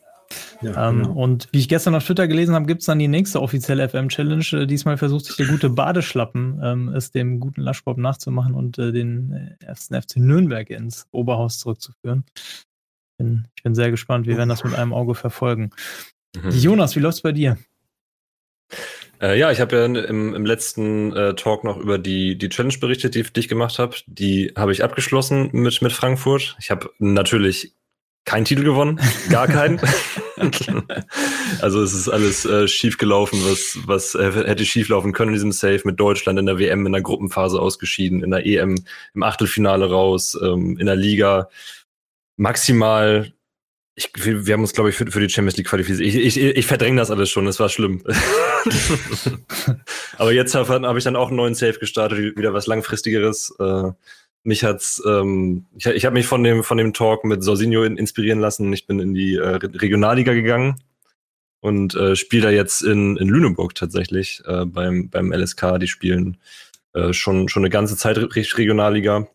Ja, 0.60 0.88
ähm, 0.88 1.02
genau. 1.02 1.12
Und 1.12 1.48
wie 1.52 1.58
ich 1.58 1.68
gestern 1.68 1.94
auf 1.94 2.04
Twitter 2.04 2.26
gelesen 2.26 2.54
habe, 2.54 2.66
gibt 2.66 2.80
es 2.80 2.86
dann 2.86 2.98
die 2.98 3.08
nächste 3.08 3.40
offizielle 3.40 3.88
FM-Challenge. 3.88 4.44
Äh, 4.52 4.66
diesmal 4.66 4.96
versucht 4.96 5.26
sich 5.26 5.36
der 5.36 5.46
gute 5.46 5.70
Badeschlappen, 5.70 6.60
ähm, 6.62 6.88
es 6.88 7.12
dem 7.12 7.38
guten 7.38 7.60
Laschbob 7.60 7.98
nachzumachen 7.98 8.54
und 8.54 8.78
äh, 8.78 8.92
den 8.92 9.56
äh, 9.60 9.64
ersten 9.64 10.00
FC 10.00 10.16
Nürnberg 10.16 10.68
ins 10.70 11.06
Oberhaus 11.12 11.58
zurückzuführen. 11.58 12.24
Bin, 13.18 13.46
ich 13.56 13.62
bin 13.62 13.74
sehr 13.74 13.90
gespannt. 13.90 14.26
Wir 14.26 14.36
werden 14.36 14.48
das 14.48 14.64
mit 14.64 14.74
einem 14.74 14.92
Auge 14.92 15.14
verfolgen. 15.14 15.70
Mhm. 16.36 16.50
Jonas, 16.50 16.96
wie 16.96 17.00
läuft's 17.00 17.22
bei 17.22 17.32
dir? 17.32 17.56
Äh, 19.20 19.38
ja, 19.38 19.50
ich 19.50 19.60
habe 19.60 19.76
ja 19.76 19.84
im, 19.84 20.34
im 20.34 20.46
letzten 20.46 21.12
äh, 21.12 21.34
Talk 21.34 21.64
noch 21.64 21.76
über 21.76 21.98
die, 21.98 22.36
die 22.36 22.48
Challenge 22.48 22.78
berichtet, 22.78 23.14
die, 23.14 23.22
die 23.22 23.40
ich 23.40 23.48
gemacht 23.48 23.78
habe. 23.78 23.96
Die 24.06 24.52
habe 24.56 24.72
ich 24.72 24.84
abgeschlossen 24.84 25.50
mit, 25.52 25.82
mit 25.82 25.92
Frankfurt. 25.92 26.56
Ich 26.60 26.70
habe 26.70 26.90
natürlich 26.98 27.74
keinen 28.24 28.44
Titel 28.44 28.64
gewonnen, 28.64 29.00
gar 29.30 29.46
keinen. 29.46 29.80
also 31.60 31.82
es 31.82 31.92
ist 31.92 32.08
alles 32.08 32.44
äh, 32.44 32.68
schief 32.68 32.98
gelaufen, 32.98 33.40
was, 33.44 33.78
was 33.86 34.14
hätte 34.14 34.64
schief 34.64 34.88
laufen 34.88 35.12
können 35.12 35.30
in 35.30 35.34
diesem 35.34 35.52
Safe 35.52 35.80
mit 35.84 35.98
Deutschland 35.98 36.38
in 36.38 36.46
der 36.46 36.58
WM 36.58 36.86
in 36.86 36.92
der 36.92 37.02
Gruppenphase 37.02 37.60
ausgeschieden, 37.60 38.22
in 38.22 38.30
der 38.30 38.46
EM 38.46 38.84
im 39.14 39.22
Achtelfinale 39.22 39.90
raus, 39.90 40.38
ähm, 40.40 40.76
in 40.78 40.86
der 40.86 40.96
Liga 40.96 41.48
maximal. 42.36 43.32
Ich, 43.94 44.10
wir, 44.14 44.46
wir 44.46 44.54
haben 44.54 44.60
uns, 44.60 44.72
glaube 44.72 44.90
ich, 44.90 44.96
für, 44.96 45.10
für 45.10 45.20
die 45.20 45.28
Champions 45.28 45.56
League 45.56 45.66
qualifiziert. 45.66 46.08
Ich, 46.08 46.36
ich, 46.36 46.38
ich 46.38 46.66
verdränge 46.66 47.00
das 47.00 47.10
alles 47.10 47.30
schon, 47.30 47.46
das 47.46 47.58
war 47.58 47.68
schlimm. 47.68 48.02
Aber 50.18 50.32
jetzt 50.32 50.54
habe 50.54 50.86
hab 50.86 50.96
ich 50.96 51.04
dann 51.04 51.16
auch 51.16 51.28
einen 51.28 51.36
neuen 51.36 51.54
Safe 51.54 51.78
gestartet, 51.78 52.36
wieder 52.36 52.54
was 52.54 52.66
langfristigeres. 52.66 53.54
Äh, 53.58 53.90
mich 54.44 54.64
hat's, 54.64 55.02
ähm, 55.06 55.66
ich, 55.76 55.86
ich 55.86 56.04
habe 56.04 56.14
mich 56.14 56.26
von 56.26 56.42
dem 56.42 56.64
von 56.64 56.78
dem 56.78 56.92
Talk 56.92 57.24
mit 57.24 57.42
Sorsinho 57.42 57.82
inspirieren 57.84 58.40
lassen. 58.40 58.72
Ich 58.72 58.86
bin 58.86 59.00
in 59.00 59.14
die 59.14 59.36
äh, 59.36 59.56
Regionalliga 59.56 60.32
gegangen 60.34 60.76
und 61.60 61.94
äh, 61.94 62.16
spiele 62.16 62.44
da 62.44 62.50
jetzt 62.50 62.82
in, 62.82 63.16
in 63.16 63.28
Lüneburg 63.28 63.74
tatsächlich 63.74 64.42
äh, 64.46 64.64
beim 64.64 65.10
beim 65.10 65.32
LSK. 65.32 65.78
Die 65.80 65.88
spielen 65.88 66.38
äh, 66.94 67.12
schon 67.12 67.48
schon 67.48 67.62
eine 67.62 67.70
ganze 67.70 67.96
Zeit 67.96 68.18
Regionalliga. 68.18 69.28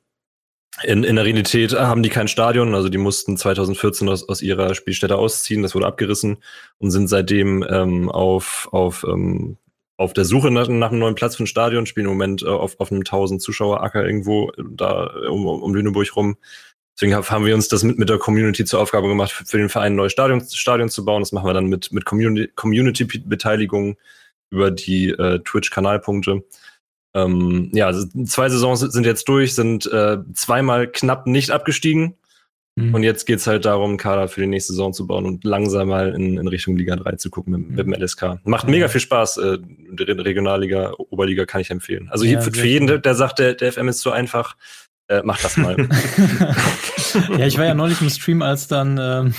In, 0.82 1.04
in 1.04 1.18
der 1.18 1.26
Realität 1.26 1.74
haben 1.74 2.02
die 2.02 2.10
kein 2.10 2.28
Stadion, 2.28 2.74
also 2.74 2.90
die 2.90 2.98
mussten 2.98 3.38
2014 3.38 4.10
aus, 4.10 4.28
aus 4.28 4.42
ihrer 4.42 4.74
Spielstätte 4.74 5.18
ausziehen, 5.18 5.62
das 5.62 5.76
wurde 5.76 5.86
abgerissen 5.86 6.38
und 6.80 6.90
sind 6.90 7.10
seitdem 7.10 7.64
ähm, 7.70 8.10
auf, 8.10 8.70
auf 8.72 9.06
ähm, 9.08 9.58
auf 9.98 10.14
der 10.14 10.26
Suche 10.26 10.52
nach, 10.52 10.68
nach, 10.68 10.90
einem 10.90 11.00
neuen 11.00 11.16
Platz 11.16 11.36
für 11.36 11.44
ein 11.44 11.48
Stadion, 11.48 11.86
spielen 11.86 12.08
im 12.08 12.14
Moment 12.14 12.42
äh, 12.42 12.48
auf, 12.48 12.80
auf 12.80 12.92
einem 12.92 13.02
1000 13.02 13.42
Zuschauer 13.42 13.84
Acker 13.84 14.06
irgendwo 14.06 14.52
da 14.58 15.06
um, 15.30 15.46
um 15.46 15.74
Lüneburg 15.74 16.16
rum. 16.16 16.38
Deswegen 16.96 17.16
haben 17.16 17.46
wir 17.46 17.56
uns 17.56 17.68
das 17.68 17.84
mit, 17.84 17.98
mit 17.98 18.10
der 18.10 18.20
Community 18.20 18.66
zur 18.66 18.80
Aufgabe 18.80 19.08
gemacht, 19.08 19.32
für, 19.32 19.58
den 19.58 19.70
Verein 19.70 19.94
ein 19.94 19.96
neues 19.96 20.12
Stadion, 20.12 20.42
Stadion 20.48 20.90
zu 20.90 21.04
bauen. 21.06 21.22
Das 21.22 21.32
machen 21.32 21.48
wir 21.48 21.54
dann 21.54 21.66
mit, 21.66 21.92
mit 21.92 22.06
Community-Beteiligung 22.06 23.98
über 24.52 24.70
die 24.70 25.10
äh, 25.10 25.40
Twitch-Kanalpunkte. 25.40 26.44
Ähm, 27.16 27.72
ja, 27.74 27.92
zwei 28.26 28.50
Saisons 28.50 28.82
sind 28.82 29.06
jetzt 29.06 29.28
durch, 29.28 29.56
sind 29.56 29.86
äh, 29.88 30.18
zweimal 30.34 30.88
knapp 30.88 31.26
nicht 31.26 31.52
abgestiegen. 31.52 32.16
Mhm. 32.76 32.96
Und 32.96 33.04
jetzt 33.04 33.26
geht's 33.26 33.46
halt 33.46 33.66
darum, 33.66 33.98
Kader 33.98 34.28
für 34.28 34.42
die 34.42 34.48
nächste 34.48 34.74
Saison 34.74 34.94
zu 34.94 35.06
bauen 35.06 35.26
und 35.26 35.44
langsam 35.44 35.90
mal 35.90 36.14
in, 36.14 36.38
in 36.38 36.48
Richtung 36.48 36.76
Liga 36.76 36.96
3 36.96 37.18
zu 37.18 37.30
gucken 37.30 37.52
mit, 37.52 37.70
mit 37.70 37.80
dem 37.80 37.88
mhm. 37.88 38.04
LSK. 38.04 38.40
Macht 38.46 38.68
mega 38.68 38.88
viel 38.88 39.02
Spaß. 39.02 39.38
Äh, 39.38 39.58
Regionalliga, 40.00 40.94
Oberliga 40.98 41.46
kann 41.46 41.62
ich 41.62 41.70
empfehlen. 41.70 42.10
Also 42.10 42.26
ja, 42.26 42.42
für, 42.42 42.52
für 42.52 42.68
jeden, 42.68 42.88
der, 42.88 42.98
der 42.98 43.14
sagt, 43.14 43.40
der, 43.40 43.54
der 43.54 43.72
FM 43.72 43.90
ist 43.90 44.00
zu 44.00 44.12
einfach, 44.12 44.56
äh, 45.08 45.22
mach 45.24 45.42
das 45.42 45.58
mal. 45.58 45.76
ja, 47.38 47.46
ich 47.46 47.58
war 47.58 47.66
ja 47.66 47.74
neulich 47.74 48.02
im 48.02 48.10
Stream, 48.10 48.42
als 48.42 48.68
dann, 48.68 48.98
äh, 48.98 49.32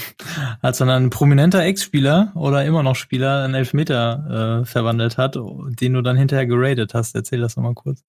als 0.62 0.78
dann 0.78 0.90
ein 0.90 1.10
prominenter 1.10 1.62
Ex-Spieler 1.62 2.32
oder 2.34 2.64
immer 2.64 2.82
noch 2.82 2.96
Spieler 2.96 3.44
einen 3.44 3.54
Elfmeter 3.54 4.62
äh, 4.62 4.66
verwandelt 4.66 5.18
hat, 5.18 5.36
den 5.36 5.94
du 5.94 6.02
dann 6.02 6.16
hinterher 6.16 6.46
geradet 6.46 6.94
hast. 6.94 7.14
Erzähl 7.14 7.40
das 7.40 7.56
nochmal 7.56 7.74
kurz. 7.74 8.02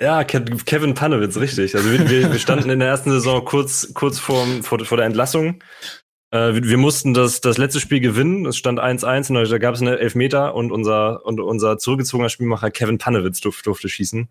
Ja, 0.00 0.24
Kevin 0.24 0.94
Panewitz, 0.94 1.36
richtig. 1.36 1.74
Also 1.74 1.90
wir, 1.90 2.32
wir 2.32 2.38
standen 2.38 2.70
in 2.70 2.78
der 2.78 2.88
ersten 2.88 3.10
Saison 3.10 3.44
kurz, 3.44 3.92
kurz 3.94 4.18
vor, 4.18 4.46
vor, 4.62 4.84
vor 4.84 4.96
der 4.96 5.06
Entlassung. 5.06 5.62
Äh, 6.32 6.54
wir, 6.54 6.64
wir, 6.64 6.78
mussten 6.78 7.12
das, 7.12 7.40
das 7.40 7.58
letzte 7.58 7.80
Spiel 7.80 8.00
gewinnen. 8.00 8.46
Es 8.46 8.56
stand 8.56 8.78
1-1 8.78 9.34
und 9.34 9.50
da 9.50 9.58
gab 9.58 9.74
es 9.74 9.80
einen 9.80 9.96
Elfmeter 9.96 10.54
und 10.54 10.70
unser, 10.70 11.24
und 11.26 11.40
unser 11.40 11.78
zurückgezogener 11.78 12.28
Spielmacher 12.28 12.70
Kevin 12.70 12.98
Panewitz 12.98 13.40
durf, 13.40 13.62
durfte 13.62 13.88
schießen 13.88 14.28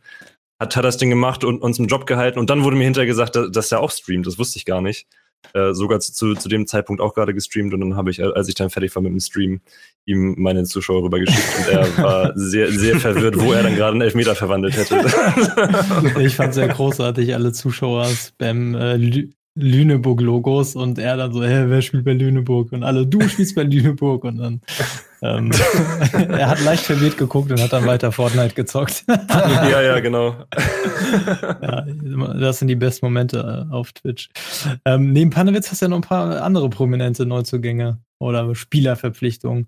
hat, 0.60 0.76
hat 0.76 0.86
das 0.86 0.98
Ding 0.98 1.10
gemacht 1.10 1.44
und 1.44 1.62
uns 1.62 1.80
im 1.80 1.88
Job 1.88 2.06
gehalten. 2.06 2.40
Und 2.40 2.50
dann 2.50 2.64
wurde 2.64 2.76
mir 2.76 2.84
hinterher 2.84 3.08
gesagt, 3.08 3.36
dass, 3.36 3.52
dass 3.52 3.72
er 3.72 3.80
auch 3.80 3.92
streamt. 3.92 4.28
Das 4.28 4.38
wusste 4.38 4.58
ich 4.58 4.66
gar 4.66 4.82
nicht. 4.82 5.08
Äh, 5.54 5.74
sogar 5.74 6.02
zu, 6.02 6.12
zu, 6.12 6.36
zu 6.36 6.50
dem 6.50 6.68
Zeitpunkt 6.68 7.02
auch 7.02 7.14
gerade 7.14 7.34
gestreamt. 7.34 7.74
Und 7.74 7.80
dann 7.80 7.96
habe 7.96 8.12
ich, 8.12 8.22
als 8.22 8.50
ich 8.50 8.56
dann 8.56 8.70
fertig 8.70 8.94
war 8.96 9.02
mit 9.02 9.12
dem 9.12 9.20
Stream, 9.20 9.62
ihm 10.06 10.36
meine 10.38 10.64
Zuschauer 10.66 11.04
rübergeschickt. 11.04 11.60
Und 11.60 11.74
er 11.74 11.98
war 12.04 12.32
sehr, 12.36 12.72
sehr 12.72 13.00
verwirrt, 13.00 13.40
wo 13.40 13.54
er 13.54 13.64
dann 13.64 13.76
gerade 13.76 13.94
einen 13.94 14.02
Elfmeter 14.02 14.36
verwandelt 14.36 14.76
hätte. 14.76 15.06
ich 16.20 16.36
fand 16.36 16.54
sehr 16.54 16.68
großartig, 16.68 17.34
alle 17.34 17.54
Zuschauer 17.54 18.06
spam 18.06 18.76
äh, 18.76 18.98
Lüneburg-Logos 19.56 20.76
und 20.76 21.00
er 21.00 21.18
dann 21.18 21.34
so, 21.34 21.44
hä, 21.44 21.66
wer 21.68 21.82
spielt 21.82 22.06
bei 22.06 22.14
Lüneburg? 22.14 22.72
Und 22.72 22.84
alle, 22.84 23.08
du 23.08 23.28
spielst 23.28 23.56
bei 23.56 23.64
Lüneburg. 23.64 24.24
Und 24.26 24.38
dann, 24.38 24.62
ähm, 25.22 25.52
er 26.14 26.50
hat 26.50 26.64
leicht 26.64 26.84
verwirrt 26.84 27.18
geguckt 27.18 27.52
und 27.52 27.62
hat 27.62 27.74
dann 27.74 27.86
weiter 27.86 28.12
Fortnite 28.12 28.56
gezockt. 28.56 29.06
ja, 29.08 29.82
ja, 29.82 30.00
genau. 30.00 30.36
ja, 31.62 31.86
das 32.40 32.60
sind 32.60 32.68
die 32.68 32.76
besten 32.76 33.06
Momente 33.06 33.68
äh, 33.70 33.74
auf 33.74 33.92
Twitch. 33.94 34.30
Ähm, 34.86 35.12
neben 35.12 35.30
Panewitz 35.30 35.72
hast 35.72 35.82
du 35.82 35.86
ja 35.86 35.90
noch 35.90 35.98
ein 35.98 36.02
paar 36.02 36.42
andere 36.42 36.70
prominente 36.70 37.26
Neuzugänge 37.26 38.00
oder 38.20 38.54
Spielerverpflichtungen. 38.56 39.68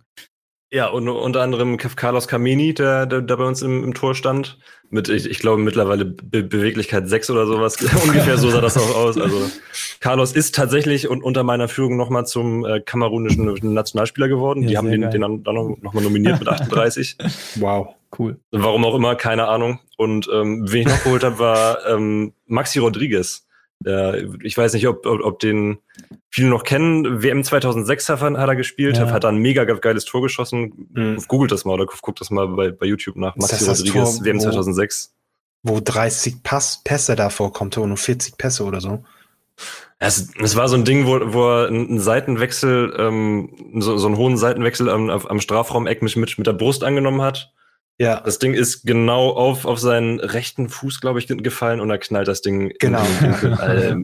Ja, 0.74 0.88
und 0.88 1.10
unter 1.10 1.42
anderem 1.42 1.76
Carlos 1.76 2.30
Camini, 2.30 2.74
der, 2.74 3.06
der, 3.06 3.22
der 3.22 3.36
bei 3.36 3.44
uns 3.44 3.62
im, 3.62 3.84
im 3.84 3.94
Tor 3.94 4.16
stand. 4.16 4.58
Mit, 4.90 5.10
ich, 5.10 5.30
ich 5.30 5.40
glaube, 5.40 5.62
mittlerweile 5.62 6.06
Be 6.06 6.44
Beweglichkeit 6.44 7.10
6 7.10 7.30
oder 7.30 7.46
sowas. 7.46 7.76
Ungefähr 8.06 8.38
so 8.38 8.50
sah 8.50 8.62
das 8.62 8.78
auch 8.78 8.96
aus. 8.96 9.18
Also 9.18 9.52
Carlos 10.00 10.32
ist 10.32 10.56
tatsächlich 10.56 11.10
und 11.10 11.24
unter 11.24 11.44
meiner 11.44 11.68
Führung 11.68 11.98
nochmal 11.98 12.26
zum 12.26 12.66
äh, 12.66 12.80
kamerunischen 12.80 13.54
Nationalspieler 13.74 14.30
geworden. 14.30 14.64
Ja, 14.64 14.70
Die 14.70 14.78
haben 14.78 14.92
den, 14.92 15.12
den 15.12 15.22
dann, 15.22 15.42
nochmal 15.82 16.04
nominiert 16.04 16.40
mit 16.40 16.48
38. 16.48 17.18
wow, 17.56 17.90
cool. 18.18 18.40
Warum 18.52 18.86
auch 18.86 18.96
immer, 18.96 19.16
keine 19.16 19.50
Ahnung. 19.50 19.80
Und 19.98 20.30
ähm, 20.34 20.72
wen 20.72 20.82
ich 20.82 20.88
noch 20.88 21.04
geholt 21.04 21.26
habe, 21.26 21.38
war 21.38 21.86
ähm, 21.86 22.32
Maxi 22.48 22.80
Rodriguez. 22.80 23.46
Der, 23.86 24.24
ich 24.44 24.58
weiß 24.58 24.74
nicht, 24.74 24.88
ob, 24.88 25.06
ob, 25.06 25.22
ob 25.22 25.40
den 25.40 25.80
viele 26.30 26.50
noch 26.50 26.64
kennen. 26.64 27.24
WM 27.24 27.44
2006 27.44 28.10
hat 28.10 28.22
er 28.22 28.56
gespielt, 28.56 28.98
ja. 28.98 29.10
hat 29.10 29.24
da 29.24 29.30
ein 29.30 29.38
mega 29.38 29.64
geiles 29.64 30.06
Tor 30.06 30.22
geschossen. 30.22 30.88
Mhm. 30.94 31.24
Googelt 31.28 31.52
das 31.52 31.66
mal 31.66 31.74
oder 31.74 31.86
guckt 31.86 32.22
das 32.22 32.30
mal 32.30 32.48
bei, 32.48 32.72
bei 32.72 32.86
YouTube 32.86 33.16
nach. 33.16 33.36
Maxi 33.36 33.66
Rodriguez, 33.66 34.18
Tor, 34.18 34.26
WM 34.26 34.40
2006. 34.40 35.14
Wo 35.64 35.80
30 35.80 36.44
Pass, 36.44 36.82
Pässe 36.84 37.16
da 37.16 37.30
vorkommt 37.30 37.78
und 37.78 37.98
40 37.98 38.38
Pässe 38.38 38.64
oder 38.64 38.82
so. 38.82 39.04
Es, 40.00 40.30
es 40.42 40.56
war 40.56 40.68
so 40.68 40.76
ein 40.76 40.86
Ding, 40.86 41.06
wo, 41.06 41.20
wo 41.34 41.48
er 41.48 41.68
einen 41.68 42.00
Seitenwechsel, 42.00 42.96
ähm, 42.98 43.50
so, 43.76 43.98
so 43.98 44.08
einen 44.08 44.18
hohen 44.18 44.38
Seitenwechsel 44.38 44.90
am, 44.90 45.10
am 45.10 45.40
Strafraumeck 45.40 46.02
mit, 46.02 46.16
mit 46.16 46.48
der 46.48 46.54
Brust 46.54 46.84
angenommen 46.84 47.22
hat 47.22 47.54
ja. 48.00 48.20
Das 48.20 48.40
Ding 48.40 48.54
ist 48.54 48.84
genau 48.86 49.30
auf, 49.30 49.66
auf 49.66 49.80
seinen 49.80 50.20
rechten 50.20 50.70
Fuß, 50.70 51.02
glaube 51.02 51.20
ich, 51.20 51.28
gefallen 51.28 51.80
und 51.80 51.90
er 51.90 51.98
knallt 51.98 52.28
das 52.28 52.42
Ding. 52.42 52.74
Genau. 52.80 53.04
äh, 53.62 53.96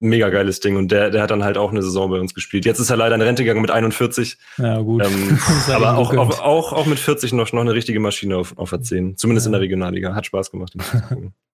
mega 0.00 0.28
geiles 0.30 0.60
Ding. 0.60 0.76
Und 0.76 0.90
der, 0.92 1.10
der 1.10 1.22
hat 1.22 1.30
dann 1.30 1.44
halt 1.44 1.58
auch 1.58 1.70
eine 1.70 1.82
Saison 1.82 2.10
bei 2.10 2.20
uns 2.20 2.34
gespielt. 2.34 2.64
Jetzt 2.64 2.78
ist 2.78 2.90
er 2.90 2.96
leider 2.96 3.14
in 3.14 3.22
Rente 3.22 3.42
gegangen 3.42 3.62
mit 3.62 3.70
41. 3.70 4.38
Ja, 4.58 4.80
gut. 4.80 5.04
Ähm, 5.04 5.38
aber 5.68 5.96
auch, 5.96 6.14
auch, 6.16 6.40
auch, 6.40 6.72
auch 6.72 6.86
mit 6.86 6.98
40 6.98 7.32
noch, 7.32 7.52
noch 7.52 7.60
eine 7.60 7.74
richtige 7.74 8.00
Maschine 8.00 8.36
auf, 8.36 8.56
auf 8.56 8.70
der 8.70 8.82
10. 8.82 9.16
Zumindest 9.16 9.46
ja. 9.46 9.48
in 9.48 9.52
der 9.52 9.60
Regionalliga. 9.60 10.14
Hat 10.14 10.26
Spaß 10.26 10.50
gemacht. 10.50 10.74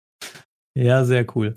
ja, 0.75 1.05
sehr 1.05 1.27
cool. 1.35 1.57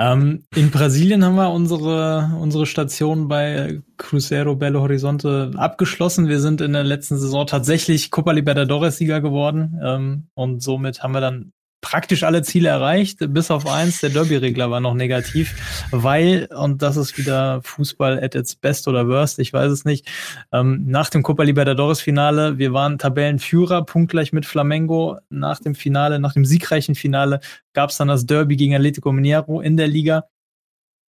Ähm, 0.00 0.44
in 0.54 0.70
Brasilien 0.70 1.22
haben 1.22 1.34
wir 1.34 1.50
unsere, 1.50 2.30
unsere 2.40 2.64
Station 2.64 3.28
bei 3.28 3.82
Cruzeiro 3.98 4.56
Belo 4.56 4.80
Horizonte 4.80 5.50
abgeschlossen. 5.56 6.26
Wir 6.26 6.40
sind 6.40 6.62
in 6.62 6.72
der 6.72 6.84
letzten 6.84 7.18
Saison 7.18 7.46
tatsächlich 7.46 8.10
Copa 8.10 8.32
Libertadores 8.32 8.96
Sieger 8.96 9.20
geworden. 9.20 9.78
Ähm, 9.84 10.28
und 10.32 10.62
somit 10.62 11.02
haben 11.02 11.12
wir 11.12 11.20
dann 11.20 11.52
praktisch 11.80 12.24
alle 12.24 12.42
Ziele 12.42 12.68
erreicht, 12.68 13.18
bis 13.28 13.50
auf 13.50 13.66
eins, 13.66 14.00
der 14.00 14.10
Derby-Regler 14.10 14.70
war 14.70 14.80
noch 14.80 14.94
negativ, 14.94 15.54
weil, 15.90 16.48
und 16.54 16.82
das 16.82 16.96
ist 16.96 17.16
wieder 17.18 17.62
Fußball 17.62 18.22
at 18.22 18.34
its 18.34 18.54
best 18.54 18.86
oder 18.88 19.08
worst, 19.08 19.38
ich 19.38 19.52
weiß 19.52 19.72
es 19.72 19.84
nicht, 19.84 20.06
ähm, 20.52 20.84
nach 20.86 21.10
dem 21.10 21.22
Copa 21.22 21.42
Libertadores-Finale, 21.42 22.58
wir 22.58 22.72
waren 22.72 22.98
Tabellenführer, 22.98 23.84
punktgleich 23.84 24.32
mit 24.32 24.46
Flamengo, 24.46 25.18
nach 25.30 25.60
dem 25.60 25.74
Finale, 25.74 26.18
nach 26.18 26.34
dem 26.34 26.44
siegreichen 26.44 26.94
Finale 26.94 27.40
gab 27.72 27.90
es 27.90 27.96
dann 27.96 28.08
das 28.08 28.26
Derby 28.26 28.56
gegen 28.56 28.74
Atletico 28.74 29.12
Mineiro 29.12 29.60
in 29.60 29.76
der 29.76 29.88
Liga 29.88 30.24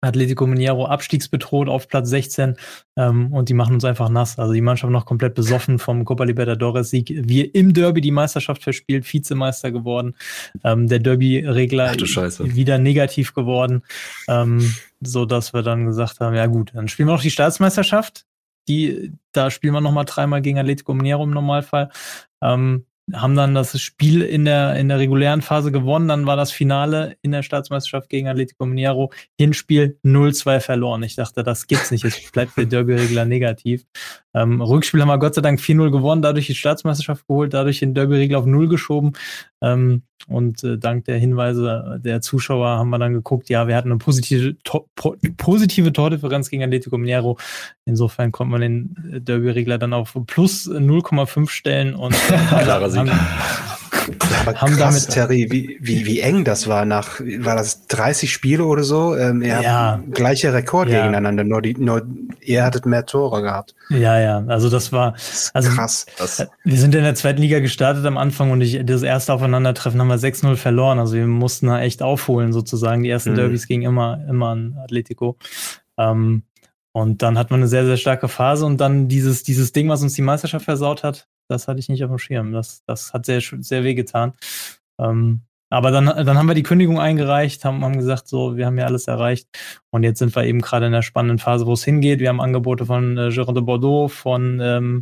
Atletico 0.01 0.47
Mineiro 0.47 0.87
abstiegsbedroht 0.87 1.69
auf 1.69 1.89
Platz 1.89 2.09
16 2.11 2.57
ähm, 2.97 3.33
und 3.33 3.49
die 3.49 3.55
machen 3.55 3.75
uns 3.75 3.85
einfach 3.85 4.09
nass. 4.09 4.39
Also 4.39 4.53
die 4.53 4.61
Mannschaft 4.61 4.93
noch 4.93 5.07
komplett 5.07 5.35
besoffen 5.35 5.79
vom 5.79 6.05
Copa 6.05 6.25
Libertadores 6.25 6.91
Sieg. 6.91 7.13
Wir 7.15 7.55
im 7.55 7.75
Derby 7.75 8.01
die 8.01 8.13
Meisterschaft 8.13 8.63
verspielt, 8.63 9.13
Vizemeister 9.13 9.73
geworden. 9.73 10.15
Ähm, 10.63 10.87
der 10.87 11.01
Derby-Regler 11.01 11.95
wieder 12.55 12.79
negativ 12.79 13.35
geworden, 13.35 13.83
ähm, 14.29 14.75
so 15.01 15.27
dass 15.27 15.53
wir 15.53 15.63
dann 15.63 15.87
gesagt 15.87 16.21
haben, 16.21 16.35
ja 16.35 16.47
gut, 16.47 16.71
dann 16.75 16.89
spielen 16.89 17.09
wir 17.09 17.15
noch 17.15 17.23
die 17.23 17.31
Staatsmeisterschaft. 17.31 18.25
Die, 18.69 19.13
da 19.33 19.51
spielen 19.51 19.73
wir 19.73 19.81
noch 19.81 19.93
mal 19.93 20.05
dreimal 20.05 20.43
gegen 20.43 20.59
Atletico 20.59 20.95
Mineiro 20.95 21.25
im 21.25 21.31
Normalfall. 21.31 21.91
Ähm, 22.43 22.85
haben 23.13 23.35
dann 23.35 23.55
das 23.55 23.81
Spiel 23.81 24.23
in 24.23 24.45
der, 24.45 24.77
in 24.77 24.89
der 24.89 24.99
regulären 24.99 25.43
Phase 25.43 25.73
gewonnen. 25.73 26.09
Dann 26.09 26.27
war 26.27 26.37
das 26.37 26.53
Finale 26.53 27.17
in 27.23 27.33
der 27.33 27.43
Staatsmeisterschaft 27.43 28.09
gegen 28.09 28.29
Atletico 28.29 28.67
Mineiro. 28.67 29.13
Hinspiel 29.39 29.99
0-2 30.05 30.61
verloren. 30.61 31.03
Ich 31.03 31.17
dachte, 31.17 31.43
das 31.43 31.67
gibt's 31.67 31.91
nicht. 31.91 32.05
Es 32.05 32.31
bleibt 32.31 32.57
der 32.57 32.67
Derby-Regler 32.67 33.25
negativ. 33.25 33.85
Ähm, 34.35 34.61
Rückspiel 34.61 35.01
haben 35.01 35.09
wir 35.09 35.19
Gott 35.19 35.35
sei 35.35 35.41
Dank 35.41 35.61
4-0 35.61 35.91
gewonnen, 35.91 36.23
dadurch 36.23 36.47
die 36.47 36.55
Staatsmeisterschaft 36.55 37.27
geholt, 37.27 37.55
dadurch 37.55 37.81
den 37.81 37.95
Derby-Regler 37.95 38.39
auf 38.39 38.47
0 38.47 38.69
geschoben. 38.69 39.13
Ähm, 39.61 40.03
und 40.27 40.63
äh, 40.65 40.77
dank 40.77 41.05
der 41.05 41.17
Hinweise 41.19 42.01
der 42.05 42.21
Zuschauer 42.21 42.69
haben 42.69 42.91
wir 42.91 42.99
dann 42.99 43.15
geguckt, 43.15 43.49
ja, 43.49 43.67
wir 43.67 43.77
hatten 43.77 43.91
eine 43.91 43.99
positive, 43.99 44.57
to 44.63 44.87
positive 45.37 45.93
Tordifferenz 45.93 46.51
gegen 46.51 46.63
Atletico 46.63 46.99
Mineiro. 46.99 47.39
Insofern 47.85 48.31
konnte 48.33 48.51
man 48.51 48.61
den 48.61 48.97
äh, 49.13 49.21
Derby-Regler 49.21 49.79
dann 49.79 49.93
auf 49.93 50.17
plus 50.27 50.69
0,5 50.69 51.49
stellen 51.49 51.95
und 51.95 52.15
äh, 52.31 52.65
haben, 52.99 53.11
aber 54.41 54.61
haben 54.61 54.77
krass, 54.77 55.07
damit, 55.07 55.15
Terry, 55.15 55.49
wie, 55.51 55.79
wie, 55.81 56.07
wie 56.07 56.21
eng 56.21 56.45
das 56.45 56.69
war 56.69 56.85
nach, 56.85 57.21
war 57.21 57.57
das 57.57 57.87
30 57.89 58.33
Spiele 58.33 58.65
oder 58.65 58.83
so? 58.83 59.17
Ähm, 59.17 59.43
er 59.43 59.63
ja, 59.63 60.03
gleicher 60.11 60.55
Rekord 60.55 60.89
ja. 60.89 61.01
gegeneinander, 61.01 61.45
nur, 61.45 61.63
die, 61.63 61.75
nur 61.75 62.07
ihr 62.41 62.65
hattet 62.65 62.87
mehr 62.87 63.07
Tore 63.07 63.43
gehabt. 63.43 63.75
Ja, 63.91 64.19
ja, 64.19 64.45
also 64.47 64.71
das 64.71 64.93
war 64.93 65.15
also 65.53 65.71
krass. 65.71 66.07
Das, 66.19 66.47
wir 66.65 66.79
sind 66.79 66.95
in 66.95 67.03
der 67.03 67.15
zweiten 67.15 67.41
Liga 67.41 67.61
gestartet 67.61 68.05
am 68.07 68.17
Anfang 68.17 68.51
und 68.51 68.61
ich, 68.61 68.85
das 68.85 69.03
erste 69.03 69.33
Aufeinandertreffen 69.33 70.01
haben 70.01 70.09
wir 70.09 70.19
6-0 70.19 70.57
verloren. 70.57 70.99
Also 70.99 71.17
wir 71.17 71.27
mussten 71.27 71.67
da 71.67 71.81
echt 71.81 72.03
aufholen 72.03 72.53
sozusagen. 72.53 73.03
Die 73.03 73.11
ersten 73.11 73.33
mhm. 73.33 73.37
Derbys 73.37 73.67
gingen 73.67 73.85
immer, 73.85 74.21
immer 74.29 74.49
an 74.49 74.79
Atletico. 74.83 75.37
Ähm, 75.97 76.43
und 76.93 77.23
dann 77.23 77.39
hat 77.39 77.51
man 77.51 77.61
eine 77.61 77.69
sehr, 77.69 77.85
sehr 77.85 77.97
starke 77.97 78.29
Phase 78.29 78.67
und 78.67 78.81
dann 78.81 79.09
dieses, 79.09 79.43
dieses 79.43 79.73
Ding, 79.73 79.89
was 79.89 80.03
uns 80.03 80.15
die 80.15 80.23
Meisterschaft 80.23 80.65
versaut 80.65 81.05
hat, 81.05 81.29
das 81.49 81.69
hatte 81.69 81.81
ich 81.81 81.89
nicht 81.89 82.05
auf 82.05 82.11
dem 82.11 82.19
Schirm. 82.19 82.53
Das, 82.53 82.85
das 82.85 83.13
hat 83.13 83.27
sehr, 83.27 83.41
sehr 83.41 83.85
weh 83.85 83.95
getan. 83.95 84.35
Ähm, 84.99 85.43
aber 85.71 85.91
dann, 85.91 86.07
dann 86.07 86.39
haben 86.39 86.49
wir 86.49 86.55
die 86.55 86.63
Kündigung 86.63 86.99
eingereicht, 86.99 87.65
haben, 87.65 87.85
haben 87.85 87.99
gesagt, 87.99 88.27
so, 88.27 88.57
wir 88.57 88.67
haben 88.67 88.79
ja 88.79 88.87
alles 88.87 89.07
erreicht. 89.07 89.49
Und 89.91 90.03
jetzt 90.03 90.19
sind 90.19 90.35
wir 90.35 90.45
eben 90.45 90.63
gerade 90.63 90.87
in 90.87 90.93
der 90.93 91.03
spannenden 91.03 91.39
Phase, 91.39 91.67
wo 91.67 91.75
es 91.75 91.85
hingeht. 91.85 92.21
Wir 92.21 92.31
haben 92.31 92.41
Angebote 92.41 92.87
von 92.87 93.19
äh, 93.19 93.29
Gérard 93.29 93.55
de 93.55 93.63
Bordeaux, 93.63 94.09
von, 94.09 94.61
ähm, 94.63 95.01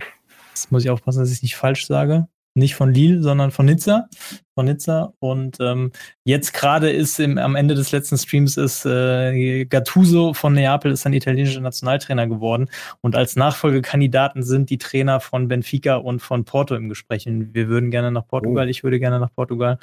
jetzt 0.50 0.72
muss 0.72 0.84
ich 0.84 0.90
aufpassen, 0.90 1.20
dass 1.20 1.30
ich 1.30 1.36
es 1.36 1.42
nicht 1.42 1.56
falsch 1.56 1.86
sage, 1.86 2.26
nicht 2.56 2.74
von 2.74 2.92
Lille, 2.92 3.22
sondern 3.22 3.50
von 3.50 3.66
Nizza. 3.66 4.08
Von 4.54 4.66
Nizza. 4.66 5.12
Und 5.18 5.58
ähm, 5.60 5.92
jetzt 6.24 6.52
gerade 6.52 6.90
ist 6.90 7.20
im, 7.20 7.38
am 7.38 7.54
Ende 7.54 7.74
des 7.74 7.92
letzten 7.92 8.16
Streams 8.16 8.56
ist 8.56 8.86
äh, 8.86 9.64
Gattuso 9.66 10.34
von 10.34 10.54
Neapel 10.54 10.90
ist 10.90 11.06
ein 11.06 11.12
italienischer 11.12 11.60
Nationaltrainer 11.60 12.26
geworden. 12.26 12.68
Und 13.02 13.16
als 13.16 13.36
Nachfolgekandidaten 13.36 14.42
sind 14.42 14.70
die 14.70 14.78
Trainer 14.78 15.20
von 15.20 15.48
Benfica 15.48 15.96
und 15.96 16.20
von 16.20 16.44
Porto 16.44 16.74
im 16.74 16.88
Gespräch. 16.88 17.26
Und 17.26 17.54
wir 17.54 17.68
würden 17.68 17.90
gerne 17.90 18.10
nach 18.10 18.26
Portugal, 18.26 18.66
oh. 18.66 18.70
ich 18.70 18.82
würde 18.82 18.98
gerne 18.98 19.20
nach 19.20 19.34
Portugal. 19.34 19.78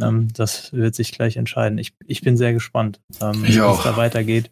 Ähm, 0.00 0.28
das 0.34 0.72
wird 0.72 0.94
sich 0.94 1.12
gleich 1.12 1.36
entscheiden. 1.36 1.78
Ich, 1.78 1.92
ich 2.06 2.22
bin 2.22 2.36
sehr 2.36 2.52
gespannt, 2.52 3.00
ähm, 3.20 3.44
wie 3.44 3.50
es 3.50 3.82
da 3.82 3.96
weitergeht. 3.96 4.50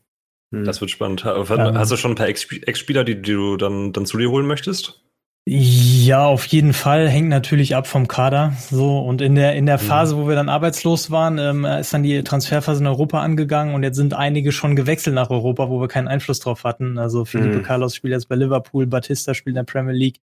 Das 0.53 0.81
wird 0.81 0.91
spannend. 0.91 1.25
Hast 1.25 1.51
ähm, 1.51 1.75
du 1.75 1.97
schon 1.97 2.13
ein 2.13 2.17
paar 2.17 2.29
Ex-Spieler, 2.29 3.05
die, 3.05 3.23
die 3.23 3.33
du 3.33 3.57
dann, 3.57 3.93
dann 3.93 4.07
zu 4.07 4.19
dir 4.19 4.31
holen 4.31 4.47
möchtest? 4.47 5.05
Ja, 5.47 6.27
auf 6.27 6.47
jeden 6.47 6.73
Fall. 6.73 7.09
Hängt 7.09 7.29
natürlich 7.29 7.75
ab 7.75 7.87
vom 7.87 8.07
Kader. 8.07 8.53
So, 8.71 8.99
und 8.99 9.21
in 9.21 9.35
der, 9.35 9.55
in 9.57 9.67
der 9.67 9.79
mhm. 9.79 9.83
Phase, 9.83 10.17
wo 10.17 10.29
wir 10.29 10.35
dann 10.35 10.49
arbeitslos 10.49 11.11
waren, 11.11 11.39
ähm, 11.39 11.65
ist 11.65 11.93
dann 11.93 12.03
die 12.03 12.23
Transferphase 12.23 12.81
in 12.81 12.87
Europa 12.87 13.21
angegangen 13.21 13.75
und 13.75 13.83
jetzt 13.83 13.97
sind 13.97 14.15
einige 14.15 14.53
schon 14.53 14.77
gewechselt 14.77 15.15
nach 15.15 15.31
Europa, 15.31 15.69
wo 15.71 15.81
wir 15.81 15.89
keinen 15.89 16.09
Einfluss 16.09 16.41
drauf 16.41 16.65
hatten. 16.65 16.99
Also 16.99 17.25
Felipe 17.25 17.59
mhm. 17.59 17.63
Carlos 17.63 17.97
spielt 17.97 18.13
jetzt 18.13 18.29
bei 18.29 18.37
Liverpool, 18.37 18.87
Batista 18.87 19.35
spielt 19.35 19.57
in 19.57 19.65
der 19.65 19.73
Premier 19.73 19.95
League. 19.95 20.21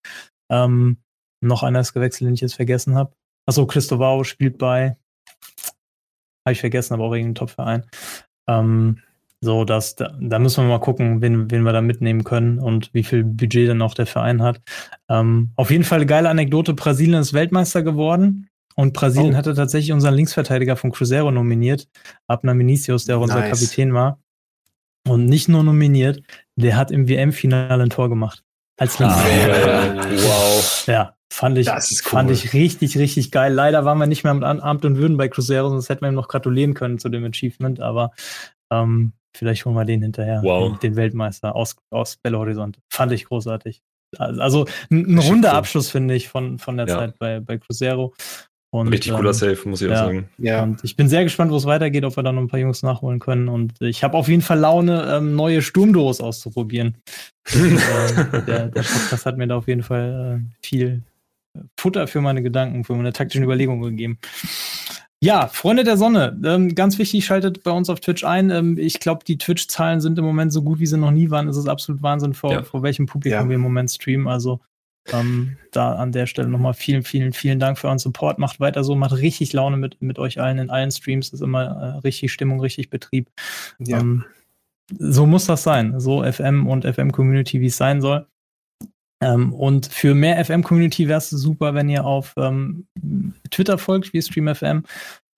Ähm, 0.50 0.98
noch 1.40 1.62
einer 1.62 1.80
ist 1.80 1.92
gewechselt, 1.92 2.28
den 2.28 2.34
ich 2.34 2.40
jetzt 2.40 2.54
vergessen 2.54 2.94
habe. 2.94 3.12
Achso, 3.46 3.66
Christovao 3.66 4.22
spielt 4.24 4.58
bei, 4.58 4.96
habe 6.44 6.52
ich 6.52 6.60
vergessen, 6.60 6.94
aber 6.94 7.04
auch 7.04 7.14
irgendein 7.14 7.36
Top-Verein. 7.36 7.84
Ähm, 8.48 9.00
so, 9.47 9.64
dass, 9.64 9.97
da, 9.97 10.14
da 10.20 10.38
müssen 10.38 10.64
wir 10.64 10.68
mal 10.68 10.80
gucken, 10.80 11.22
wen, 11.22 11.51
wen 11.51 11.62
wir 11.62 11.72
da 11.72 11.80
mitnehmen 11.80 12.24
können 12.24 12.59
und 12.59 12.92
wie 12.92 13.05
viel 13.05 13.24
Budget 13.24 13.70
dann 13.70 13.80
auch 13.80 13.94
der 13.94 14.07
Verein 14.07 14.42
hat. 14.42 14.61
Ähm, 15.09 15.53
auf 15.57 15.70
jeden 15.70 15.84
Fall 15.84 16.01
eine 16.01 16.07
geile 16.07 16.28
Anekdote. 16.28 16.74
Brasilien 16.74 17.20
ist 17.20 17.32
Weltmeister 17.32 17.82
geworden. 17.82 18.51
Und 18.74 18.92
Brasilien 18.92 19.32
oh. 19.32 19.36
hatte 19.38 19.55
tatsächlich 19.55 19.92
unseren 19.92 20.14
Linksverteidiger 20.14 20.76
von 20.76 20.92
Cruzeiro 20.92 21.30
nominiert, 21.30 21.88
Abner 22.26 22.57
Vinicius, 22.59 23.07
der 23.07 23.16
auch 23.16 23.22
unser 23.22 23.40
nice. 23.40 23.59
Kapitän 23.59 23.94
war. 23.94 24.20
Und 25.09 25.24
nicht 25.24 25.49
nur 25.49 25.62
nominiert, 25.62 26.20
der 26.57 26.76
hat 26.76 26.90
im 26.90 27.09
WM-Finale 27.09 27.82
ein 27.82 27.90
Tor 27.90 28.11
gemacht. 28.11 28.44
Als 28.76 28.99
Linksverteidiger. 28.99 29.99
Ah, 29.99 30.07
wow. 30.11 30.84
Ja, 30.88 31.14
fand 31.32 31.57
ich, 31.57 31.68
cool. 31.68 31.80
fand 32.03 32.30
ich 32.30 32.53
richtig, 32.53 32.99
richtig 32.99 33.30
geil. 33.30 33.55
Leider 33.55 33.86
waren 33.86 33.99
wir 33.99 34.07
nicht 34.07 34.24
mehr 34.24 34.34
mit 34.34 34.44
Amt 34.44 34.84
und 34.84 34.99
Würden 34.99 35.16
bei 35.16 35.28
Cruzeiro, 35.28 35.70
sonst 35.70 35.88
hätten 35.88 36.03
wir 36.03 36.09
ihm 36.09 36.14
noch 36.14 36.28
gratulieren 36.28 36.74
können 36.74 36.99
zu 36.99 37.09
dem 37.09 37.24
Achievement, 37.24 37.80
aber 37.80 38.11
ähm, 38.70 39.12
Vielleicht 39.37 39.64
holen 39.64 39.76
wir 39.76 39.84
den 39.84 40.03
hinterher, 40.03 40.41
wow. 40.43 40.70
den, 40.70 40.80
den, 40.80 40.97
Weltmeister 40.97 41.55
aus, 41.55 41.76
aus 41.91 42.16
Belo 42.16 42.39
Horizonte. 42.39 42.80
Fand 42.91 43.12
ich 43.12 43.26
großartig. 43.26 43.82
Also 44.18 44.66
ein, 44.91 45.14
ein 45.14 45.18
runder 45.18 45.53
Abschluss, 45.53 45.91
finde 45.91 46.14
ich, 46.14 46.28
von, 46.28 46.59
von 46.59 46.76
der 46.76 46.87
ja. 46.87 46.97
Zeit 46.97 47.18
bei, 47.18 47.41
bei 47.41 47.59
Cruzeiro. 47.59 48.14
Und, 48.70 48.89
Richtig 48.89 49.12
cooler 49.12 49.30
ähm, 49.30 49.34
Save, 49.34 49.59
muss 49.64 49.80
ich 49.80 49.89
ja, 49.89 49.95
auch 49.95 50.07
sagen. 50.07 50.28
Ja. 50.39 50.62
Und 50.62 50.82
ich 50.84 50.97
bin 50.97 51.09
sehr 51.09 51.24
gespannt, 51.24 51.51
wo 51.51 51.57
es 51.57 51.66
weitergeht, 51.66 52.05
ob 52.05 52.16
wir 52.16 52.22
da 52.22 52.32
noch 52.32 52.43
ein 52.43 52.49
paar 52.49 52.61
Jungs 52.61 52.82
nachholen 52.82 53.20
können. 53.20 53.49
Und 53.49 53.74
ich 53.80 54.03
habe 54.03 54.16
auf 54.16 54.28
jeden 54.28 54.43
Fall 54.43 54.59
Laune, 54.59 55.16
ähm, 55.16 55.34
neue 55.34 55.62
Sturmduos 55.62 56.20
auszuprobieren. 56.20 56.97
und, 57.55 57.76
äh, 57.76 58.43
der, 58.43 58.68
der 58.68 58.82
Podcast 58.82 59.24
hat 59.26 59.39
mir 59.39 59.47
da 59.47 59.57
auf 59.57 59.68
jeden 59.68 59.82
Fall 59.82 60.41
äh, 60.43 60.66
viel 60.66 61.03
Futter 61.78 62.07
für 62.07 62.20
meine 62.20 62.43
Gedanken, 62.43 62.84
für 62.84 62.95
meine 62.95 63.12
taktischen 63.12 63.45
Überlegungen 63.45 63.82
gegeben. 63.82 64.18
Ja, 65.22 65.48
Freunde 65.48 65.82
der 65.82 65.96
Sonne, 65.96 66.38
ähm, 66.44 66.74
ganz 66.74 66.98
wichtig, 66.98 67.24
schaltet 67.24 67.62
bei 67.62 67.70
uns 67.70 67.88
auf 67.88 68.00
Twitch 68.00 68.22
ein. 68.24 68.50
Ähm, 68.50 68.76
ich 68.78 69.00
glaube, 69.00 69.24
die 69.24 69.38
Twitch-Zahlen 69.38 70.00
sind 70.00 70.18
im 70.18 70.24
Moment 70.24 70.52
so 70.52 70.62
gut, 70.62 70.78
wie 70.78 70.86
sie 70.86 70.98
noch 70.98 71.10
nie 71.10 71.30
waren. 71.30 71.48
Es 71.48 71.56
ist 71.56 71.68
absolut 71.68 72.02
Wahnsinn, 72.02 72.34
vor, 72.34 72.52
ja. 72.52 72.62
vor 72.62 72.82
welchem 72.82 73.06
Publikum 73.06 73.40
ja. 73.40 73.48
wir 73.48 73.54
im 73.54 73.62
Moment 73.62 73.90
streamen. 73.90 74.28
Also 74.28 74.60
ähm, 75.12 75.56
da 75.72 75.94
an 75.94 76.12
der 76.12 76.26
Stelle 76.26 76.48
nochmal 76.48 76.74
vielen, 76.74 77.02
vielen, 77.02 77.32
vielen 77.32 77.58
Dank 77.58 77.78
für 77.78 77.86
euren 77.86 77.98
Support. 77.98 78.38
Macht 78.38 78.60
weiter 78.60 78.84
so, 78.84 78.94
macht 78.94 79.16
richtig 79.16 79.52
Laune 79.52 79.78
mit, 79.78 80.02
mit 80.02 80.18
euch 80.18 80.40
allen 80.40 80.58
in 80.58 80.70
allen 80.70 80.90
Streams. 80.90 81.30
ist 81.30 81.40
immer 81.40 81.64
äh, 81.64 81.98
richtig 82.00 82.32
Stimmung, 82.32 82.60
richtig 82.60 82.90
Betrieb. 82.90 83.30
Ja. 83.78 84.00
Ähm, 84.00 84.24
so 84.98 85.26
muss 85.26 85.46
das 85.46 85.62
sein. 85.62 85.98
So 85.98 86.22
FM 86.22 86.66
und 86.66 86.84
FM-Community, 86.84 87.60
wie 87.60 87.66
es 87.66 87.76
sein 87.76 88.00
soll. 88.00 88.26
Ähm, 89.22 89.52
und 89.52 89.86
für 89.86 90.14
mehr 90.14 90.44
FM-Community 90.44 91.08
wäre 91.08 91.18
es 91.18 91.30
super, 91.30 91.74
wenn 91.74 91.88
ihr 91.88 92.04
auf 92.04 92.34
ähm, 92.36 92.86
Twitter 93.50 93.78
folgt, 93.78 94.12
wie 94.12 94.20
StreamFM, 94.20 94.82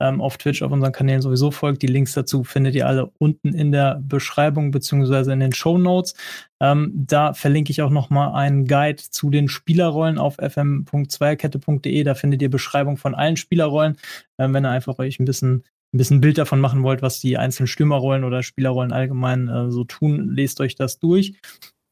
ähm, 0.01 0.21
auf 0.21 0.37
Twitch, 0.37 0.63
auf 0.63 0.73
unseren 0.73 0.93
Kanälen 0.93 1.23
sowieso 1.23 1.51
folgt. 1.51 1.83
Die 1.83 1.87
Links 1.87 2.13
dazu 2.13 2.45
findet 2.45 2.75
ihr 2.75 2.87
alle 2.87 3.11
unten 3.19 3.55
in 3.55 3.73
der 3.73 4.01
Beschreibung 4.03 4.71
beziehungsweise 4.71 5.33
in 5.33 5.41
den 5.41 5.53
Show 5.53 5.79
Notes. 5.79 6.15
Ähm, 6.61 6.93
da 6.95 7.35
verlinke 7.35 7.71
ich 7.71 7.83
auch 7.83 7.91
nochmal 7.91 8.35
einen 8.35 8.67
Guide 8.67 9.03
zu 9.11 9.31
den 9.31 9.49
Spielerrollen 9.49 10.19
auf 10.19 10.37
fm.zweierkette.de. 10.37 12.03
Da 12.05 12.15
findet 12.15 12.43
ihr 12.43 12.51
Beschreibung 12.51 12.97
von 12.97 13.15
allen 13.15 13.37
Spielerrollen, 13.37 13.97
ähm, 14.39 14.55
wenn 14.55 14.65
ihr 14.65 14.71
einfach 14.71 14.99
euch 14.99 15.19
ein 15.21 15.25
bisschen 15.25 15.65
ein 15.95 15.99
bisschen 15.99 16.21
Bild 16.21 16.37
davon 16.37 16.61
machen 16.61 16.83
wollt, 16.83 17.01
was 17.01 17.19
die 17.19 17.39
einzelnen 17.39 17.67
Stürmerrollen 17.67 18.25
oder 18.25 18.43
Spielerrollen 18.43 18.93
allgemein 18.93 19.49
äh, 19.49 19.71
so 19.71 19.85
tun, 19.85 20.35
lest 20.35 20.61
euch 20.61 20.75
das 20.75 20.99
durch. 20.99 21.33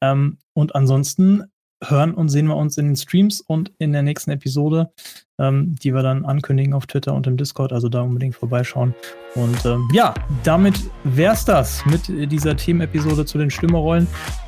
Ähm, 0.03 0.37
und 0.53 0.75
ansonsten 0.75 1.45
hören 1.91 2.15
und 2.15 2.29
sehen 2.29 2.47
wir 2.47 2.57
uns 2.57 2.77
in 2.79 2.87
den 2.87 2.97
Streams 2.97 3.41
und 3.41 3.73
in 3.79 3.93
der 3.93 4.03
nächsten 4.03 4.31
Episode, 4.31 4.91
ähm, 5.39 5.75
die 5.83 5.95
wir 5.95 6.03
dann 6.03 6.25
ankündigen 6.25 6.75
auf 6.75 6.87
Twitter 6.87 7.15
und 7.15 7.27
im 7.27 7.37
Discord. 7.37 7.73
Also 7.73 7.89
da 7.89 8.03
unbedingt 8.03 8.35
vorbeischauen. 8.35 8.95
Und 9.35 9.65
ähm, 9.65 9.89
ja, 9.93 10.15
damit 10.43 10.79
wär's 11.05 11.45
das 11.45 11.85
mit 11.87 12.09
dieser 12.09 12.57
Themenepisode 12.57 13.25
zu 13.25 13.39
den 13.39 13.51
Stimmerrollen. 13.51 14.07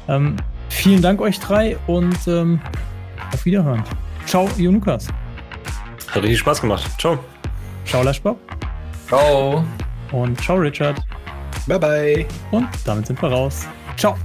Ähm, 0.08 0.36
vielen 0.68 1.02
Dank 1.02 1.20
euch 1.20 1.38
drei 1.38 1.76
und 1.86 2.16
ähm, 2.26 2.60
auf 3.32 3.44
Wiederhören. 3.44 3.82
Ciao, 4.26 4.48
Jonukas. 4.56 5.08
Hat 6.08 6.22
richtig 6.22 6.38
Spaß 6.38 6.60
gemacht. 6.60 6.90
Ciao. 6.98 7.18
Ciao, 7.84 8.02
Lashbob. 8.02 8.38
Ciao. 9.06 9.64
Und 10.12 10.40
ciao, 10.40 10.56
Richard. 10.56 11.00
Bye 11.66 11.78
bye. 11.78 12.26
Und 12.50 12.68
damit 12.84 13.06
sind 13.06 13.20
wir 13.20 13.28
raus. 13.28 13.66
Ciao. 13.96 14.16